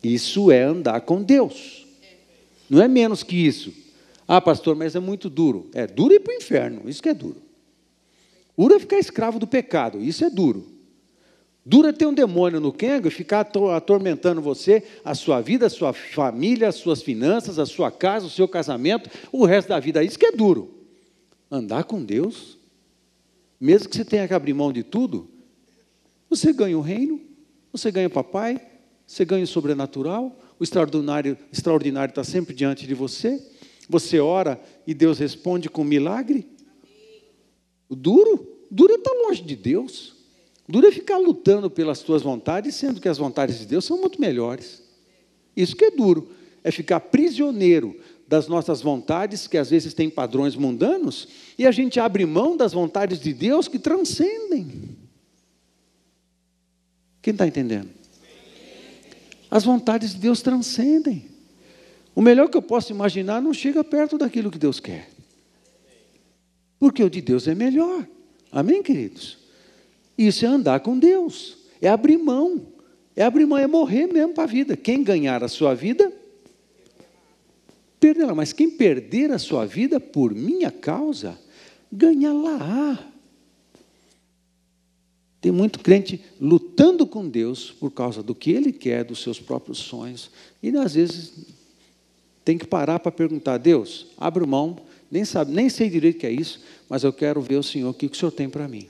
Isso 0.03 0.51
é 0.51 0.61
andar 0.61 1.01
com 1.01 1.23
Deus, 1.23 1.87
não 2.69 2.79
é 2.79 2.87
menos 2.87 3.23
que 3.23 3.35
isso. 3.35 3.73
Ah, 4.27 4.39
pastor, 4.39 4.75
mas 4.75 4.95
é 4.95 4.99
muito 4.99 5.31
duro. 5.31 5.67
É 5.73 5.87
duro 5.87 6.13
ir 6.13 6.19
para 6.19 6.31
o 6.31 6.37
inferno, 6.37 6.87
isso 6.87 7.01
que 7.01 7.09
é 7.09 7.13
duro. 7.15 7.41
Duro 8.55 8.75
é 8.75 8.79
ficar 8.79 8.99
escravo 8.99 9.39
do 9.39 9.47
pecado, 9.47 9.99
isso 9.99 10.23
é 10.23 10.29
duro. 10.29 10.70
Dura 11.63 11.93
ter 11.93 12.07
um 12.07 12.13
demônio 12.13 12.59
no 12.59 12.73
quengo 12.73 13.07
e 13.07 13.11
ficar 13.11 13.41
atormentando 13.75 14.41
você, 14.41 14.83
a 15.05 15.13
sua 15.13 15.41
vida, 15.41 15.67
a 15.67 15.69
sua 15.69 15.93
família, 15.93 16.67
as 16.67 16.75
suas 16.75 17.03
finanças, 17.03 17.59
a 17.59 17.65
sua 17.67 17.91
casa, 17.91 18.25
o 18.25 18.29
seu 18.29 18.47
casamento, 18.47 19.09
o 19.31 19.45
resto 19.45 19.69
da 19.69 19.79
vida. 19.79 20.03
Isso 20.03 20.17
que 20.17 20.25
é 20.25 20.31
duro. 20.31 20.73
Andar 21.51 21.83
com 21.83 22.03
Deus, 22.03 22.57
mesmo 23.59 23.89
que 23.89 23.95
você 23.95 24.05
tenha 24.05 24.27
que 24.27 24.33
abrir 24.33 24.53
mão 24.53 24.73
de 24.73 24.81
tudo, 24.81 25.29
você 26.27 26.51
ganha 26.51 26.77
o 26.77 26.81
reino, 26.81 27.21
você 27.71 27.91
ganha 27.91 28.07
o 28.07 28.11
papai, 28.11 28.59
você 29.05 29.23
ganha 29.23 29.43
o 29.43 29.47
sobrenatural, 29.47 30.35
o 30.57 30.63
extraordinário 30.63 31.37
extraordinário 31.51 32.11
está 32.11 32.23
sempre 32.23 32.55
diante 32.55 32.87
de 32.87 32.93
você. 32.93 33.45
Você 33.89 34.19
ora 34.19 34.59
e 34.87 34.93
Deus 34.93 35.19
responde 35.19 35.69
com 35.69 35.83
milagre. 35.83 36.47
O 37.89 37.95
duro, 37.95 38.47
duro 38.71 38.93
está 38.93 39.11
longe 39.11 39.43
de 39.43 39.55
Deus. 39.55 40.10
Dura 40.71 40.87
é 40.87 40.91
ficar 40.91 41.17
lutando 41.17 41.69
pelas 41.69 41.99
tuas 41.99 42.21
vontades, 42.21 42.75
sendo 42.75 43.01
que 43.01 43.09
as 43.09 43.17
vontades 43.17 43.59
de 43.59 43.65
Deus 43.65 43.83
são 43.83 43.99
muito 43.99 44.21
melhores. 44.21 44.81
Isso 45.53 45.75
que 45.75 45.83
é 45.83 45.91
duro, 45.91 46.31
é 46.63 46.71
ficar 46.71 47.01
prisioneiro 47.01 47.99
das 48.25 48.47
nossas 48.47 48.81
vontades, 48.81 49.47
que 49.47 49.57
às 49.57 49.69
vezes 49.69 49.93
têm 49.93 50.09
padrões 50.09 50.55
mundanos, 50.55 51.27
e 51.57 51.67
a 51.67 51.71
gente 51.71 51.99
abre 51.99 52.25
mão 52.25 52.55
das 52.55 52.71
vontades 52.71 53.19
de 53.19 53.33
Deus 53.33 53.67
que 53.67 53.77
transcendem. 53.77 54.97
Quem 57.21 57.33
está 57.33 57.45
entendendo? 57.45 57.89
As 59.49 59.65
vontades 59.65 60.13
de 60.13 60.19
Deus 60.21 60.41
transcendem. 60.41 61.25
O 62.15 62.21
melhor 62.21 62.47
que 62.47 62.55
eu 62.55 62.61
posso 62.61 62.93
imaginar 62.93 63.41
não 63.41 63.53
chega 63.53 63.83
perto 63.83 64.17
daquilo 64.17 64.49
que 64.49 64.57
Deus 64.57 64.79
quer. 64.79 65.09
Porque 66.79 67.03
o 67.03 67.09
de 67.09 67.19
Deus 67.19 67.45
é 67.45 67.53
melhor. 67.53 68.07
Amém, 68.49 68.81
queridos? 68.81 69.40
Isso 70.27 70.45
é 70.45 70.47
andar 70.47 70.79
com 70.81 70.97
Deus. 70.97 71.57
É 71.81 71.89
abrir 71.89 72.17
mão. 72.17 72.67
É 73.15 73.23
abrir 73.23 73.45
mão, 73.45 73.57
é 73.57 73.67
morrer 73.67 74.07
mesmo 74.07 74.33
para 74.33 74.43
a 74.43 74.47
vida. 74.47 74.77
Quem 74.77 75.03
ganhar 75.03 75.43
a 75.43 75.47
sua 75.47 75.73
vida, 75.73 76.11
perderá. 77.99 78.33
Mas 78.35 78.53
quem 78.53 78.69
perder 78.69 79.31
a 79.31 79.39
sua 79.39 79.65
vida 79.65 79.99
por 79.99 80.33
minha 80.33 80.69
causa, 80.69 81.37
ganha-la. 81.91 83.11
Tem 85.41 85.51
muito 85.51 85.79
crente 85.79 86.23
lutando 86.39 87.07
com 87.07 87.27
Deus 87.27 87.71
por 87.71 87.89
causa 87.91 88.21
do 88.21 88.35
que 88.35 88.51
ele 88.51 88.71
quer, 88.71 89.03
dos 89.03 89.23
seus 89.23 89.39
próprios 89.39 89.79
sonhos. 89.79 90.29
E 90.61 90.69
às 90.77 90.93
vezes 90.93 91.33
tem 92.45 92.59
que 92.59 92.67
parar 92.67 92.99
para 92.99 93.11
perguntar: 93.11 93.57
Deus, 93.57 94.07
abre 94.17 94.45
mão, 94.45 94.77
nem, 95.09 95.25
sabe, 95.25 95.51
nem 95.51 95.67
sei 95.67 95.89
direito 95.89 96.17
o 96.17 96.19
que 96.19 96.27
é 96.27 96.31
isso, 96.31 96.61
mas 96.87 97.03
eu 97.03 97.11
quero 97.11 97.41
ver 97.41 97.57
o 97.57 97.63
Senhor, 97.63 97.89
o 97.89 97.93
que 97.93 98.05
o 98.05 98.15
Senhor 98.15 98.31
tem 98.31 98.47
para 98.47 98.67
mim. 98.67 98.87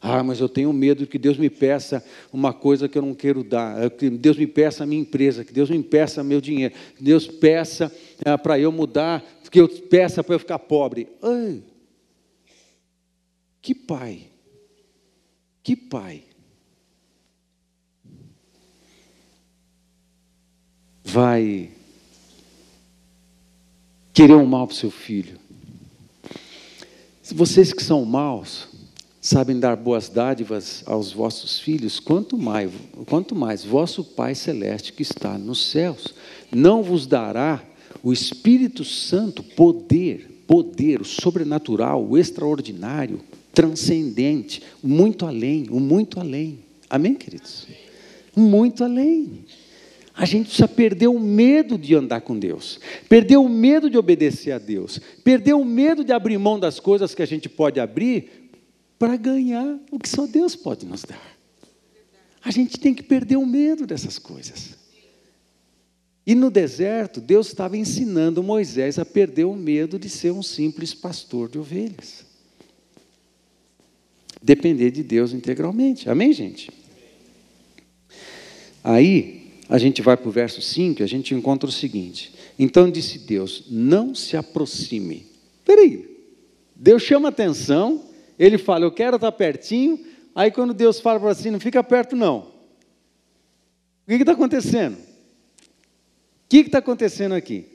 Ah, 0.00 0.22
mas 0.22 0.40
eu 0.40 0.48
tenho 0.48 0.72
medo 0.72 1.06
que 1.06 1.18
Deus 1.18 1.36
me 1.36 1.50
peça 1.50 2.02
uma 2.32 2.54
coisa 2.54 2.88
que 2.88 2.96
eu 2.96 3.02
não 3.02 3.14
quero 3.14 3.44
dar, 3.44 3.84
é 3.84 3.90
que 3.90 4.08
Deus 4.08 4.38
me 4.38 4.46
peça 4.46 4.82
a 4.82 4.86
minha 4.86 5.02
empresa, 5.02 5.44
que 5.44 5.52
Deus 5.52 5.68
me 5.68 5.82
peça 5.82 6.24
meu 6.24 6.40
dinheiro, 6.40 6.74
que 6.96 7.04
Deus 7.04 7.26
peça 7.26 7.94
é, 8.24 8.34
para 8.38 8.58
eu 8.58 8.72
mudar, 8.72 9.22
que 9.50 9.60
eu 9.60 9.68
peça 9.68 10.24
para 10.24 10.34
eu 10.34 10.38
ficar 10.38 10.58
pobre. 10.58 11.06
Ai, 11.22 11.62
que 13.60 13.74
pai, 13.74 14.28
que 15.62 15.76
pai. 15.76 16.24
Vai 21.04 21.70
querer 24.14 24.34
um 24.34 24.46
mal 24.46 24.66
para 24.66 24.74
o 24.74 24.76
seu 24.76 24.90
filho. 24.90 25.38
Vocês 27.32 27.72
que 27.72 27.82
são 27.82 28.04
maus, 28.04 28.69
sabem 29.20 29.60
dar 29.60 29.76
boas 29.76 30.08
dádivas 30.08 30.82
aos 30.86 31.12
vossos 31.12 31.58
filhos, 31.58 32.00
quanto 32.00 32.38
mais, 32.38 32.70
quanto 33.06 33.34
mais 33.34 33.62
vosso 33.62 34.02
Pai 34.02 34.34
celeste 34.34 34.92
que 34.92 35.02
está 35.02 35.36
nos 35.36 35.70
céus 35.70 36.14
não 36.50 36.82
vos 36.82 37.06
dará 37.06 37.62
o 38.02 38.12
Espírito 38.12 38.84
Santo 38.84 39.42
poder, 39.42 40.42
poder, 40.46 41.00
o 41.00 41.04
sobrenatural, 41.04 42.02
o 42.02 42.16
extraordinário, 42.16 43.20
transcendente, 43.52 44.62
muito 44.82 45.26
além, 45.26 45.66
o 45.70 45.78
muito 45.78 46.18
além. 46.18 46.60
Amém, 46.88 47.14
queridos? 47.14 47.66
Muito 48.34 48.82
além. 48.82 49.44
A 50.14 50.24
gente 50.24 50.46
precisa 50.46 50.68
perder 50.68 51.08
o 51.08 51.18
medo 51.18 51.78
de 51.78 51.94
andar 51.94 52.20
com 52.20 52.38
Deus, 52.38 52.80
perder 53.08 53.36
o 53.36 53.48
medo 53.48 53.88
de 53.88 53.96
obedecer 53.96 54.52
a 54.52 54.58
Deus, 54.58 55.00
perder 55.24 55.54
o 55.54 55.64
medo 55.64 56.04
de 56.04 56.12
abrir 56.12 56.38
mão 56.38 56.58
das 56.58 56.78
coisas 56.78 57.14
que 57.14 57.22
a 57.22 57.26
gente 57.26 57.48
pode 57.48 57.80
abrir 57.80 58.39
para 59.00 59.16
ganhar 59.16 59.80
o 59.90 59.98
que 59.98 60.10
só 60.10 60.26
Deus 60.26 60.54
pode 60.54 60.84
nos 60.84 61.04
dar. 61.04 61.38
A 62.44 62.50
gente 62.50 62.78
tem 62.78 62.92
que 62.92 63.02
perder 63.02 63.36
o 63.36 63.46
medo 63.46 63.86
dessas 63.86 64.18
coisas. 64.18 64.76
E 66.26 66.34
no 66.34 66.50
deserto, 66.50 67.18
Deus 67.18 67.46
estava 67.46 67.78
ensinando 67.78 68.42
Moisés 68.42 68.98
a 68.98 69.06
perder 69.06 69.44
o 69.44 69.56
medo 69.56 69.98
de 69.98 70.10
ser 70.10 70.32
um 70.32 70.42
simples 70.42 70.92
pastor 70.92 71.48
de 71.48 71.58
ovelhas. 71.58 72.26
Depender 74.42 74.90
de 74.90 75.02
Deus 75.02 75.32
integralmente. 75.32 76.10
Amém, 76.10 76.34
gente? 76.34 76.70
Aí, 78.84 79.50
a 79.66 79.78
gente 79.78 80.02
vai 80.02 80.18
para 80.18 80.28
o 80.28 80.32
verso 80.32 80.60
5 80.60 81.00
e 81.00 81.04
a 81.04 81.08
gente 81.08 81.34
encontra 81.34 81.66
o 81.66 81.72
seguinte: 81.72 82.34
Então 82.58 82.90
disse 82.90 83.18
Deus: 83.18 83.64
Não 83.70 84.14
se 84.14 84.36
aproxime. 84.36 85.26
Peraí, 85.64 86.06
Deus 86.76 87.02
chama 87.02 87.30
atenção 87.30 88.09
ele 88.40 88.56
fala, 88.56 88.86
eu 88.86 88.90
quero 88.90 89.16
estar 89.16 89.30
pertinho. 89.30 90.02
Aí 90.34 90.50
quando 90.50 90.72
Deus 90.72 90.98
fala 90.98 91.20
para 91.20 91.30
assim, 91.30 91.50
não 91.50 91.60
fica 91.60 91.84
perto 91.84 92.16
não. 92.16 92.38
O 92.38 94.06
que 94.06 94.14
está 94.14 94.32
acontecendo? 94.32 94.94
O 94.94 94.98
que 96.48 96.56
está 96.60 96.78
acontecendo 96.78 97.34
aqui? 97.34 97.66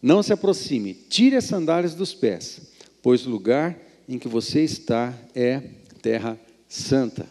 Não 0.00 0.22
se 0.22 0.32
aproxime, 0.32 0.94
tire 0.94 1.36
as 1.36 1.44
sandálias 1.44 1.94
dos 1.94 2.14
pés, 2.14 2.62
pois 3.02 3.26
o 3.26 3.30
lugar 3.30 3.78
em 4.08 4.18
que 4.18 4.26
você 4.26 4.62
está 4.62 5.14
é 5.34 5.60
terra 6.00 6.38
santa. 6.66 7.26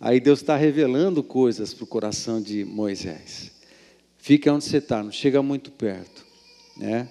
Aí 0.00 0.20
Deus 0.20 0.40
está 0.40 0.54
revelando 0.54 1.22
coisas 1.22 1.72
para 1.74 1.84
o 1.84 1.86
coração 1.86 2.40
de 2.40 2.64
Moisés. 2.64 3.52
Fica 4.18 4.52
onde 4.52 4.64
você 4.64 4.76
está, 4.76 5.02
não 5.02 5.10
chega 5.10 5.42
muito 5.42 5.70
perto. 5.70 6.24
Né? 6.76 7.08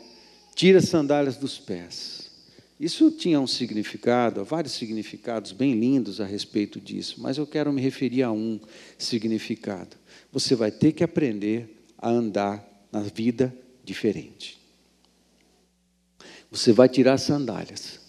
Tira 0.56 0.78
as 0.78 0.86
sandálias 0.86 1.38
dos 1.38 1.58
pés. 1.58 2.17
Isso 2.80 3.10
tinha 3.10 3.40
um 3.40 3.48
significado, 3.48 4.44
vários 4.46 4.74
significados 4.74 5.52
bem 5.52 5.74
lindos 5.74 6.22
a 6.22 6.26
respeito 6.26 6.80
disso, 6.80 7.16
mas 7.20 7.38
eu 7.38 7.48
quero 7.48 7.74
me 7.74 7.82
referir 7.82 8.22
a 8.22 8.32
um 8.32 8.60
significado. 8.98 9.98
Você 10.32 10.56
vai 10.56 10.70
ter 10.70 10.92
que 10.92 11.04
aprender 11.04 11.84
a 11.98 12.10
andar 12.10 12.64
na 12.92 13.02
vida 13.02 13.54
diferente. 13.84 14.60
Você 16.52 16.72
vai 16.72 16.88
tirar 16.88 17.14
as 17.14 17.24
sandálias. 17.24 18.00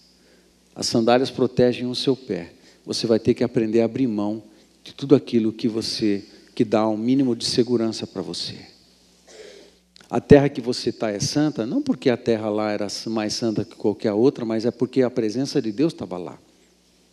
As 0.75 0.87
sandálias 0.87 1.31
protegem 1.31 1.87
o 1.87 1.95
seu 1.95 2.15
pé. 2.15 2.53
Você 2.85 3.07
vai 3.07 3.19
ter 3.19 3.35
que 3.35 3.43
aprender 3.43 3.81
a 3.81 3.87
abrir 3.87 4.07
mão 4.07 4.43
de 4.85 4.95
tudo 4.95 5.15
aquilo 5.15 5.53
que 5.53 5.67
você 5.67 6.25
que 6.55 6.65
dá 6.65 6.89
um 6.89 6.97
mínimo 6.97 7.37
de 7.37 7.45
segurança 7.45 8.07
para 8.07 8.21
você. 8.21 8.78
A 10.11 10.21
terra 10.21 10.49
que 10.49 10.61
você 10.61 10.89
está 10.89 11.11
é 11.11 11.21
santa, 11.21 11.67
não 11.67 11.83
porque 11.83 12.09
a 12.09 12.17
terra 12.17 12.49
lá 12.49 12.73
era 12.73 12.87
mais 13.09 13.35
santa 13.35 13.65
que 13.65 13.77
qualquer 13.77 14.13
outra, 14.13 14.45
mas 14.45 14.65
é 14.65 14.71
porque 14.71 15.03
a 15.03 15.11
presença 15.11 15.61
de 15.61 15.71
Deus 15.71 15.93
estava 15.93 16.17
lá. 16.17 16.39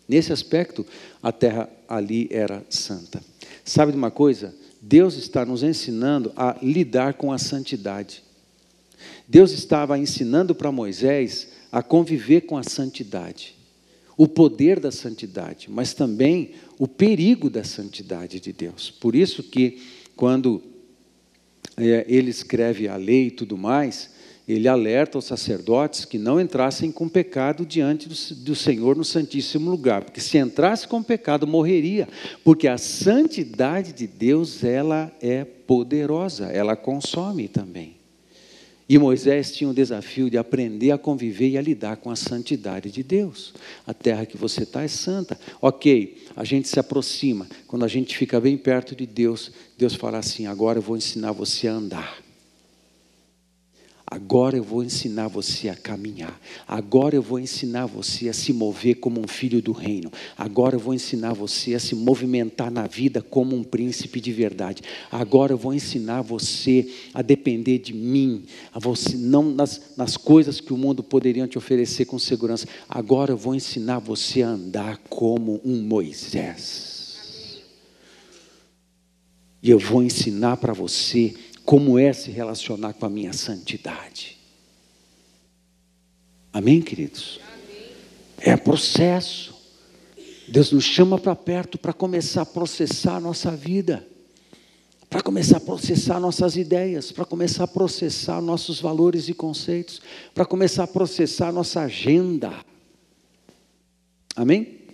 Nesse 0.08 0.32
aspecto, 0.32 0.86
a 1.22 1.32
terra 1.32 1.70
ali 1.90 2.28
era 2.32 2.64
santa. 2.70 3.22
Sabe 3.66 3.92
de 3.92 3.98
uma 3.98 4.12
coisa? 4.12 4.56
Deus 4.82 5.16
está 5.18 5.44
nos 5.46 5.64
ensinando 5.64 6.32
a 6.38 6.56
lidar 6.62 7.16
com 7.16 7.34
a 7.34 7.38
santidade. 7.38 8.24
Deus 9.28 9.52
estava 9.52 9.98
ensinando 9.98 10.54
para 10.56 10.72
Moisés 10.72 11.50
a 11.72 11.84
conviver 11.84 12.42
com 12.42 12.56
a 12.56 12.64
santidade, 12.64 13.56
o 14.16 14.28
poder 14.28 14.80
da 14.80 14.92
santidade, 14.92 15.70
mas 15.70 15.94
também 15.94 16.52
o 16.80 16.88
perigo 16.88 17.50
da 17.50 17.64
santidade 17.64 18.40
de 18.40 18.54
Deus. 18.54 18.90
Por 18.90 19.16
isso 19.16 19.44
que 19.44 19.82
quando 20.16 20.64
ele 21.78 22.30
escreve 22.30 22.88
a 22.88 22.96
lei 22.96 23.28
e 23.28 23.32
tudo 23.32 23.58
mais, 23.58 24.10
ele 24.48 24.68
alerta 24.68 25.18
os 25.18 25.26
sacerdotes 25.26 26.06
que 26.06 26.20
não 26.20 26.40
entrassem 26.40 26.92
com 26.92 27.10
pecado 27.10 27.66
diante 27.66 28.08
do, 28.08 28.16
do, 28.44 28.56
Senhor 28.56 28.96
no 28.96 29.04
Santíssimo 29.04 29.72
Lugar, 29.72 30.04
porque 30.04 30.22
se 30.22 30.38
entrasse 30.38 30.88
com 30.88 31.02
pecado 31.02 31.48
morreria, 31.48 32.08
porque 32.44 32.68
a 32.68 32.78
santidade 32.78 33.92
de 33.92 34.06
Deus 34.06 34.64
ela 34.64 35.12
é 35.20 35.44
poderosa, 35.44 36.46
ela 36.46 36.76
consome 36.76 37.48
também. 37.48 38.05
E 38.88 39.00
Moisés 39.00 39.52
tinha 39.52 39.70
o 39.70 39.74
desafio 39.74 40.30
de 40.30 40.38
aprender 40.38 40.92
a 40.92 40.98
conviver 40.98 41.50
e 41.50 41.58
a 41.58 41.62
lidar 41.62 41.98
com 41.98 42.12
a 42.12 42.16
santidade 42.16 42.92
de 42.92 43.02
Deus. 43.02 43.54
A 43.86 43.94
terra 43.94 44.28
que 44.28 44.38
você 44.38 44.62
está 44.62 44.84
é 44.84 44.88
santa. 44.88 45.40
Ok, 45.60 46.24
a 46.36 46.44
gente 46.44 46.68
se 46.68 46.80
aproxima. 46.80 47.48
Quando 47.66 47.84
a 47.84 47.88
gente 47.88 48.16
fica 48.16 48.40
bem 48.40 48.56
perto 48.58 48.96
de 48.96 49.08
Deus, 49.08 49.52
Deus 49.76 49.96
fala 49.96 50.20
assim: 50.20 50.46
agora 50.46 50.78
eu 50.78 50.84
vou 50.84 50.96
ensinar 50.96 51.32
você 51.32 51.68
a 51.68 51.74
andar. 51.74 52.25
Agora 54.08 54.56
eu 54.56 54.64
vou 54.64 54.84
ensinar 54.84 55.28
você 55.28 55.68
a 55.68 55.76
caminhar. 55.76 56.40
Agora 56.68 57.16
eu 57.16 57.24
vou 57.24 57.40
ensinar 57.40 57.88
você 57.88 58.30
a 58.30 58.34
se 58.34 58.54
mover 58.54 58.96
como 59.00 59.20
um 59.20 59.28
filho 59.28 59.64
do 59.64 59.72
reino. 59.72 60.12
Agora 60.38 60.76
eu 60.76 60.80
vou 60.80 60.94
ensinar 60.94 61.34
você 61.34 61.74
a 61.74 61.80
se 61.80 61.96
movimentar 61.96 62.70
na 62.70 62.86
vida 62.86 63.20
como 63.20 63.56
um 63.56 63.64
príncipe 63.64 64.22
de 64.22 64.32
verdade. 64.32 64.84
Agora 65.12 65.54
eu 65.54 65.58
vou 65.58 65.74
ensinar 65.74 66.22
você 66.22 66.88
a 67.16 67.24
depender 67.24 67.80
de 67.80 67.94
mim, 67.94 68.46
a 68.72 68.78
você 68.78 69.18
não 69.18 69.50
nas, 69.50 69.96
nas 69.98 70.16
coisas 70.16 70.62
que 70.62 70.72
o 70.72 70.78
mundo 70.78 71.02
poderia 71.02 71.48
te 71.48 71.58
oferecer 71.58 72.06
com 72.06 72.20
segurança. 72.20 72.68
Agora 72.88 73.32
eu 73.32 73.38
vou 73.38 73.56
ensinar 73.56 73.98
você 73.98 74.44
a 74.44 74.50
andar 74.50 75.00
como 75.10 75.60
um 75.66 75.82
Moisés. 75.82 77.64
E 79.64 79.72
eu 79.72 79.80
vou 79.80 80.04
ensinar 80.04 80.58
para 80.58 80.74
você 80.74 81.34
como 81.66 81.98
é 81.98 82.14
se 82.14 82.30
relacionar 82.30 82.94
com 82.94 83.06
a 83.06 83.10
minha 83.10 83.34
santidade. 83.34 84.38
Amém, 86.54 86.82
queridos? 86.82 87.40
É 88.38 88.56
processo. 88.56 89.54
Deus 90.48 90.72
nos 90.72 90.84
chama 90.84 91.18
para 91.18 91.36
perto 91.36 91.78
para 91.78 91.92
começar 91.92 92.44
a 92.44 92.46
processar 92.46 93.16
a 93.16 93.20
nossa 93.20 93.52
vida, 93.52 94.08
para 95.10 95.22
começar 95.22 95.58
a 95.58 95.62
processar 95.62 96.20
nossas 96.20 96.56
ideias, 96.56 97.12
para 97.12 97.26
começar 97.26 97.64
a 97.64 97.68
processar 97.68 98.40
nossos 98.42 98.80
valores 98.80 99.28
e 99.28 99.34
conceitos, 99.34 100.02
para 100.36 100.46
começar 100.46 100.84
a 100.84 100.88
processar 100.88 101.52
nossa 101.52 101.82
agenda. 101.82 102.54
Amém? 104.36 104.86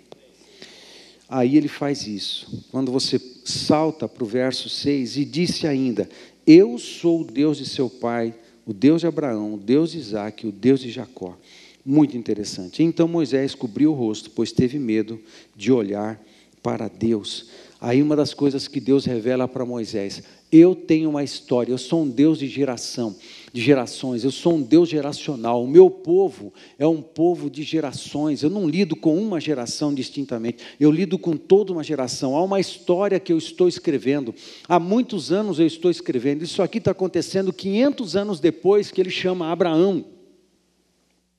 Aí 1.28 1.56
ele 1.56 1.68
faz 1.68 2.08
isso. 2.08 2.66
Quando 2.72 2.92
você 2.92 3.18
salta 3.46 4.08
para 4.08 4.24
o 4.24 4.28
verso 4.28 4.68
6 4.68 5.18
e 5.18 5.26
disse 5.26 5.66
ainda: 5.66 6.10
eu 6.46 6.78
sou 6.78 7.22
o 7.22 7.26
Deus 7.26 7.58
de 7.58 7.66
seu 7.66 7.90
pai, 7.90 8.34
o 8.66 8.74
Deus 8.74 9.02
de 9.02 9.08
Abraão, 9.08 9.54
o 9.54 9.58
Deus 9.58 9.92
de 9.92 10.00
Isaac, 10.00 10.46
o 10.48 10.52
Deus 10.52 10.80
de 10.80 10.90
Jacó. 10.90 11.38
Muito 11.86 12.16
interessante. 12.16 12.84
Então 12.84 13.08
Moisés 13.08 13.56
cobriu 13.56 13.92
o 13.92 13.96
rosto, 13.96 14.30
pois 14.30 14.52
teve 14.52 14.78
medo 14.78 15.20
de 15.56 15.72
olhar 15.72 16.22
para 16.62 16.88
Deus. 16.88 17.50
Aí 17.82 18.00
uma 18.00 18.16
das 18.16 18.32
coisas 18.32 18.68
que 18.68 18.80
Deus 18.80 19.06
revela 19.06 19.48
para 19.48 19.66
Moisés: 19.66 20.22
eu 20.52 20.76
tenho 20.76 21.10
uma 21.10 21.24
história, 21.24 21.72
eu 21.72 21.80
sou 21.80 22.04
um 22.04 22.08
Deus 22.08 22.38
de 22.38 22.48
geração, 22.48 23.16
de 23.52 23.60
gerações, 23.60 24.24
eu 24.24 24.30
sou 24.30 24.54
um 24.54 24.62
Deus 24.62 24.88
geracional. 24.88 25.64
O 25.64 25.68
meu 25.68 25.90
povo 25.90 26.54
é 26.78 26.86
um 26.86 27.02
povo 27.02 27.50
de 27.50 27.64
gerações. 27.64 28.44
Eu 28.44 28.52
não 28.52 28.70
lido 28.70 28.96
com 28.96 29.18
uma 29.18 29.42
geração 29.42 29.96
distintamente, 29.96 30.64
eu 30.80 30.92
lido 30.92 31.18
com 31.18 31.36
toda 31.36 31.74
uma 31.74 31.84
geração. 31.84 32.36
Há 32.38 32.44
uma 32.44 32.60
história 32.60 33.20
que 33.20 33.34
eu 33.34 33.38
estou 33.40 33.68
escrevendo. 33.68 34.36
Há 34.70 34.80
muitos 34.80 35.32
anos 35.32 35.60
eu 35.60 35.66
estou 35.66 35.90
escrevendo. 35.90 36.44
Isso 36.44 36.62
aqui 36.62 36.78
está 36.78 36.92
acontecendo 36.92 37.52
500 37.52 38.16
anos 38.16 38.40
depois 38.40 38.92
que 38.92 39.02
ele 39.02 39.10
chama 39.10 39.52
Abraão. 39.52 40.06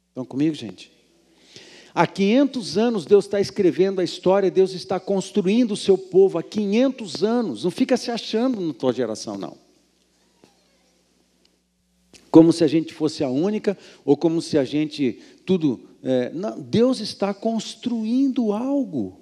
Estão 0.09 0.25
comigo, 0.25 0.55
gente? 0.55 0.92
Há 1.95 2.07
500 2.07 2.79
anos 2.79 3.05
Deus 3.05 3.27
está 3.27 3.41
escrevendo 3.41 4.01
a 4.01 4.05
história, 4.05 4.51
Deus 4.51 4.73
está 4.73 4.99
construindo 4.99 5.73
o 5.73 5.77
seu 5.77 5.99
povo 5.99 6.39
há 6.39 6.43
500 6.43 7.23
anos. 7.23 7.65
Não 7.65 7.71
fica 7.71 7.97
se 7.97 8.11
achando 8.11 8.61
na 8.61 8.73
tua 8.73 8.93
geração, 8.93 9.37
não. 9.37 9.57
Como 12.31 12.51
se 12.51 12.65
a 12.65 12.67
gente 12.67 12.95
fosse 12.95 13.23
a 13.23 13.29
única, 13.29 13.77
ou 14.05 14.17
como 14.17 14.41
se 14.41 14.57
a 14.57 14.65
gente 14.65 15.21
tudo. 15.45 15.81
É, 16.03 16.31
não, 16.33 16.59
Deus 16.59 16.99
está 17.01 17.35
construindo 17.35 18.53
algo. 18.53 19.21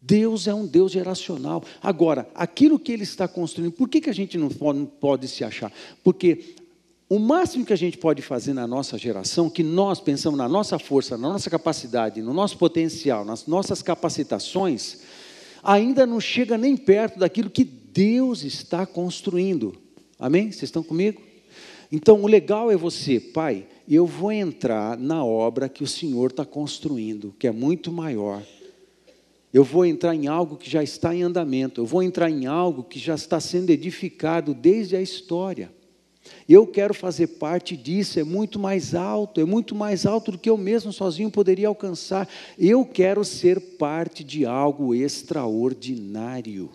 Deus 0.00 0.46
é 0.46 0.54
um 0.54 0.66
Deus 0.66 0.92
geracional. 0.92 1.62
Agora, 1.82 2.30
aquilo 2.34 2.78
que 2.78 2.92
Ele 2.92 3.02
está 3.02 3.28
construindo, 3.28 3.72
por 3.72 3.88
que, 3.88 4.00
que 4.00 4.08
a 4.08 4.14
gente 4.14 4.38
não 4.38 4.48
pode, 4.48 4.78
não 4.78 4.86
pode 4.86 5.28
se 5.28 5.44
achar? 5.44 5.72
Porque 6.02 6.54
o 7.08 7.20
máximo 7.20 7.64
que 7.64 7.72
a 7.72 7.76
gente 7.76 7.98
pode 7.98 8.20
fazer 8.20 8.52
na 8.52 8.66
nossa 8.66 8.98
geração, 8.98 9.48
que 9.48 9.62
nós 9.62 10.00
pensamos 10.00 10.36
na 10.36 10.48
nossa 10.48 10.76
força, 10.76 11.16
na 11.16 11.28
nossa 11.28 11.48
capacidade, 11.48 12.20
no 12.20 12.34
nosso 12.34 12.58
potencial, 12.58 13.24
nas 13.24 13.46
nossas 13.46 13.80
capacitações, 13.80 14.98
ainda 15.62 16.04
não 16.04 16.20
chega 16.20 16.58
nem 16.58 16.76
perto 16.76 17.20
daquilo 17.20 17.48
que 17.48 17.62
Deus 17.62 18.42
está 18.42 18.84
construindo. 18.84 19.76
Amém? 20.18 20.50
Vocês 20.50 20.64
estão 20.64 20.82
comigo? 20.82 21.22
Então, 21.92 22.22
o 22.22 22.26
legal 22.26 22.72
é 22.72 22.76
você, 22.76 23.20
pai, 23.20 23.66
eu 23.88 24.04
vou 24.04 24.32
entrar 24.32 24.98
na 24.98 25.24
obra 25.24 25.68
que 25.68 25.84
o 25.84 25.86
Senhor 25.86 26.30
está 26.30 26.44
construindo, 26.44 27.32
que 27.38 27.46
é 27.46 27.52
muito 27.52 27.92
maior. 27.92 28.42
Eu 29.54 29.62
vou 29.62 29.86
entrar 29.86 30.12
em 30.12 30.26
algo 30.26 30.56
que 30.56 30.68
já 30.68 30.82
está 30.82 31.14
em 31.14 31.22
andamento, 31.22 31.80
eu 31.80 31.86
vou 31.86 32.02
entrar 32.02 32.28
em 32.28 32.46
algo 32.46 32.82
que 32.82 32.98
já 32.98 33.14
está 33.14 33.38
sendo 33.38 33.70
edificado 33.70 34.52
desde 34.52 34.96
a 34.96 35.00
história. 35.00 35.75
Eu 36.48 36.66
quero 36.66 36.94
fazer 36.94 37.26
parte 37.26 37.76
disso, 37.76 38.20
é 38.20 38.24
muito 38.24 38.58
mais 38.58 38.94
alto, 38.94 39.40
é 39.40 39.44
muito 39.44 39.74
mais 39.74 40.06
alto 40.06 40.32
do 40.32 40.38
que 40.38 40.50
eu 40.50 40.56
mesmo 40.56 40.92
sozinho 40.92 41.30
poderia 41.30 41.68
alcançar. 41.68 42.28
Eu 42.58 42.84
quero 42.84 43.24
ser 43.24 43.60
parte 43.60 44.22
de 44.22 44.44
algo 44.44 44.94
extraordinário. 44.94 46.70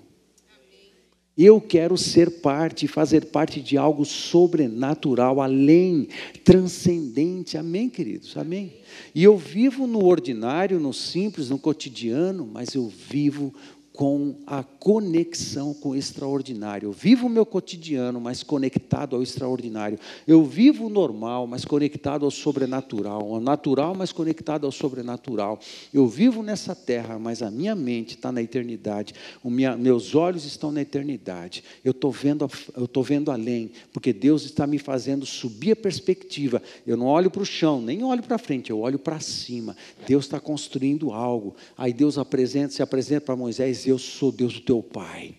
Eu 1.38 1.62
quero 1.62 1.98
ser 1.98 2.42
parte, 2.42 2.88
fazer 2.88 3.26
parte 3.26 3.62
de 3.62 3.78
algo 3.78 4.04
sobrenatural, 4.04 5.42
além, 5.42 6.10
transcendente. 6.44 7.58
Amém, 7.58 7.90
queridos? 7.90 8.36
Amém. 8.36 8.74
E 9.16 9.24
eu 9.24 9.38
vivo 9.38 9.88
no 9.88 10.06
ordinário, 10.06 10.80
no 10.80 10.94
simples, 10.94 11.50
no 11.50 11.58
cotidiano, 11.58 12.46
mas 12.46 12.76
eu 12.76 12.88
vivo 12.88 13.54
com 13.94 14.36
a 14.48 14.64
conexão 14.64 15.74
com 15.74 15.90
o 15.90 15.96
extraordinário. 15.96 16.88
Eu 16.88 16.92
vivo 16.92 17.28
o 17.28 17.30
meu 17.30 17.46
cotidiano, 17.46 18.22
mas 18.22 18.42
conectado 18.42 19.16
ao 19.16 19.22
extraordinário. 19.22 20.00
Eu 20.26 20.44
vivo 20.46 20.86
o 20.86 20.90
normal, 20.90 21.46
mas 21.46 21.66
conectado 21.66 22.24
ao 22.24 22.32
sobrenatural. 22.32 23.28
O 23.30 23.40
natural, 23.40 23.94
mas 23.94 24.12
conectado 24.12 24.66
ao 24.66 24.72
sobrenatural. 24.72 25.60
Eu 25.94 26.08
vivo 26.08 26.42
nessa 26.42 26.74
terra, 26.74 27.20
mas 27.20 27.42
a 27.42 27.52
minha 27.52 27.76
mente 27.76 28.16
está 28.16 28.32
na 28.32 28.42
eternidade. 28.42 29.14
Minha, 29.44 29.76
meus 29.76 30.16
olhos 30.16 30.46
estão 30.46 30.72
na 30.72 30.82
eternidade. 30.82 31.64
Eu 31.84 31.92
estou 31.92 32.12
vendo, 32.12 32.50
eu 32.76 33.04
vendo 33.04 33.30
além, 33.30 33.72
porque 33.92 34.14
Deus 34.14 34.44
está 34.46 34.66
me 34.66 34.80
fazendo 34.80 35.26
subir 35.26 35.72
a 35.72 35.76
perspectiva. 35.76 36.62
Eu 36.88 36.96
não 36.96 37.08
olho 37.08 37.30
para 37.30 37.42
o 37.42 37.46
chão, 37.46 37.82
nem 37.82 38.04
olho 38.04 38.24
para 38.24 38.38
frente, 38.38 38.70
eu 38.70 38.80
olho 38.80 38.98
para 38.98 39.20
cima. 39.20 39.76
Deus 40.08 40.26
está 40.26 40.40
construindo 40.40 41.12
algo. 41.12 41.56
Aí 41.78 41.92
Deus 41.92 42.18
apresenta, 42.18 42.74
se 42.74 42.82
apresenta 42.82 43.22
para 43.22 43.36
Moisés 43.36 43.81
eu 43.88 43.98
sou 43.98 44.32
Deus 44.32 44.54
do 44.54 44.62
teu 44.62 44.82
pai. 44.82 45.36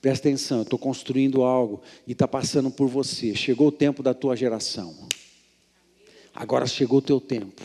Presta 0.00 0.28
atenção, 0.28 0.58
eu 0.58 0.62
estou 0.62 0.78
construindo 0.78 1.42
algo 1.42 1.80
e 2.06 2.12
está 2.12 2.28
passando 2.28 2.70
por 2.70 2.88
você. 2.88 3.34
Chegou 3.34 3.68
o 3.68 3.72
tempo 3.72 4.02
da 4.02 4.14
tua 4.14 4.36
geração. 4.36 4.94
Agora 6.34 6.66
chegou 6.66 6.98
o 6.98 7.02
teu 7.02 7.20
tempo 7.20 7.62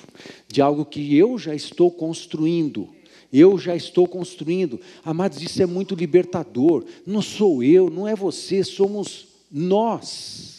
de 0.48 0.62
algo 0.62 0.86
que 0.86 1.16
eu 1.16 1.38
já 1.38 1.54
estou 1.54 1.92
construindo. 1.92 2.90
Eu 3.32 3.58
já 3.58 3.76
estou 3.76 4.08
construindo. 4.08 4.80
Amados, 5.04 5.42
isso 5.42 5.62
é 5.62 5.66
muito 5.66 5.96
libertador. 5.96 6.86
Não 7.06 7.22
sou 7.22 7.64
eu, 7.64 7.90
não 7.90 8.08
é 8.08 8.16
você, 8.16 8.64
somos 8.64 9.28
nós 9.52 10.53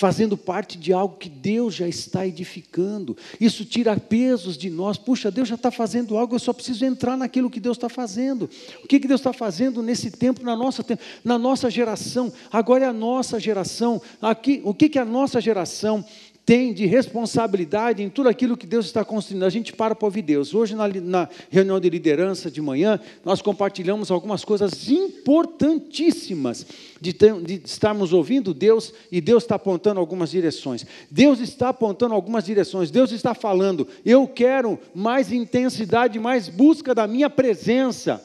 fazendo 0.00 0.34
parte 0.34 0.78
de 0.78 0.94
algo 0.94 1.18
que 1.18 1.28
Deus 1.28 1.74
já 1.74 1.86
está 1.86 2.26
edificando. 2.26 3.14
Isso 3.38 3.66
tira 3.66 3.94
pesos 4.00 4.56
de 4.56 4.70
nós. 4.70 4.96
Puxa, 4.96 5.30
Deus 5.30 5.46
já 5.46 5.56
está 5.56 5.70
fazendo 5.70 6.16
algo, 6.16 6.34
eu 6.34 6.38
só 6.38 6.54
preciso 6.54 6.86
entrar 6.86 7.18
naquilo 7.18 7.50
que 7.50 7.60
Deus 7.60 7.76
está 7.76 7.90
fazendo. 7.90 8.48
O 8.82 8.88
que, 8.88 8.98
que 8.98 9.06
Deus 9.06 9.20
está 9.20 9.34
fazendo 9.34 9.82
nesse 9.82 10.10
tempo, 10.10 10.42
na 10.42 10.56
nossa, 10.56 10.82
na 11.22 11.38
nossa 11.38 11.68
geração? 11.68 12.32
Agora 12.50 12.86
é 12.86 12.88
a 12.88 12.94
nossa 12.94 13.38
geração. 13.38 14.00
Aqui, 14.22 14.62
o 14.64 14.72
que, 14.72 14.88
que 14.88 14.98
a 14.98 15.04
nossa 15.04 15.38
geração 15.38 16.02
tem 16.50 16.72
de 16.72 16.84
responsabilidade 16.84 18.02
em 18.02 18.08
tudo 18.08 18.28
aquilo 18.28 18.56
que 18.56 18.66
Deus 18.66 18.86
está 18.86 19.04
construindo. 19.04 19.44
A 19.44 19.48
gente 19.48 19.72
para 19.72 19.94
para 19.94 20.04
ouvir 20.04 20.22
Deus. 20.22 20.52
Hoje, 20.52 20.74
na, 20.74 20.88
na, 20.88 21.28
reunião 21.48 21.78
de 21.78 21.88
liderança 21.88 22.50
de 22.50 22.60
manhã, 22.60 22.98
nós 23.24 23.40
compartilhamos 23.40 24.10
algumas 24.10 24.44
coisas 24.44 24.90
importantíssimas 24.90 26.66
de, 27.00 27.12
ter, 27.12 27.40
de 27.40 27.62
estarmos 27.64 28.12
ouvindo 28.12 28.52
Deus 28.52 28.92
e 29.12 29.20
Deus 29.20 29.44
está 29.44 29.54
apontando 29.54 30.00
algumas 30.00 30.32
direções. 30.32 30.84
Deus 31.08 31.38
está 31.38 31.68
apontando 31.68 32.16
algumas 32.16 32.46
direções. 32.46 32.90
Deus 32.90 33.12
está 33.12 33.32
falando: 33.32 33.86
eu 34.04 34.26
quero 34.26 34.76
mais 34.92 35.30
intensidade, 35.30 36.18
mais 36.18 36.48
busca 36.48 36.92
da 36.92 37.06
minha 37.06 37.30
presença. 37.30 38.20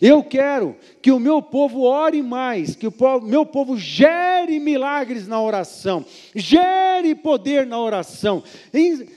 Eu 0.00 0.24
quero 0.24 0.76
que 1.02 1.12
o 1.12 1.20
meu 1.20 1.42
povo 1.42 1.82
ore 1.82 2.22
mais, 2.22 2.74
que 2.74 2.86
o 2.86 3.20
meu 3.22 3.44
povo 3.44 3.76
gere 3.76 4.58
milagres 4.58 5.28
na 5.28 5.40
oração, 5.40 6.04
gere 6.34 7.14
poder 7.14 7.66
na 7.66 7.78
oração, 7.78 8.42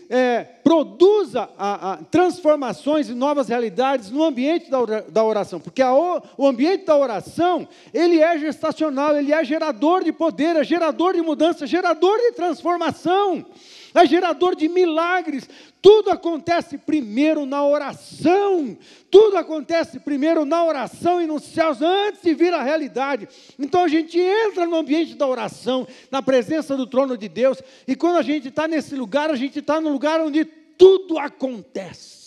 é, 0.10 0.44
produza 0.62 1.50
a, 1.58 1.94
a, 1.94 1.98
transformações 1.98 3.08
e 3.08 3.14
novas 3.14 3.48
realidades 3.48 4.12
no 4.12 4.24
ambiente 4.24 4.70
da, 4.70 4.80
da 5.08 5.24
oração, 5.24 5.60
porque 5.60 5.82
a, 5.82 5.94
o 5.94 6.46
ambiente 6.46 6.86
da 6.86 6.98
oração 6.98 7.66
ele 7.94 8.20
é 8.20 8.38
gestacional, 8.38 9.16
ele 9.16 9.32
é 9.32 9.44
gerador 9.44 10.04
de 10.04 10.12
poder, 10.12 10.58
é 10.58 10.64
gerador 10.66 11.14
de 11.14 11.22
mudança, 11.22 11.66
gerador 11.66 12.18
de 12.18 12.34
transformação 12.34 13.46
é 13.94 14.06
gerador 14.06 14.56
de 14.56 14.68
milagres. 14.68 15.48
Tudo 15.82 16.10
acontece 16.10 16.78
primeiro 16.78 17.46
na 17.46 17.66
oração. 17.66 18.78
Tudo 19.12 19.38
acontece 19.38 20.00
primeiro 20.00 20.46
na 20.46 20.64
oração 20.64 21.22
e 21.22 21.28
nos 21.28 21.44
céus, 21.44 21.82
antes 21.82 22.22
de 22.22 22.34
vir 22.34 22.54
a 22.54 22.64
realidade. 22.64 23.28
Então 23.60 23.84
a 23.84 23.88
gente 23.88 24.20
entra 24.20 24.66
no 24.66 24.76
ambiente 24.76 25.16
da 25.16 25.28
oração, 25.28 25.88
na 26.10 26.22
presença 26.22 26.76
do 26.76 26.88
trono 26.88 27.18
de 27.18 27.30
Deus, 27.30 27.62
e 27.88 27.96
quando 27.96 28.18
a 28.18 28.24
gente 28.24 28.48
está 28.48 28.68
nesse 28.68 28.96
lugar, 28.96 29.30
a 29.30 29.36
gente 29.36 29.60
está 29.60 29.80
no 29.80 29.90
lugar 29.90 30.20
onde 30.22 30.46
tudo 30.46 31.20
acontece. 31.20 32.23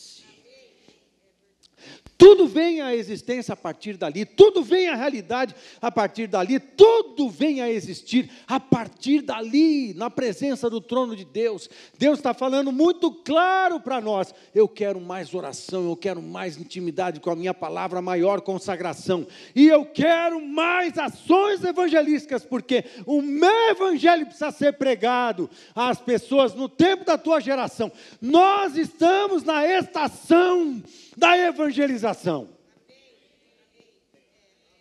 Tudo 2.19 2.47
vem 2.47 2.81
à 2.81 2.97
existência 2.97 3.53
a 3.53 3.57
partir 3.57 3.99
dali, 3.99 4.25
tudo 4.25 4.63
vem 4.63 4.89
à 4.89 4.95
realidade 4.95 5.55
a 5.83 5.93
partir 5.93 6.27
dali, 6.27 6.59
tudo 6.59 7.29
vem 7.29 7.61
a 7.61 7.71
existir 7.71 8.31
a 8.47 8.59
partir 8.59 9.21
dali, 9.21 9.93
na 9.93 10.09
presença 10.09 10.71
do 10.71 10.81
trono 10.81 11.15
de 11.15 11.27
Deus. 11.27 11.69
Deus 11.99 12.19
está 12.19 12.33
falando 12.33 12.73
muito 12.73 13.13
claro 13.13 13.79
para 13.81 14.01
nós: 14.01 14.35
eu 14.55 14.67
quero 14.67 14.99
mais 14.99 15.35
oração, 15.35 15.85
eu 15.85 15.97
quero 15.97 16.23
mais 16.23 16.57
intimidade 16.57 17.21
com 17.21 17.31
a 17.31 17.37
minha 17.37 17.53
palavra, 17.53 18.01
maior 18.01 18.41
consagração, 18.41 19.27
e 19.55 19.67
eu 19.67 19.85
quero 19.85 20.41
mais 20.41 20.97
ações 20.97 21.63
evangelísticas, 21.63 22.47
porque 22.47 22.85
o 23.05 23.21
meu 23.21 23.71
evangelho 23.71 24.25
precisa 24.25 24.51
ser 24.51 24.73
pregado 24.73 25.51
às 25.75 26.01
pessoas 26.01 26.55
no 26.55 26.67
tempo 26.67 27.05
da 27.05 27.19
tua 27.19 27.41
geração. 27.41 27.93
Nós 28.23 28.75
estamos 28.75 29.43
na 29.43 29.67
estação 29.67 30.83
da 31.17 31.37
evangelização. 31.39 32.49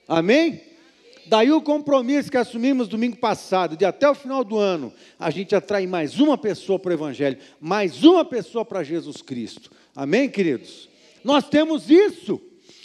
Amém? 0.07 0.61
Daí 1.27 1.51
o 1.51 1.61
compromisso 1.61 2.29
que 2.29 2.37
assumimos 2.37 2.87
domingo 2.87 3.17
passado, 3.17 3.75
de 3.75 3.83
até 3.83 4.07
o 4.07 4.13
final 4.13 4.43
do 4.43 4.57
ano, 4.57 4.93
a 5.17 5.31
gente 5.31 5.55
atrai 5.55 5.87
mais 5.87 6.19
uma 6.19 6.37
pessoa 6.37 6.77
para 6.77 6.91
o 6.91 6.93
Evangelho, 6.93 7.39
mais 7.59 8.03
uma 8.03 8.23
pessoa 8.23 8.63
para 8.63 8.83
Jesus 8.83 9.23
Cristo. 9.23 9.71
Amém, 9.95 10.29
queridos? 10.29 10.87
Nós 11.23 11.49
temos 11.49 11.89
isso. 11.89 12.39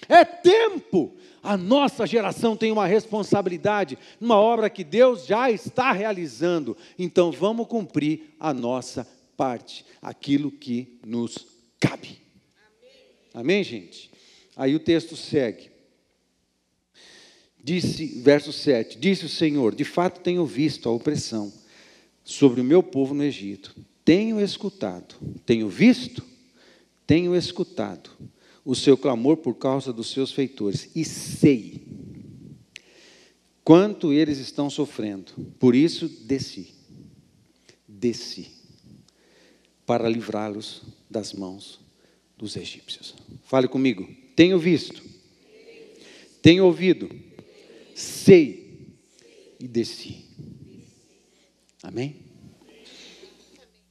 É 0.09 0.25
tempo. 0.25 1.15
A 1.43 1.57
nossa 1.57 2.07
geração 2.07 2.57
tem 2.57 2.73
uma 2.73 2.87
responsabilidade 2.87 3.99
numa 4.19 4.37
obra 4.37 4.71
que 4.71 4.85
Deus 4.85 5.27
já 5.27 5.51
está 5.51 5.93
realizando. 5.93 6.77
Então 6.99 7.31
vamos 7.31 7.67
cumprir 7.67 8.35
a 8.39 8.55
nossa 8.55 9.07
parte, 9.37 9.85
aquilo 10.01 10.51
que 10.51 10.99
nos 11.05 11.47
cabe. 11.79 12.30
Amém, 13.33 13.63
gente? 13.63 14.11
Aí 14.57 14.75
o 14.75 14.81
texto 14.81 15.17
segue. 15.17 15.71
Disse, 17.63 18.07
verso 18.21 18.53
7: 18.53 18.99
Disse 18.99 19.27
o 19.27 19.29
Senhor: 19.29 19.75
De 19.75 19.85
fato 19.85 20.21
tenho 20.21 20.45
visto 20.45 20.89
a 20.89 20.93
opressão 20.93 21.53
sobre 22.25 22.61
o 22.61 22.65
meu 22.65 22.83
povo 22.83 23.15
no 23.15 23.23
Egito. 23.23 23.75
Tenho 24.05 24.41
escutado, 24.41 25.15
tenho 25.47 25.69
visto, 25.69 26.25
tenho 27.07 27.37
escutado 27.37 28.11
o 28.65 28.75
seu 28.75 28.97
clamor 28.97 29.37
por 29.37 29.55
causa 29.55 29.93
dos 29.93 30.11
seus 30.11 30.33
feitores 30.33 30.91
e 30.95 31.05
sei 31.05 31.83
quanto 33.63 34.13
eles 34.13 34.39
estão 34.39 34.69
sofrendo. 34.69 35.33
Por 35.59 35.75
isso 35.75 36.09
desci, 36.09 36.75
desci 37.87 38.49
para 39.87 40.09
livrá-los 40.09 40.83
das 41.09 41.33
mãos 41.33 41.80
dos 42.41 42.57
egípcios. 42.57 43.15
Fale 43.45 43.69
comigo. 43.69 44.09
Tenho 44.35 44.59
visto, 44.59 45.03
tenho 46.41 46.65
ouvido, 46.65 47.11
sei 47.95 48.89
e 49.61 49.69
desci. 49.69 50.25
Amém? 51.83 52.17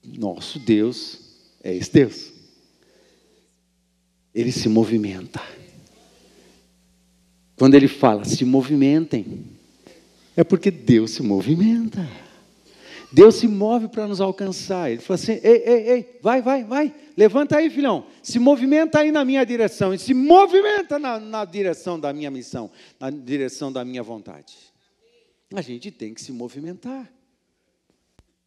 Nosso 0.04 0.58
Deus 0.58 1.20
é 1.64 1.76
esse 1.76 1.94
Deus. 1.94 2.32
Ele 4.34 4.52
se 4.52 4.68
movimenta. 4.68 5.42
Quando 7.56 7.76
ele 7.76 7.88
fala, 7.88 8.26
se 8.26 8.44
movimentem, 8.46 9.46
é 10.36 10.44
porque 10.44 10.72
Deus 10.72 11.12
se 11.12 11.22
movimenta. 11.22 12.08
Deus 13.12 13.36
se 13.36 13.48
move 13.48 13.90
para 13.90 14.08
nos 14.08 14.22
alcançar. 14.22 14.92
Ele 14.92 15.02
fala 15.02 15.20
assim: 15.20 15.34
ei, 15.44 15.64
ei, 15.66 15.90
ei, 15.92 16.20
vai, 16.22 16.42
vai, 16.42 16.64
vai, 16.64 16.96
levanta 17.20 17.58
aí, 17.58 17.70
filhão, 17.70 18.08
se 18.24 18.40
movimenta 18.40 19.00
aí 19.00 19.12
na 19.12 19.26
minha 19.26 19.44
direção, 19.46 19.94
e 19.94 20.00
se 20.00 20.14
movimenta 20.14 20.98
na, 20.98 21.20
na 21.20 21.44
direção 21.44 22.00
da 22.00 22.14
minha 22.14 22.32
missão, 22.32 22.72
na 22.98 23.10
direção 23.10 23.70
da 23.74 23.84
minha 23.84 24.02
vontade. 24.02 24.56
A 25.54 25.62
gente 25.62 25.92
tem 25.92 26.14
que 26.14 26.22
se 26.22 26.32
movimentar. 26.32 27.12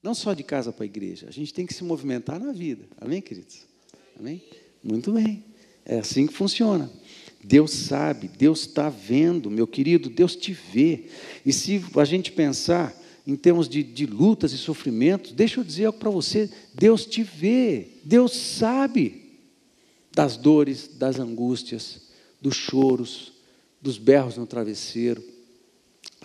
Não 0.02 0.14
só 0.14 0.32
de 0.32 0.42
casa 0.42 0.72
para 0.72 0.84
a 0.84 0.86
igreja, 0.86 1.28
a 1.28 1.30
gente 1.30 1.52
tem 1.52 1.66
que 1.66 1.74
se 1.74 1.84
movimentar 1.84 2.40
na 2.40 2.50
vida. 2.50 2.86
Amém, 2.98 3.20
queridos? 3.20 3.66
Amém? 4.18 4.42
Muito 4.82 5.12
bem. 5.12 5.44
É 5.84 5.98
assim 5.98 6.26
que 6.26 6.32
funciona. 6.32 6.90
Deus 7.44 7.72
sabe, 7.72 8.26
Deus 8.26 8.60
está 8.60 8.88
vendo, 8.88 9.50
meu 9.50 9.66
querido, 9.66 10.08
Deus 10.08 10.34
te 10.34 10.54
vê. 10.54 11.08
E 11.44 11.52
se 11.52 11.84
a 11.94 12.04
gente 12.06 12.32
pensar 12.32 12.96
em 13.26 13.36
termos 13.36 13.68
de, 13.68 13.82
de 13.82 14.06
lutas 14.06 14.52
e 14.52 14.58
sofrimentos, 14.58 15.32
deixa 15.32 15.60
eu 15.60 15.64
dizer 15.64 15.86
algo 15.86 15.98
para 15.98 16.10
você: 16.10 16.50
Deus 16.74 17.06
te 17.06 17.22
vê, 17.22 17.88
Deus 18.04 18.32
sabe 18.32 19.22
das 20.14 20.36
dores, 20.36 20.88
das 20.88 21.18
angústias, 21.18 22.02
dos 22.40 22.56
choros, 22.56 23.32
dos 23.80 23.98
berros 23.98 24.36
no 24.36 24.46
travesseiro. 24.46 25.22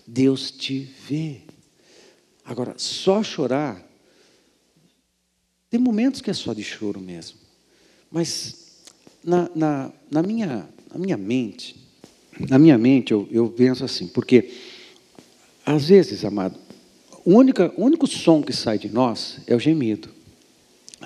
Deus 0.05 0.51
te 0.51 0.79
vê. 1.07 1.41
Agora, 2.43 2.75
só 2.77 3.21
chorar, 3.21 3.85
tem 5.69 5.79
momentos 5.79 6.21
que 6.21 6.29
é 6.29 6.33
só 6.33 6.53
de 6.53 6.63
choro 6.63 7.01
mesmo, 7.01 7.37
mas 8.09 8.83
na, 9.23 9.49
na, 9.53 9.91
na 10.09 10.23
minha, 10.23 10.69
na 10.89 10.97
minha 10.97 11.17
mente, 11.17 11.75
na 12.49 12.57
minha 12.57 12.77
mente 12.77 13.11
eu, 13.11 13.27
eu 13.29 13.49
penso 13.49 13.83
assim, 13.83 14.07
porque 14.07 14.53
às 15.65 15.89
vezes, 15.89 16.23
amado, 16.23 16.57
o 17.27 17.35
único, 17.35 18.07
som 18.07 18.41
que 18.41 18.53
sai 18.53 18.79
de 18.79 18.87
nós 18.87 19.39
é 19.47 19.53
o 19.53 19.59
gemido. 19.59 20.07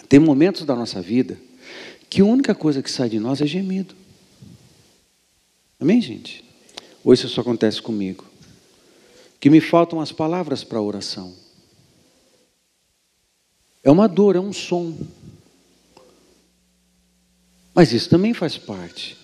Tem 0.07 0.19
momentos 0.19 0.63
da 0.63 0.75
nossa 0.75 1.01
vida 1.01 1.35
que 2.07 2.21
a 2.21 2.25
única 2.25 2.53
coisa 2.53 2.83
que 2.83 2.91
sai 2.91 3.09
de 3.09 3.19
nós 3.19 3.41
é 3.41 3.47
gemido. 3.47 3.95
Amém, 5.79 5.99
gente? 5.99 6.45
Ou 7.03 7.11
isso 7.11 7.27
só 7.27 7.41
acontece 7.41 7.81
comigo? 7.81 8.23
Que 9.39 9.49
me 9.49 9.59
faltam 9.59 9.99
as 9.99 10.11
palavras 10.11 10.63
para 10.63 10.77
a 10.77 10.81
oração. 10.83 11.33
É 13.83 13.89
uma 13.89 14.07
dor, 14.07 14.35
é 14.35 14.39
um 14.39 14.53
som. 14.53 14.95
Mas 17.73 17.93
isso 17.93 18.07
também 18.07 18.35
faz 18.35 18.59
parte. 18.59 19.17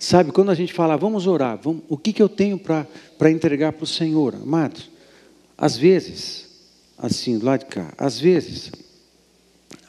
Sabe, 0.00 0.32
quando 0.32 0.50
a 0.50 0.54
gente 0.56 0.72
fala, 0.72 0.96
vamos 0.96 1.28
orar, 1.28 1.60
vamos, 1.62 1.84
o 1.88 1.96
que, 1.96 2.12
que 2.12 2.20
eu 2.20 2.28
tenho 2.28 2.58
para 2.58 3.30
entregar 3.30 3.72
para 3.72 3.84
o 3.84 3.86
Senhor, 3.86 4.34
amados? 4.34 4.97
Às 5.58 5.76
vezes, 5.76 6.46
assim, 6.96 7.36
do 7.36 7.44
lado 7.44 7.64
de 7.64 7.66
cá, 7.66 7.92
às 7.98 8.20
vezes, 8.20 8.70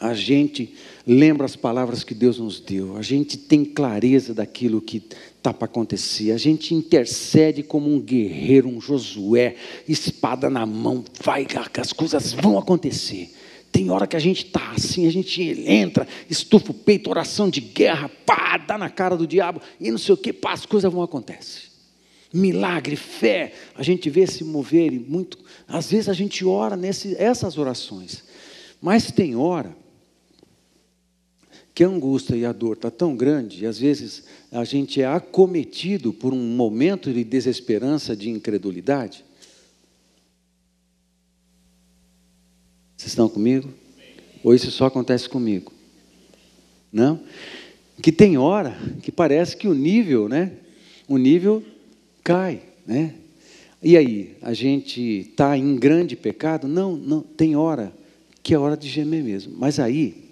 a 0.01 0.15
gente 0.15 0.73
lembra 1.05 1.45
as 1.45 1.55
palavras 1.55 2.03
que 2.03 2.15
Deus 2.15 2.39
nos 2.39 2.59
deu, 2.59 2.97
a 2.97 3.03
gente 3.03 3.37
tem 3.37 3.63
clareza 3.63 4.33
daquilo 4.33 4.81
que 4.81 4.97
está 5.37 5.53
para 5.53 5.65
acontecer, 5.65 6.31
a 6.31 6.37
gente 6.39 6.73
intercede 6.73 7.61
como 7.61 7.93
um 7.93 7.99
guerreiro, 8.01 8.67
um 8.67 8.81
Josué, 8.81 9.55
espada 9.87 10.49
na 10.49 10.65
mão, 10.65 11.05
vai, 11.23 11.45
as 11.79 11.93
coisas 11.93 12.33
vão 12.33 12.57
acontecer. 12.57 13.31
Tem 13.71 13.91
hora 13.91 14.07
que 14.07 14.15
a 14.15 14.19
gente 14.19 14.45
está 14.45 14.71
assim, 14.71 15.05
a 15.05 15.11
gente 15.11 15.43
entra, 15.67 16.07
estufa 16.27 16.71
o 16.71 16.73
peito, 16.73 17.11
oração 17.11 17.47
de 17.47 17.61
guerra, 17.61 18.09
pá, 18.25 18.57
dá 18.57 18.75
na 18.75 18.89
cara 18.89 19.15
do 19.15 19.27
diabo, 19.27 19.61
e 19.79 19.91
não 19.91 19.99
sei 19.99 20.15
o 20.15 20.17
que, 20.17 20.33
pá, 20.33 20.53
as 20.53 20.65
coisas 20.65 20.91
vão 20.91 21.03
acontecer 21.03 21.68
milagre, 22.33 22.95
fé, 22.95 23.53
a 23.75 23.83
gente 23.83 24.09
vê 24.09 24.27
se 24.27 24.43
mover 24.43 24.91
muito. 24.91 25.37
Às 25.67 25.91
vezes 25.91 26.09
a 26.09 26.13
gente 26.13 26.45
ora 26.45 26.75
nessas 26.75 27.57
orações, 27.57 28.23
mas 28.81 29.11
tem 29.11 29.35
hora 29.35 29.75
que 31.73 31.83
a 31.83 31.87
angústia 31.87 32.35
e 32.35 32.45
a 32.45 32.51
dor 32.51 32.75
está 32.75 32.91
tão 32.91 33.15
grande, 33.15 33.63
e 33.63 33.65
às 33.65 33.79
vezes 33.79 34.25
a 34.51 34.63
gente 34.65 35.01
é 35.01 35.07
acometido 35.07 36.11
por 36.11 36.33
um 36.33 36.55
momento 36.55 37.13
de 37.13 37.23
desesperança, 37.23 38.15
de 38.15 38.29
incredulidade. 38.29 39.23
Vocês 42.97 43.11
estão 43.11 43.29
comigo? 43.29 43.73
Ou 44.43 44.53
isso 44.53 44.69
só 44.71 44.87
acontece 44.87 45.29
comigo? 45.29 45.71
Não? 46.91 47.23
Que 48.01 48.11
tem 48.11 48.37
hora 48.37 48.77
que 49.01 49.11
parece 49.11 49.55
que 49.55 49.67
o 49.67 49.73
nível, 49.73 50.27
né? 50.27 50.51
O 51.07 51.17
nível 51.17 51.63
cai, 52.23 52.61
né? 52.85 53.15
E 53.81 53.95
aí, 53.95 54.35
a 54.41 54.53
gente 54.53 55.01
está 55.01 55.57
em 55.57 55.75
grande 55.75 56.15
pecado? 56.15 56.67
Não, 56.67 56.95
não, 56.95 57.21
tem 57.21 57.55
hora 57.55 57.93
que 58.43 58.53
é 58.53 58.59
hora 58.59 58.75
de 58.75 58.89
gemer 58.89 59.23
mesmo. 59.23 59.55
Mas 59.57 59.79
aí, 59.79 60.31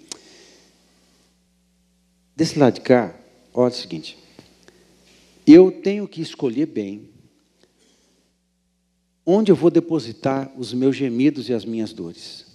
desse 2.36 2.58
lado 2.58 2.74
de 2.74 2.80
cá, 2.82 3.14
olha 3.54 3.70
o 3.70 3.74
seguinte: 3.74 4.18
eu 5.46 5.70
tenho 5.70 6.06
que 6.06 6.20
escolher 6.20 6.66
bem 6.66 7.08
onde 9.24 9.52
eu 9.52 9.56
vou 9.56 9.70
depositar 9.70 10.50
os 10.56 10.72
meus 10.72 10.96
gemidos 10.96 11.48
e 11.48 11.52
as 11.52 11.64
minhas 11.64 11.92
dores. 11.92 12.46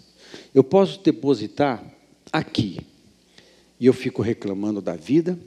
Eu 0.53 0.63
posso 0.63 0.99
depositar 1.03 1.83
aqui, 2.31 2.79
e 3.79 3.85
eu 3.85 3.93
fico 3.93 4.21
reclamando 4.21 4.81
da 4.81 4.95
vida, 4.95 5.37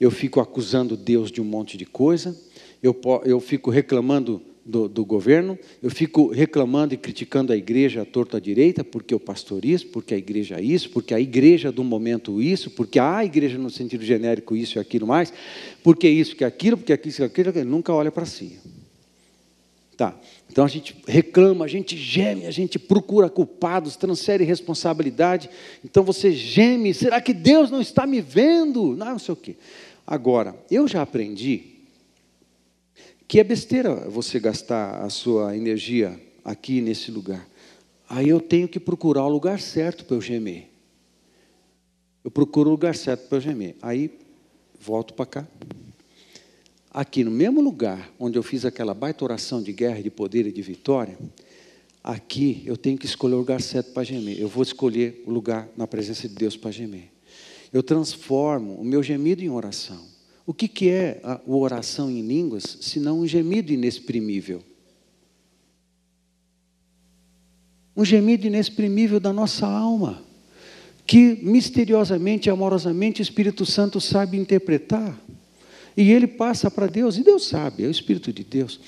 eu 0.00 0.10
fico 0.10 0.40
acusando 0.40 0.96
Deus 0.96 1.30
de 1.30 1.40
um 1.40 1.44
monte 1.44 1.76
de 1.76 1.86
coisa, 1.86 2.36
eu, 2.82 2.98
eu 3.24 3.40
fico 3.40 3.70
reclamando 3.70 4.42
do, 4.66 4.88
do, 4.88 5.04
governo, 5.04 5.56
eu 5.80 5.90
fico 5.90 6.26
reclamando 6.28 6.92
e 6.92 6.96
criticando 6.96 7.52
a 7.52 7.56
igreja 7.56 8.02
à 8.02 8.04
torta 8.04 8.38
à 8.38 8.40
direita, 8.40 8.82
porque 8.82 9.14
o 9.14 9.20
pastor 9.20 9.64
isso, 9.64 9.86
porque 9.88 10.12
a 10.12 10.18
igreja 10.18 10.60
isso, 10.60 10.90
porque 10.90 11.14
a 11.14 11.20
igreja 11.20 11.70
do 11.70 11.84
momento 11.84 12.42
isso, 12.42 12.70
porque 12.70 12.98
a 12.98 13.24
igreja 13.24 13.56
no 13.58 13.70
sentido 13.70 14.04
genérico 14.04 14.56
isso 14.56 14.76
e 14.76 14.80
aquilo 14.80 15.06
mais, 15.06 15.32
porque 15.84 16.08
isso 16.08 16.34
que 16.34 16.44
aquilo, 16.44 16.76
porque 16.76 16.92
aquilo 16.92 17.14
que 17.14 17.22
aquilo, 17.22 17.50
aquilo 17.50 17.64
nunca 17.64 17.94
olha 17.94 18.10
para 18.10 18.26
si. 18.26 18.58
Tá. 19.96 20.14
Então 20.50 20.64
a 20.64 20.68
gente 20.68 20.96
reclama, 21.06 21.64
a 21.64 21.68
gente 21.68 21.96
geme, 21.96 22.44
a 22.44 22.50
gente 22.50 22.78
procura 22.78 23.30
culpados, 23.30 23.96
transfere 23.96 24.44
responsabilidade. 24.44 25.48
Então 25.84 26.02
você 26.02 26.32
geme, 26.32 26.92
será 26.92 27.20
que 27.20 27.32
Deus 27.32 27.70
não 27.70 27.80
está 27.80 28.06
me 28.06 28.20
vendo? 28.20 28.96
Não, 28.96 29.12
não 29.12 29.18
sei 29.18 29.32
o 29.32 29.36
quê. 29.36 29.56
Agora, 30.06 30.56
eu 30.70 30.86
já 30.86 31.02
aprendi 31.02 31.75
que 33.28 33.40
é 33.40 33.44
besteira 33.44 33.94
você 34.08 34.38
gastar 34.38 35.02
a 35.02 35.10
sua 35.10 35.56
energia 35.56 36.20
aqui 36.44 36.80
nesse 36.80 37.10
lugar. 37.10 37.46
Aí 38.08 38.28
eu 38.28 38.40
tenho 38.40 38.68
que 38.68 38.78
procurar 38.78 39.24
o 39.24 39.28
lugar 39.28 39.60
certo 39.60 40.04
para 40.04 40.16
eu 40.16 40.20
gemer. 40.20 40.70
Eu 42.22 42.30
procuro 42.30 42.68
o 42.68 42.72
lugar 42.72 42.94
certo 42.94 43.28
para 43.28 43.38
eu 43.38 43.40
gemer. 43.40 43.76
Aí 43.82 44.16
volto 44.80 45.12
para 45.14 45.26
cá. 45.26 45.48
Aqui 46.90 47.24
no 47.24 47.30
mesmo 47.30 47.60
lugar 47.60 48.10
onde 48.18 48.38
eu 48.38 48.42
fiz 48.42 48.64
aquela 48.64 48.94
baita 48.94 49.24
oração 49.24 49.62
de 49.62 49.72
guerra, 49.72 50.02
de 50.02 50.10
poder 50.10 50.46
e 50.46 50.52
de 50.52 50.62
vitória, 50.62 51.18
aqui 52.02 52.62
eu 52.64 52.76
tenho 52.76 52.96
que 52.96 53.06
escolher 53.06 53.34
o 53.34 53.38
lugar 53.38 53.60
certo 53.60 53.92
para 53.92 54.04
gemer. 54.04 54.40
Eu 54.40 54.48
vou 54.48 54.62
escolher 54.62 55.22
o 55.26 55.30
lugar 55.30 55.68
na 55.76 55.86
presença 55.86 56.28
de 56.28 56.34
Deus 56.34 56.56
para 56.56 56.70
gemer. 56.70 57.10
Eu 57.72 57.82
transformo 57.82 58.74
o 58.74 58.84
meu 58.84 59.02
gemido 59.02 59.42
em 59.42 59.50
oração. 59.50 60.15
O 60.46 60.54
que, 60.54 60.68
que 60.68 60.88
é 60.88 61.20
a 61.24 61.40
oração 61.44 62.08
em 62.08 62.22
línguas, 62.22 62.78
senão 62.80 63.20
um 63.20 63.26
gemido 63.26 63.72
inexprimível? 63.72 64.62
Um 67.96 68.04
gemido 68.04 68.46
inexprimível 68.46 69.18
da 69.18 69.32
nossa 69.32 69.66
alma, 69.66 70.22
que 71.04 71.40
misteriosamente, 71.42 72.48
amorosamente, 72.48 73.20
o 73.20 73.24
Espírito 73.24 73.66
Santo 73.66 74.00
sabe 74.00 74.38
interpretar. 74.38 75.18
E 75.96 76.12
ele 76.12 76.26
passa 76.26 76.70
para 76.70 76.86
Deus, 76.86 77.16
e 77.16 77.22
Deus 77.22 77.46
sabe, 77.46 77.82
é 77.82 77.86
o 77.86 77.90
Espírito 77.90 78.30
de 78.30 78.44
Deus. 78.44 78.78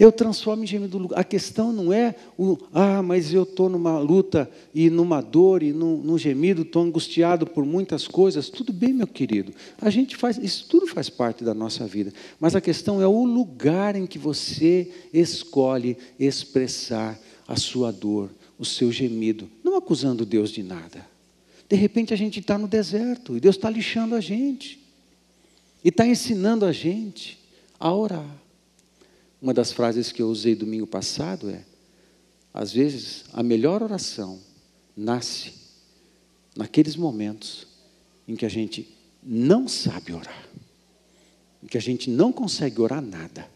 Eu 0.00 0.10
transformo 0.10 0.64
em 0.64 0.66
gemido 0.66 0.98
do 0.98 0.98
lugar. 0.98 1.20
A 1.20 1.22
questão 1.22 1.72
não 1.72 1.92
é 1.92 2.16
o, 2.36 2.58
ah, 2.74 3.00
mas 3.02 3.32
eu 3.32 3.44
estou 3.44 3.68
numa 3.68 4.00
luta 4.00 4.50
e 4.74 4.90
numa 4.90 5.20
dor 5.20 5.62
e 5.62 5.72
num, 5.72 5.98
num 5.98 6.18
gemido, 6.18 6.62
estou 6.62 6.82
angustiado 6.82 7.46
por 7.46 7.64
muitas 7.64 8.08
coisas. 8.08 8.50
Tudo 8.50 8.72
bem, 8.72 8.92
meu 8.92 9.06
querido. 9.06 9.52
A 9.80 9.90
gente 9.90 10.16
faz, 10.16 10.38
isso 10.38 10.66
tudo 10.68 10.88
faz 10.88 11.08
parte 11.08 11.44
da 11.44 11.54
nossa 11.54 11.86
vida. 11.86 12.12
Mas 12.40 12.56
a 12.56 12.60
questão 12.60 13.00
é 13.00 13.06
o 13.06 13.24
lugar 13.24 13.94
em 13.94 14.04
que 14.04 14.18
você 14.18 14.90
escolhe 15.12 15.96
expressar 16.18 17.16
a 17.46 17.54
sua 17.54 17.92
dor, 17.92 18.28
o 18.58 18.64
seu 18.64 18.90
gemido, 18.90 19.48
não 19.62 19.76
acusando 19.76 20.26
Deus 20.26 20.50
de 20.50 20.64
nada. 20.64 21.06
De 21.68 21.76
repente 21.76 22.12
a 22.12 22.16
gente 22.16 22.40
está 22.40 22.58
no 22.58 22.66
deserto 22.66 23.36
e 23.36 23.40
Deus 23.40 23.54
está 23.54 23.70
lixando 23.70 24.16
a 24.16 24.20
gente. 24.20 24.85
E 25.84 25.88
está 25.88 26.06
ensinando 26.06 26.64
a 26.64 26.72
gente 26.72 27.38
a 27.78 27.92
orar. 27.92 28.36
Uma 29.40 29.54
das 29.54 29.72
frases 29.72 30.10
que 30.10 30.22
eu 30.22 30.28
usei 30.28 30.54
domingo 30.54 30.86
passado 30.86 31.48
é: 31.50 31.64
às 32.52 32.72
vezes 32.72 33.24
a 33.32 33.42
melhor 33.42 33.82
oração 33.82 34.40
nasce 34.96 35.52
naqueles 36.56 36.96
momentos 36.96 37.66
em 38.26 38.34
que 38.34 38.46
a 38.46 38.48
gente 38.48 38.88
não 39.22 39.68
sabe 39.68 40.12
orar, 40.12 40.48
em 41.62 41.66
que 41.66 41.76
a 41.76 41.80
gente 41.80 42.08
não 42.08 42.32
consegue 42.32 42.80
orar 42.80 43.02
nada. 43.02 43.48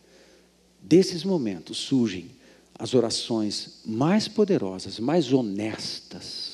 Desses 0.82 1.24
momentos 1.24 1.78
surgem 1.78 2.30
as 2.78 2.94
orações 2.94 3.80
mais 3.84 4.26
poderosas, 4.26 4.98
mais 4.98 5.32
honestas, 5.32 6.49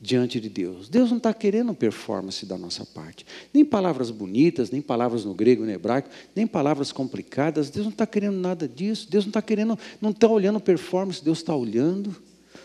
diante 0.00 0.40
de 0.40 0.48
Deus. 0.48 0.88
Deus 0.88 1.10
não 1.10 1.16
está 1.16 1.34
querendo 1.34 1.74
performance 1.74 2.46
da 2.46 2.56
nossa 2.56 2.84
parte. 2.84 3.26
Nem 3.52 3.64
palavras 3.64 4.10
bonitas, 4.10 4.70
nem 4.70 4.80
palavras 4.80 5.24
no 5.24 5.34
grego, 5.34 5.64
no 5.64 5.70
hebraico, 5.70 6.08
nem 6.34 6.46
palavras 6.46 6.92
complicadas. 6.92 7.70
Deus 7.70 7.86
não 7.86 7.92
está 7.92 8.06
querendo 8.06 8.36
nada 8.36 8.68
disso. 8.68 9.08
Deus 9.10 9.24
não 9.24 9.30
está 9.30 9.42
querendo, 9.42 9.78
não 10.00 10.10
está 10.10 10.28
olhando 10.28 10.60
performance, 10.60 11.24
Deus 11.24 11.38
está 11.38 11.54
olhando 11.54 12.14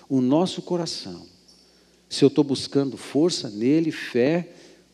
o 0.07 0.21
nosso 0.21 0.61
coração. 0.61 1.25
Se 2.07 2.23
eu 2.23 2.27
estou 2.27 2.43
buscando 2.43 2.95
força 2.97 3.49
nele, 3.49 3.91
fé, 3.91 4.49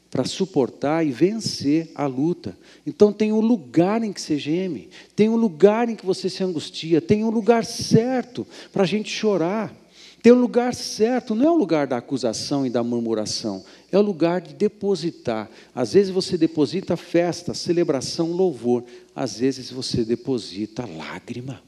para 0.09 0.23
suportar 0.23 1.05
e 1.05 1.11
vencer 1.11 1.91
a 1.93 2.07
luta. 2.07 2.57
Então 2.85 3.13
tem 3.13 3.31
um 3.31 3.39
lugar 3.39 4.03
em 4.03 4.11
que 4.11 4.21
você 4.21 4.37
geme, 4.37 4.89
tem 5.15 5.29
um 5.29 5.35
lugar 5.35 5.87
em 5.87 5.95
que 5.95 6.05
você 6.05 6.29
se 6.29 6.43
angustia, 6.43 6.99
tem 6.99 7.23
um 7.23 7.29
lugar 7.29 7.63
certo 7.63 8.47
para 8.71 8.83
a 8.83 8.87
gente 8.87 9.09
chorar. 9.09 9.75
Tem 10.21 10.33
um 10.33 10.39
lugar 10.39 10.75
certo, 10.75 11.33
não 11.33 11.45
é 11.45 11.51
o 11.51 11.55
lugar 11.55 11.87
da 11.87 11.97
acusação 11.97 12.65
e 12.65 12.69
da 12.69 12.83
murmuração, 12.83 13.63
é 13.89 13.97
o 13.97 14.01
lugar 14.01 14.41
de 14.41 14.53
depositar. 14.53 15.49
Às 15.73 15.93
vezes 15.93 16.11
você 16.11 16.37
deposita 16.37 16.97
festa, 16.97 17.53
celebração, 17.53 18.31
louvor, 18.31 18.83
às 19.15 19.39
vezes 19.39 19.71
você 19.71 20.03
deposita 20.03 20.85
lágrima. 20.85 21.63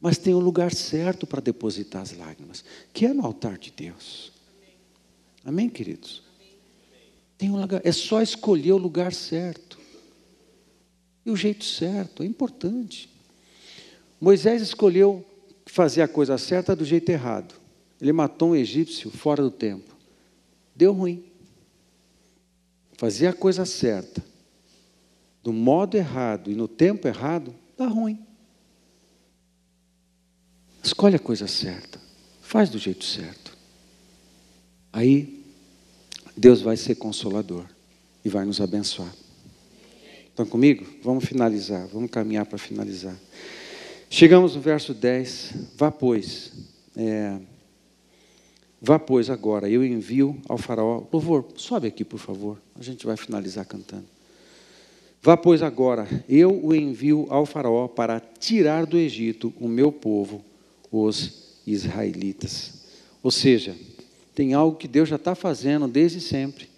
Mas 0.00 0.16
tem 0.16 0.34
um 0.34 0.38
lugar 0.38 0.72
certo 0.72 1.26
para 1.26 1.42
depositar 1.42 2.02
as 2.02 2.16
lágrimas, 2.16 2.64
que 2.92 3.04
é 3.04 3.12
no 3.12 3.24
altar 3.26 3.58
de 3.58 3.70
Deus. 3.70 4.32
Amém, 5.44 5.68
queridos? 5.68 6.22
Tem 7.36 7.50
um 7.50 7.60
lugar, 7.60 7.82
é 7.84 7.92
só 7.92 8.22
escolher 8.22 8.72
o 8.72 8.78
lugar 8.78 9.12
certo. 9.12 9.78
E 11.24 11.30
o 11.30 11.36
jeito 11.36 11.64
certo, 11.64 12.22
é 12.22 12.26
importante. 12.26 13.10
Moisés 14.18 14.62
escolheu 14.62 15.24
fazer 15.76 16.00
a 16.00 16.08
coisa 16.08 16.38
certa 16.38 16.74
do 16.74 16.86
jeito 16.86 17.10
errado. 17.10 17.54
Ele 18.00 18.10
matou 18.10 18.52
um 18.52 18.56
egípcio 18.56 19.10
fora 19.10 19.42
do 19.42 19.50
tempo. 19.50 19.94
Deu 20.74 20.90
ruim. 20.90 21.22
Fazer 22.96 23.26
a 23.26 23.34
coisa 23.34 23.66
certa 23.66 24.24
do 25.42 25.52
modo 25.52 25.94
errado 25.94 26.50
e 26.50 26.54
no 26.54 26.66
tempo 26.66 27.06
errado, 27.06 27.54
dá 27.76 27.86
ruim. 27.86 28.18
Escolhe 30.82 31.16
a 31.16 31.18
coisa 31.18 31.46
certa. 31.46 32.00
Faz 32.40 32.70
do 32.70 32.78
jeito 32.78 33.04
certo. 33.04 33.54
Aí, 34.90 35.44
Deus 36.34 36.62
vai 36.62 36.78
ser 36.78 36.94
consolador 36.94 37.66
e 38.24 38.30
vai 38.30 38.46
nos 38.46 38.62
abençoar. 38.62 39.14
Estão 40.30 40.46
comigo? 40.46 40.86
Vamos 41.02 41.26
finalizar, 41.26 41.86
vamos 41.88 42.10
caminhar 42.10 42.46
para 42.46 42.56
finalizar. 42.56 43.16
Chegamos 44.08 44.54
no 44.54 44.60
verso 44.60 44.94
10. 44.94 45.54
Vá, 45.76 45.90
pois. 45.90 46.52
É, 46.96 47.38
vá, 48.80 48.98
pois, 48.98 49.28
agora. 49.28 49.68
Eu 49.68 49.84
envio 49.84 50.40
ao 50.48 50.56
faraó. 50.56 51.04
Louvor, 51.12 51.46
sobe 51.56 51.88
aqui, 51.88 52.04
por 52.04 52.18
favor. 52.18 52.60
A 52.78 52.82
gente 52.82 53.04
vai 53.04 53.16
finalizar 53.16 53.64
cantando. 53.66 54.06
Vá, 55.20 55.36
pois, 55.36 55.60
agora. 55.60 56.06
Eu 56.28 56.64
o 56.64 56.74
envio 56.74 57.26
ao 57.28 57.44
faraó 57.44 57.88
para 57.88 58.20
tirar 58.20 58.86
do 58.86 58.96
Egito 58.96 59.52
o 59.60 59.68
meu 59.68 59.90
povo, 59.90 60.44
os 60.90 61.60
israelitas. 61.66 62.84
Ou 63.22 63.30
seja, 63.30 63.76
tem 64.34 64.54
algo 64.54 64.76
que 64.76 64.86
Deus 64.86 65.08
já 65.08 65.16
está 65.16 65.34
fazendo 65.34 65.88
desde 65.88 66.20
sempre. 66.20 66.68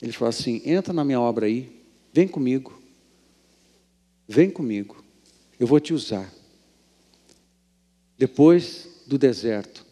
Ele 0.00 0.12
falou 0.12 0.30
assim: 0.30 0.62
entra 0.64 0.92
na 0.92 1.04
minha 1.04 1.20
obra 1.20 1.46
aí, 1.46 1.68
vem 2.12 2.28
comigo. 2.28 2.80
Vem 4.28 4.48
comigo. 4.48 5.04
Eu 5.58 5.66
vou 5.66 5.80
te 5.80 5.92
usar 5.92 6.32
depois 8.20 8.86
do 9.06 9.16
deserto, 9.16 9.82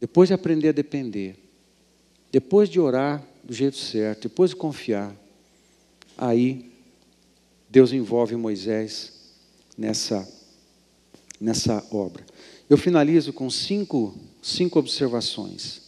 depois 0.00 0.30
de 0.30 0.32
aprender 0.32 0.70
a 0.70 0.72
depender, 0.72 1.36
depois 2.32 2.70
de 2.70 2.80
orar 2.80 3.22
do 3.44 3.52
jeito 3.52 3.76
certo, 3.76 4.30
depois 4.30 4.52
de 4.52 4.56
confiar, 4.56 5.14
aí 6.16 6.72
Deus 7.68 7.92
envolve 7.92 8.34
Moisés 8.34 9.12
nessa, 9.76 10.26
nessa 11.38 11.86
obra. 11.90 12.24
Eu 12.70 12.78
finalizo 12.78 13.30
com 13.30 13.50
cinco, 13.50 14.16
cinco 14.42 14.78
observações, 14.78 15.82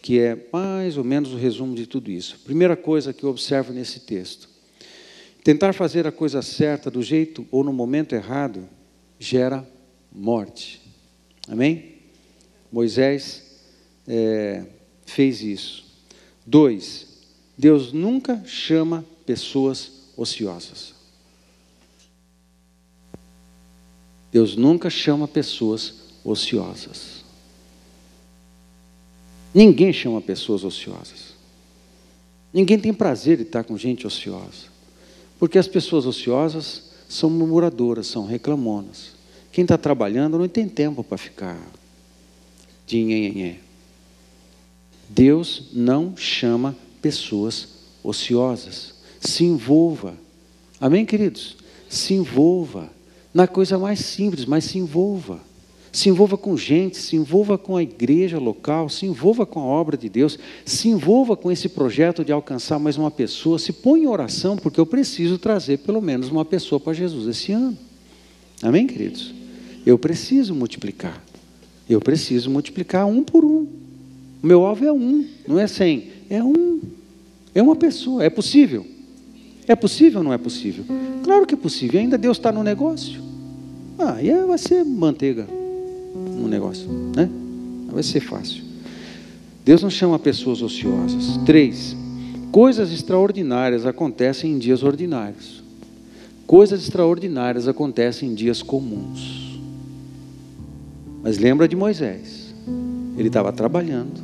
que 0.00 0.20
é 0.20 0.46
mais 0.52 0.96
ou 0.96 1.02
menos 1.02 1.32
o 1.32 1.36
resumo 1.36 1.74
de 1.74 1.84
tudo 1.84 2.12
isso. 2.12 2.38
Primeira 2.44 2.76
coisa 2.76 3.12
que 3.12 3.24
eu 3.24 3.30
observo 3.30 3.72
nesse 3.72 3.98
texto: 3.98 4.48
tentar 5.42 5.72
fazer 5.72 6.06
a 6.06 6.12
coisa 6.12 6.40
certa 6.42 6.88
do 6.88 7.02
jeito 7.02 7.44
ou 7.50 7.64
no 7.64 7.72
momento 7.72 8.14
errado 8.14 8.68
gera 9.18 9.68
morte. 10.12 10.80
Amém? 11.48 11.96
Moisés 12.70 13.42
é, 14.06 14.64
fez 15.04 15.42
isso. 15.42 15.84
Dois, 16.46 17.06
Deus 17.56 17.92
nunca 17.92 18.42
chama 18.46 19.04
pessoas 19.26 19.92
ociosas. 20.16 20.94
Deus 24.32 24.56
nunca 24.56 24.88
chama 24.88 25.26
pessoas 25.26 25.94
ociosas. 26.24 27.24
Ninguém 29.52 29.92
chama 29.92 30.20
pessoas 30.20 30.62
ociosas. 30.62 31.34
Ninguém 32.52 32.78
tem 32.78 32.94
prazer 32.94 33.36
de 33.36 33.42
estar 33.42 33.64
com 33.64 33.76
gente 33.76 34.06
ociosa. 34.06 34.68
Porque 35.38 35.58
as 35.58 35.66
pessoas 35.66 36.06
ociosas 36.06 36.90
são 37.08 37.28
murmuradoras, 37.28 38.06
são 38.06 38.26
reclamonas. 38.26 39.19
Quem 39.52 39.62
está 39.62 39.76
trabalhando 39.76 40.38
não 40.38 40.48
tem 40.48 40.68
tempo 40.68 41.02
para 41.02 41.18
ficar 41.18 41.58
de 42.86 43.56
Deus 45.08 45.68
não 45.72 46.16
chama 46.16 46.76
pessoas 47.02 47.68
ociosas. 48.02 48.94
Se 49.20 49.44
envolva. 49.44 50.14
Amém, 50.80 51.04
queridos? 51.04 51.56
Se 51.88 52.14
envolva 52.14 52.90
na 53.34 53.46
coisa 53.46 53.78
mais 53.78 54.00
simples, 54.00 54.44
mas 54.44 54.64
se 54.64 54.78
envolva. 54.78 55.40
Se 55.92 56.08
envolva 56.08 56.38
com 56.38 56.56
gente, 56.56 56.98
se 56.98 57.16
envolva 57.16 57.58
com 57.58 57.76
a 57.76 57.82
igreja 57.82 58.38
local, 58.38 58.88
se 58.88 59.06
envolva 59.06 59.44
com 59.44 59.58
a 59.58 59.64
obra 59.64 59.96
de 59.96 60.08
Deus, 60.08 60.38
se 60.64 60.88
envolva 60.88 61.36
com 61.36 61.50
esse 61.50 61.68
projeto 61.68 62.24
de 62.24 62.30
alcançar 62.30 62.78
mais 62.78 62.96
uma 62.96 63.10
pessoa, 63.10 63.58
se 63.58 63.72
põe 63.72 64.02
em 64.02 64.06
oração, 64.06 64.56
porque 64.56 64.78
eu 64.78 64.86
preciso 64.86 65.36
trazer 65.36 65.78
pelo 65.78 66.00
menos 66.00 66.28
uma 66.28 66.44
pessoa 66.44 66.78
para 66.78 66.92
Jesus 66.92 67.26
esse 67.26 67.50
ano. 67.50 67.76
Amém, 68.62 68.86
queridos? 68.86 69.39
Eu 69.90 69.98
preciso 69.98 70.54
multiplicar. 70.54 71.20
Eu 71.88 72.00
preciso 72.00 72.48
multiplicar 72.48 73.06
um 73.06 73.24
por 73.24 73.44
um. 73.44 73.66
O 74.40 74.46
meu 74.46 74.64
alvo 74.64 74.84
é 74.84 74.92
um, 74.92 75.26
não 75.48 75.58
é 75.58 75.66
cem. 75.66 76.12
É 76.30 76.40
um. 76.40 76.80
É 77.52 77.60
uma 77.60 77.74
pessoa. 77.74 78.22
É 78.22 78.30
possível? 78.30 78.86
É 79.66 79.74
possível 79.74 80.20
ou 80.20 80.24
não 80.24 80.32
é 80.32 80.38
possível? 80.38 80.84
Claro 81.24 81.44
que 81.44 81.54
é 81.54 81.56
possível. 81.56 81.98
Ainda 81.98 82.16
Deus 82.16 82.36
está 82.36 82.52
no 82.52 82.62
negócio. 82.62 83.20
Ah, 83.98 84.22
e 84.22 84.30
aí 84.30 84.46
vai 84.46 84.58
ser 84.58 84.84
manteiga 84.84 85.48
no 86.14 86.46
negócio, 86.46 86.88
né? 87.16 87.28
Vai 87.88 88.04
ser 88.04 88.20
fácil. 88.20 88.62
Deus 89.64 89.82
não 89.82 89.90
chama 89.90 90.20
pessoas 90.20 90.62
ociosas. 90.62 91.36
Três, 91.44 91.96
coisas 92.52 92.92
extraordinárias 92.92 93.84
acontecem 93.84 94.52
em 94.52 94.58
dias 94.58 94.84
ordinários. 94.84 95.64
Coisas 96.46 96.80
extraordinárias 96.80 97.66
acontecem 97.66 98.30
em 98.30 98.34
dias 98.34 98.62
comuns. 98.62 99.39
Mas 101.22 101.38
lembra 101.38 101.68
de 101.68 101.76
Moisés. 101.76 102.54
Ele 103.16 103.28
estava 103.28 103.52
trabalhando. 103.52 104.20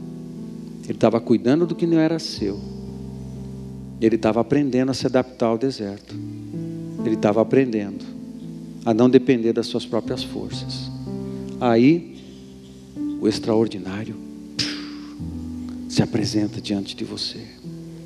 Ele 0.85 0.95
estava 0.95 1.21
cuidando 1.21 1.67
do 1.67 1.75
que 1.75 1.87
não 1.87 1.99
era 1.99 2.19
seu. 2.19 2.59
Ele 4.01 4.17
estava 4.17 4.41
aprendendo 4.41 4.91
a 4.91 4.95
se 4.95 5.07
adaptar 5.07 5.47
ao 5.47 5.59
deserto. 5.59 6.15
Ele 7.05 7.15
estava 7.15 7.41
aprendendo 7.41 8.05
a 8.85 8.95
não 8.95 9.11
depender 9.11 9.53
das 9.53 9.67
suas 9.67 9.85
próprias 9.85 10.23
forças. 10.23 10.91
Aí, 11.61 12.17
o 13.21 13.27
extraordinário 13.27 14.15
se 15.89 16.03
apresenta 16.03 16.61
diante 16.61 16.95
de 16.95 17.05
você. 17.05 17.41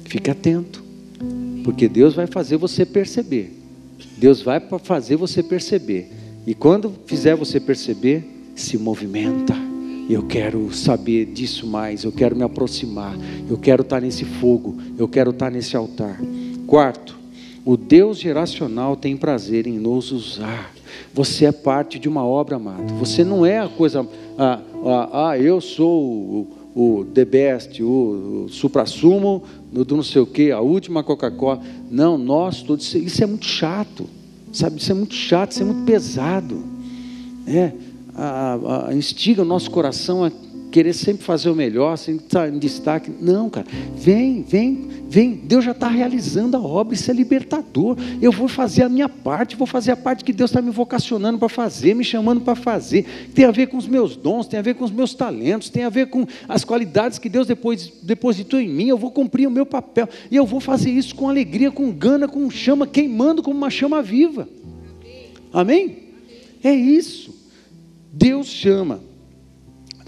Fique 0.05 0.31
atento, 0.31 0.83
porque 1.65 1.89
Deus 1.89 2.15
vai 2.15 2.27
fazer 2.27 2.57
você 2.57 2.87
perceber. 2.87 3.59
Deus 4.17 4.43
vai 4.43 4.61
fazer 4.83 5.17
você 5.17 5.43
perceber. 5.43 6.11
E 6.47 6.55
quando 6.55 6.95
fizer 7.07 7.37
você 7.37 7.61
perceber, 7.61 8.40
se 8.55 8.77
movimenta. 8.79 9.55
Eu 10.09 10.25
quero 10.25 10.73
saber 10.75 11.27
disso 11.27 11.67
mais, 11.67 12.03
eu 12.03 12.11
quero 12.11 12.35
me 12.35 12.43
aproximar, 12.43 13.17
eu 13.49 13.57
quero 13.57 13.83
estar 13.83 14.01
nesse 14.01 14.25
fogo, 14.25 14.77
eu 14.99 15.07
quero 15.07 15.31
estar 15.31 15.51
nesse 15.51 15.77
altar. 15.77 16.21
Quarto, 16.67 17.17
o 17.65 17.77
Deus 17.77 18.19
geracional 18.19 18.97
tem 18.97 19.17
prazer 19.17 19.67
em 19.67 19.79
nos 19.79 20.11
usar. 20.11 20.73
Você 21.13 21.45
é 21.45 21.53
parte 21.53 21.99
de 21.99 22.09
uma 22.09 22.25
obra, 22.25 22.57
amado. 22.57 22.95
Você 22.95 23.23
não 23.23 23.45
é 23.45 23.59
a 23.59 23.69
coisa, 23.69 24.07
ah, 24.39 24.61
ah, 24.85 25.29
ah 25.29 25.39
eu 25.39 25.61
sou 25.61 26.03
o, 26.03 26.49
o 26.75 27.05
the 27.05 27.25
best, 27.25 27.83
o, 27.83 28.47
o 28.47 28.49
supra-sumo 28.49 29.43
do 29.71 29.95
não 29.95 30.03
sei 30.03 30.23
o 30.23 30.27
que, 30.27 30.51
a 30.51 30.61
última 30.61 31.05
Coca-Cola. 31.05 31.61
Não, 31.91 32.17
nós 32.17 32.63
todos, 32.63 32.95
isso 32.95 33.23
é 33.23 33.27
muito 33.27 33.47
chato, 33.47 34.07
sabe? 34.53 34.79
Isso 34.81 34.91
é 34.91 34.95
muito 34.95 35.15
chato, 35.15 35.53
isso 35.53 35.63
é 35.63 35.67
muito 35.67 35.85
pesado. 35.85 36.65
É, 37.47 37.73
a, 38.15 38.89
a, 38.89 38.95
instiga 38.95 39.43
o 39.43 39.45
nosso 39.45 39.71
coração 39.71 40.25
a 40.25 40.31
querer 40.71 40.93
sempre 40.93 41.25
fazer 41.25 41.51
o 41.51 41.55
melhor, 41.55 41.97
sempre 41.97 42.25
estar 42.25 42.49
em 42.49 42.59
destaque. 42.59 43.11
Não, 43.21 43.51
cara, 43.51 43.67
vem, 43.97 44.43
vem, 44.43 44.89
vem. 45.09 45.35
Deus 45.35 45.65
já 45.65 45.73
está 45.73 45.89
realizando 45.89 46.57
a 46.57 46.61
obra, 46.61 46.95
isso 46.95 47.11
é 47.11 47.15
libertador. 47.15 47.97
Eu 48.23 48.31
vou 48.31 48.49
fazer 48.49 48.85
a 48.85 48.89
minha 48.89 49.09
parte, 49.09 49.57
vou 49.57 49.67
fazer 49.67 49.91
a 49.91 49.97
parte 49.97 50.25
que 50.25 50.33
Deus 50.33 50.51
está 50.51 50.63
me 50.63 50.71
vocacionando 50.71 51.39
para 51.39 51.49
fazer, 51.49 51.95
me 51.95 52.05
chamando 52.05 52.41
para 52.41 52.55
fazer. 52.55 53.05
Tem 53.35 53.45
a 53.45 53.51
ver 53.51 53.67
com 53.67 53.77
os 53.77 53.87
meus 53.87 54.17
dons, 54.17 54.47
tem 54.47 54.59
a 54.59 54.63
ver 54.63 54.75
com 54.75 54.85
os 54.85 54.93
meus 54.93 55.13
talentos, 55.13 55.69
tem 55.69 55.85
a 55.85 55.91
ver 55.91 56.07
com 56.07 56.27
as 56.49 56.65
qualidades 56.65 57.19
que 57.19 57.29
Deus 57.29 57.47
depois 57.47 57.93
depositou 58.03 58.61
em 58.61 58.69
mim. 58.69 58.87
Eu 58.87 58.99
vou 58.99 59.11
cumprir 59.11 59.47
o 59.47 59.51
meu 59.51 59.67
papel 59.67 60.09
e 60.31 60.37
eu 60.37 60.47
vou 60.47 60.61
fazer 60.61 60.91
isso 60.91 61.15
com 61.15 61.29
alegria, 61.29 61.71
com 61.71 61.91
gana, 61.91 62.29
com 62.29 62.49
chama 62.49 62.87
queimando 62.87 63.43
como 63.43 63.57
uma 63.57 63.71
chama 63.71 64.01
viva. 64.03 64.49
Amém? 65.53 66.11
É 66.63 66.73
isso. 66.73 67.40
Deus 68.13 68.47
chama. 68.49 69.01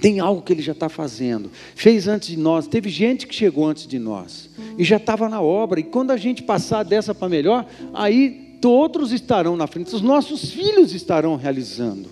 Tem 0.00 0.18
algo 0.18 0.42
que 0.42 0.52
Ele 0.52 0.62
já 0.62 0.72
está 0.72 0.88
fazendo. 0.88 1.48
Fez 1.76 2.08
antes 2.08 2.30
de 2.30 2.36
nós. 2.36 2.66
Teve 2.66 2.90
gente 2.90 3.26
que 3.26 3.34
chegou 3.34 3.66
antes 3.66 3.86
de 3.86 4.00
nós. 4.00 4.50
E 4.76 4.82
já 4.82 4.96
estava 4.96 5.28
na 5.28 5.40
obra. 5.40 5.78
E 5.78 5.84
quando 5.84 6.10
a 6.10 6.16
gente 6.16 6.42
passar 6.42 6.82
dessa 6.82 7.14
para 7.14 7.28
melhor, 7.28 7.64
aí 7.94 8.58
outros 8.64 9.12
estarão 9.12 9.56
na 9.56 9.68
frente. 9.68 9.94
Os 9.94 10.02
nossos 10.02 10.50
filhos 10.50 10.92
estarão 10.92 11.36
realizando. 11.36 12.08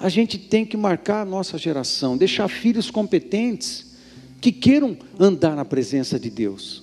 A 0.00 0.08
gente 0.08 0.36
tem 0.38 0.66
que 0.66 0.76
marcar 0.76 1.22
a 1.22 1.24
nossa 1.24 1.56
geração. 1.56 2.16
Deixar 2.16 2.48
filhos 2.48 2.90
competentes. 2.90 3.94
Que 4.40 4.50
queiram 4.50 4.96
andar 5.18 5.54
na 5.54 5.64
presença 5.64 6.18
de 6.18 6.28
Deus. 6.28 6.82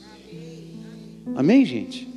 Amém, 1.35 1.65
gente? 1.65 2.07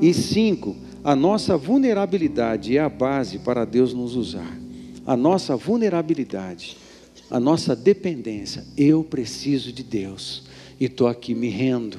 E 0.00 0.12
cinco, 0.12 0.76
a 1.02 1.16
nossa 1.16 1.56
vulnerabilidade 1.56 2.76
é 2.76 2.80
a 2.80 2.88
base 2.88 3.38
para 3.38 3.64
Deus 3.64 3.94
nos 3.94 4.14
usar. 4.14 4.65
A 5.06 5.16
nossa 5.16 5.56
vulnerabilidade 5.56 6.76
a 7.30 7.40
nossa 7.40 7.74
dependência. 7.74 8.64
Eu 8.76 9.02
preciso 9.02 9.72
de 9.72 9.82
Deus 9.82 10.44
e 10.78 10.86
estou 10.86 11.08
aqui 11.08 11.34
me 11.34 11.48
rendo. 11.48 11.98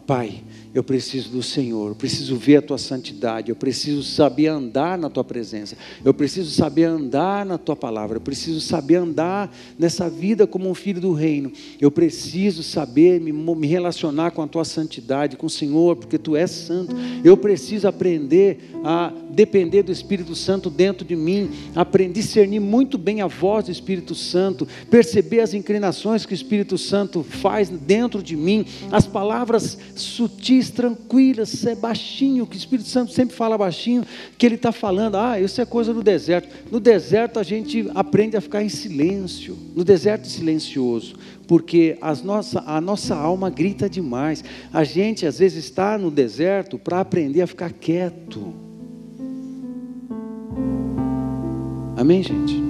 Papai, 0.00 0.42
eu 0.74 0.84
preciso 0.84 1.30
do 1.30 1.42
Senhor, 1.42 1.88
eu 1.88 1.94
preciso 1.94 2.36
ver 2.36 2.56
a 2.56 2.62
tua 2.62 2.76
santidade, 2.76 3.48
eu 3.48 3.56
preciso 3.56 4.02
saber 4.02 4.48
andar 4.48 4.98
na 4.98 5.08
tua 5.08 5.24
presença, 5.24 5.74
eu 6.04 6.12
preciso 6.12 6.50
saber 6.50 6.84
andar 6.84 7.46
na 7.46 7.56
tua 7.56 7.74
palavra, 7.74 8.18
eu 8.18 8.20
preciso 8.20 8.60
saber 8.60 8.96
andar 8.96 9.50
nessa 9.78 10.10
vida 10.10 10.46
como 10.46 10.68
um 10.68 10.74
filho 10.74 11.00
do 11.00 11.14
reino, 11.14 11.50
eu 11.80 11.90
preciso 11.90 12.62
saber 12.62 13.22
me, 13.22 13.32
me 13.32 13.66
relacionar 13.66 14.32
com 14.32 14.42
a 14.42 14.46
tua 14.46 14.66
santidade, 14.66 15.38
com 15.38 15.46
o 15.46 15.50
Senhor, 15.50 15.96
porque 15.96 16.18
tu 16.18 16.36
és 16.36 16.50
santo, 16.50 16.94
eu 17.24 17.34
preciso 17.38 17.88
aprender 17.88 18.74
a 18.84 19.10
depender 19.30 19.82
do 19.82 19.92
Espírito 19.92 20.34
Santo 20.34 20.68
dentro 20.68 21.06
de 21.06 21.16
mim, 21.16 21.50
aprender 21.74 22.10
a 22.10 22.22
discernir 22.22 22.60
muito 22.60 22.98
bem 22.98 23.22
a 23.22 23.26
voz 23.26 23.64
do 23.64 23.70
Espírito 23.70 24.14
Santo, 24.14 24.68
perceber 24.90 25.40
as 25.40 25.54
inclinações 25.54 26.26
que 26.26 26.32
o 26.32 26.34
Espírito 26.34 26.76
Santo 26.76 27.22
faz 27.22 27.70
dentro 27.70 28.22
de 28.22 28.36
mim, 28.36 28.66
as 28.92 29.06
palavras 29.06 29.78
sutis 29.94 30.70
tranquilas, 30.70 31.64
é 31.66 31.74
baixinho, 31.74 32.46
que 32.46 32.56
o 32.56 32.58
Espírito 32.58 32.88
Santo 32.88 33.12
sempre 33.12 33.34
fala 33.34 33.56
baixinho, 33.56 34.04
que 34.36 34.44
ele 34.44 34.56
está 34.56 34.72
falando, 34.72 35.16
ah, 35.16 35.40
isso 35.40 35.60
é 35.60 35.64
coisa 35.64 35.92
do 35.92 36.02
deserto. 36.02 36.48
No 36.70 36.80
deserto 36.80 37.38
a 37.38 37.42
gente 37.42 37.90
aprende 37.94 38.36
a 38.36 38.40
ficar 38.40 38.62
em 38.62 38.68
silêncio, 38.68 39.56
no 39.74 39.84
deserto 39.84 40.26
silencioso, 40.26 41.16
porque 41.46 41.96
as 42.00 42.22
nossa, 42.22 42.62
a 42.66 42.80
nossa 42.80 43.14
alma 43.14 43.48
grita 43.50 43.88
demais. 43.88 44.44
A 44.72 44.84
gente 44.84 45.26
às 45.26 45.38
vezes 45.38 45.64
está 45.64 45.96
no 45.96 46.10
deserto 46.10 46.78
para 46.78 47.00
aprender 47.00 47.42
a 47.42 47.46
ficar 47.46 47.72
quieto. 47.72 48.54
Amém, 51.96 52.22
gente? 52.22 52.62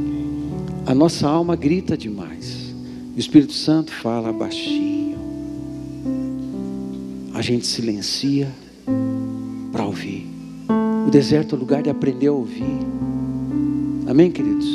A 0.86 0.94
nossa 0.94 1.26
alma 1.26 1.56
grita 1.56 1.96
demais. 1.96 2.74
O 3.16 3.18
Espírito 3.18 3.54
Santo 3.54 3.90
fala 3.90 4.32
baixinho 4.32 5.05
a 7.36 7.42
gente 7.42 7.66
silencia 7.66 8.50
para 9.70 9.84
ouvir. 9.84 10.26
O 11.06 11.10
deserto 11.10 11.54
é 11.54 11.58
o 11.58 11.60
lugar 11.60 11.82
de 11.82 11.90
aprender 11.90 12.28
a 12.28 12.32
ouvir. 12.32 12.64
Amém, 14.08 14.30
queridos? 14.30 14.66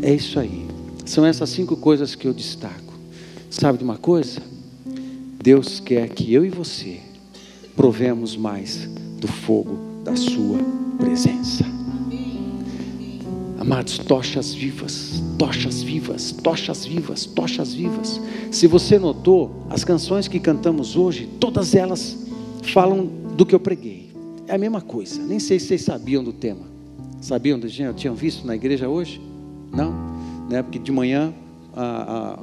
É 0.00 0.14
isso 0.14 0.38
aí. 0.38 0.68
São 1.04 1.26
essas 1.26 1.50
cinco 1.50 1.76
coisas 1.76 2.14
que 2.14 2.28
eu 2.28 2.32
destaco. 2.32 2.94
Sabe 3.50 3.78
de 3.78 3.84
uma 3.84 3.98
coisa? 3.98 4.40
Deus 5.42 5.80
quer 5.80 6.08
que 6.10 6.32
eu 6.32 6.44
e 6.44 6.50
você 6.50 7.00
provemos 7.74 8.36
mais 8.36 8.88
do 9.18 9.26
fogo 9.26 10.04
da 10.04 10.14
Sua 10.14 10.58
presença. 10.98 11.79
Amados, 13.60 13.98
tochas 13.98 14.54
vivas, 14.54 15.22
tochas 15.38 15.82
vivas, 15.82 16.32
tochas 16.32 16.86
vivas, 16.86 17.26
tochas 17.26 17.74
vivas. 17.74 18.18
Se 18.50 18.66
você 18.66 18.98
notou, 18.98 19.66
as 19.68 19.84
canções 19.84 20.26
que 20.26 20.40
cantamos 20.40 20.96
hoje, 20.96 21.28
todas 21.38 21.74
elas 21.74 22.16
falam 22.72 23.04
do 23.36 23.44
que 23.44 23.54
eu 23.54 23.60
preguei. 23.60 24.14
É 24.48 24.54
a 24.54 24.58
mesma 24.58 24.80
coisa. 24.80 25.22
Nem 25.22 25.38
sei 25.38 25.60
se 25.60 25.66
vocês 25.66 25.82
sabiam 25.82 26.24
do 26.24 26.32
tema. 26.32 26.62
Sabiam 27.20 27.58
do 27.58 27.68
gênero? 27.68 27.94
Tinham 27.94 28.14
visto 28.14 28.46
na 28.46 28.56
igreja 28.56 28.88
hoje? 28.88 29.20
Não? 29.70 29.92
Né? 30.48 30.62
Porque 30.62 30.78
de 30.78 30.90
manhã 30.90 31.34
a, 31.76 31.82
a, 31.84 32.38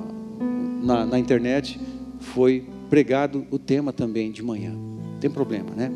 na, 0.84 1.03
na 1.03 1.18
internet 1.18 1.80
foi 2.20 2.63
pregado 2.91 3.43
o 3.49 3.57
tema 3.57 3.91
também 3.91 4.32
de 4.32 4.43
manhã. 4.43 4.72
Não 4.72 5.20
tem 5.20 5.32
problema, 5.32 5.72
né? 5.76 5.91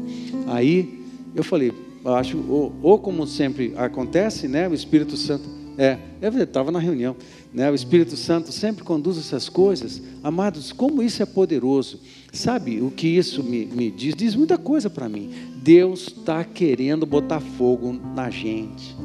Aí 0.48 1.00
eu 1.36 1.44
falei, 1.44 1.72
acho, 2.06 2.38
ou, 2.50 2.74
ou, 2.82 3.00
como 3.00 3.26
sempre 3.28 3.74
acontece, 3.76 4.48
né, 4.48 4.68
o 4.68 4.74
Espírito 4.74 5.18
Santo, 5.18 5.44
é, 5.78 5.98
eu 6.22 6.32
estava 6.44 6.72
na 6.72 6.80
reunião, 6.80 7.16
né, 7.54 7.70
o 7.70 7.76
Espírito 7.76 8.16
Santo 8.16 8.52
sempre 8.52 8.84
conduz 8.84 9.18
essas 9.18 9.50
coisas, 9.50 10.02
amados, 10.24 10.72
como 10.72 11.02
isso 11.02 11.22
é 11.22 11.26
poderoso, 11.26 12.00
sabe 12.32 12.82
o 12.82 12.92
que 12.92 13.08
isso 13.08 13.44
me, 13.44 13.66
me 13.66 13.92
diz? 13.92 14.16
Diz 14.16 14.36
muita 14.36 14.58
coisa 14.58 14.90
para 14.90 15.10
mim, 15.10 15.32
Deus 15.58 16.08
está 16.08 16.44
querendo 16.44 17.06
botar 17.06 17.40
fogo 17.40 17.94
na 18.16 18.30
gente, 18.30 18.96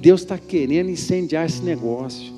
Deus 0.00 0.20
está 0.20 0.36
querendo 0.36 0.90
incendiar 0.90 1.46
esse 1.46 1.62
negócio, 1.62 2.33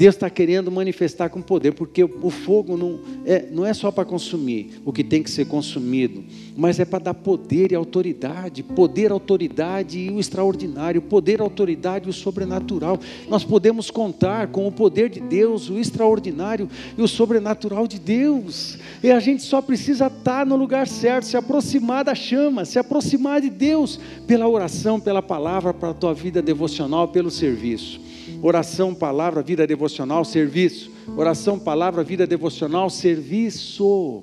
Deus 0.00 0.14
está 0.14 0.30
querendo 0.30 0.70
manifestar 0.70 1.28
com 1.28 1.42
poder, 1.42 1.74
porque 1.74 2.02
o 2.02 2.30
fogo 2.30 2.74
não 2.74 3.00
é, 3.26 3.44
não 3.52 3.66
é 3.66 3.74
só 3.74 3.90
para 3.90 4.02
consumir 4.02 4.80
o 4.82 4.94
que 4.94 5.04
tem 5.04 5.22
que 5.22 5.30
ser 5.30 5.46
consumido, 5.46 6.24
mas 6.56 6.80
é 6.80 6.86
para 6.86 7.04
dar 7.04 7.12
poder 7.12 7.70
e 7.70 7.74
autoridade, 7.74 8.62
poder, 8.62 9.12
autoridade 9.12 9.98
e 9.98 10.10
o 10.10 10.18
extraordinário, 10.18 11.02
poder, 11.02 11.42
autoridade 11.42 12.06
e 12.06 12.08
o 12.08 12.14
sobrenatural. 12.14 12.98
Nós 13.28 13.44
podemos 13.44 13.90
contar 13.90 14.46
com 14.46 14.66
o 14.66 14.72
poder 14.72 15.10
de 15.10 15.20
Deus, 15.20 15.68
o 15.68 15.76
extraordinário 15.76 16.66
e 16.96 17.02
o 17.02 17.06
sobrenatural 17.06 17.86
de 17.86 18.00
Deus. 18.00 18.78
E 19.02 19.10
a 19.10 19.20
gente 19.20 19.42
só 19.42 19.60
precisa 19.60 20.06
estar 20.06 20.46
no 20.46 20.56
lugar 20.56 20.88
certo, 20.88 21.26
se 21.26 21.36
aproximar 21.36 22.04
da 22.04 22.14
chama, 22.14 22.64
se 22.64 22.78
aproximar 22.78 23.42
de 23.42 23.50
Deus 23.50 24.00
pela 24.26 24.48
oração, 24.48 24.98
pela 24.98 25.20
palavra, 25.20 25.74
para 25.74 25.90
a 25.90 25.94
tua 25.94 26.14
vida 26.14 26.40
devocional, 26.40 27.08
pelo 27.08 27.30
serviço. 27.30 28.00
Oração, 28.42 28.94
palavra, 28.94 29.42
vida 29.42 29.66
devocional, 29.66 30.24
serviço. 30.24 30.90
Oração, 31.16 31.58
palavra, 31.58 32.02
vida 32.02 32.26
devocional, 32.26 32.88
serviço. 32.88 34.22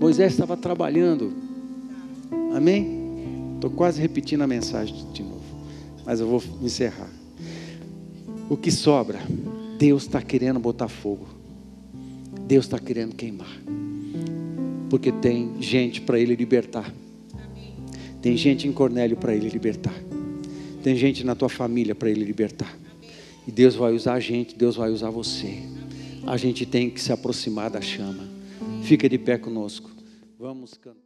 Moisés 0.00 0.32
estava 0.32 0.56
trabalhando. 0.56 1.32
Amém? 2.54 3.54
Estou 3.54 3.70
quase 3.70 4.00
repetindo 4.00 4.42
a 4.42 4.46
mensagem 4.46 4.94
de 5.12 5.22
novo. 5.22 5.44
Mas 6.04 6.20
eu 6.20 6.26
vou 6.26 6.42
encerrar. 6.62 7.10
O 8.48 8.56
que 8.56 8.70
sobra, 8.70 9.20
Deus 9.78 10.02
está 10.02 10.22
querendo 10.22 10.58
botar 10.60 10.88
fogo. 10.88 11.26
Deus 12.46 12.64
está 12.64 12.78
querendo 12.78 13.14
queimar. 13.14 13.48
porque 14.88 15.10
tem 15.10 15.50
gente 15.60 16.00
para 16.00 16.18
ele 16.18 16.36
libertar. 16.36 16.92
Tem 18.22 18.36
gente 18.36 18.68
em 18.68 18.72
Cornélio 18.72 19.16
para 19.16 19.34
ele 19.34 19.48
libertar. 19.48 19.94
Tem 20.86 20.94
gente 20.94 21.24
na 21.24 21.34
tua 21.34 21.48
família 21.48 21.96
para 21.96 22.08
ele 22.08 22.22
libertar. 22.22 22.78
E 23.44 23.50
Deus 23.50 23.74
vai 23.74 23.92
usar 23.92 24.12
a 24.12 24.20
gente, 24.20 24.54
Deus 24.54 24.76
vai 24.76 24.88
usar 24.88 25.10
você. 25.10 25.58
A 26.24 26.36
gente 26.36 26.64
tem 26.64 26.88
que 26.88 27.00
se 27.00 27.10
aproximar 27.10 27.68
da 27.68 27.80
chama. 27.80 28.22
Fica 28.84 29.08
de 29.08 29.18
pé 29.18 29.36
conosco. 29.36 29.90
Vamos 30.38 30.74
cantar. 30.74 31.05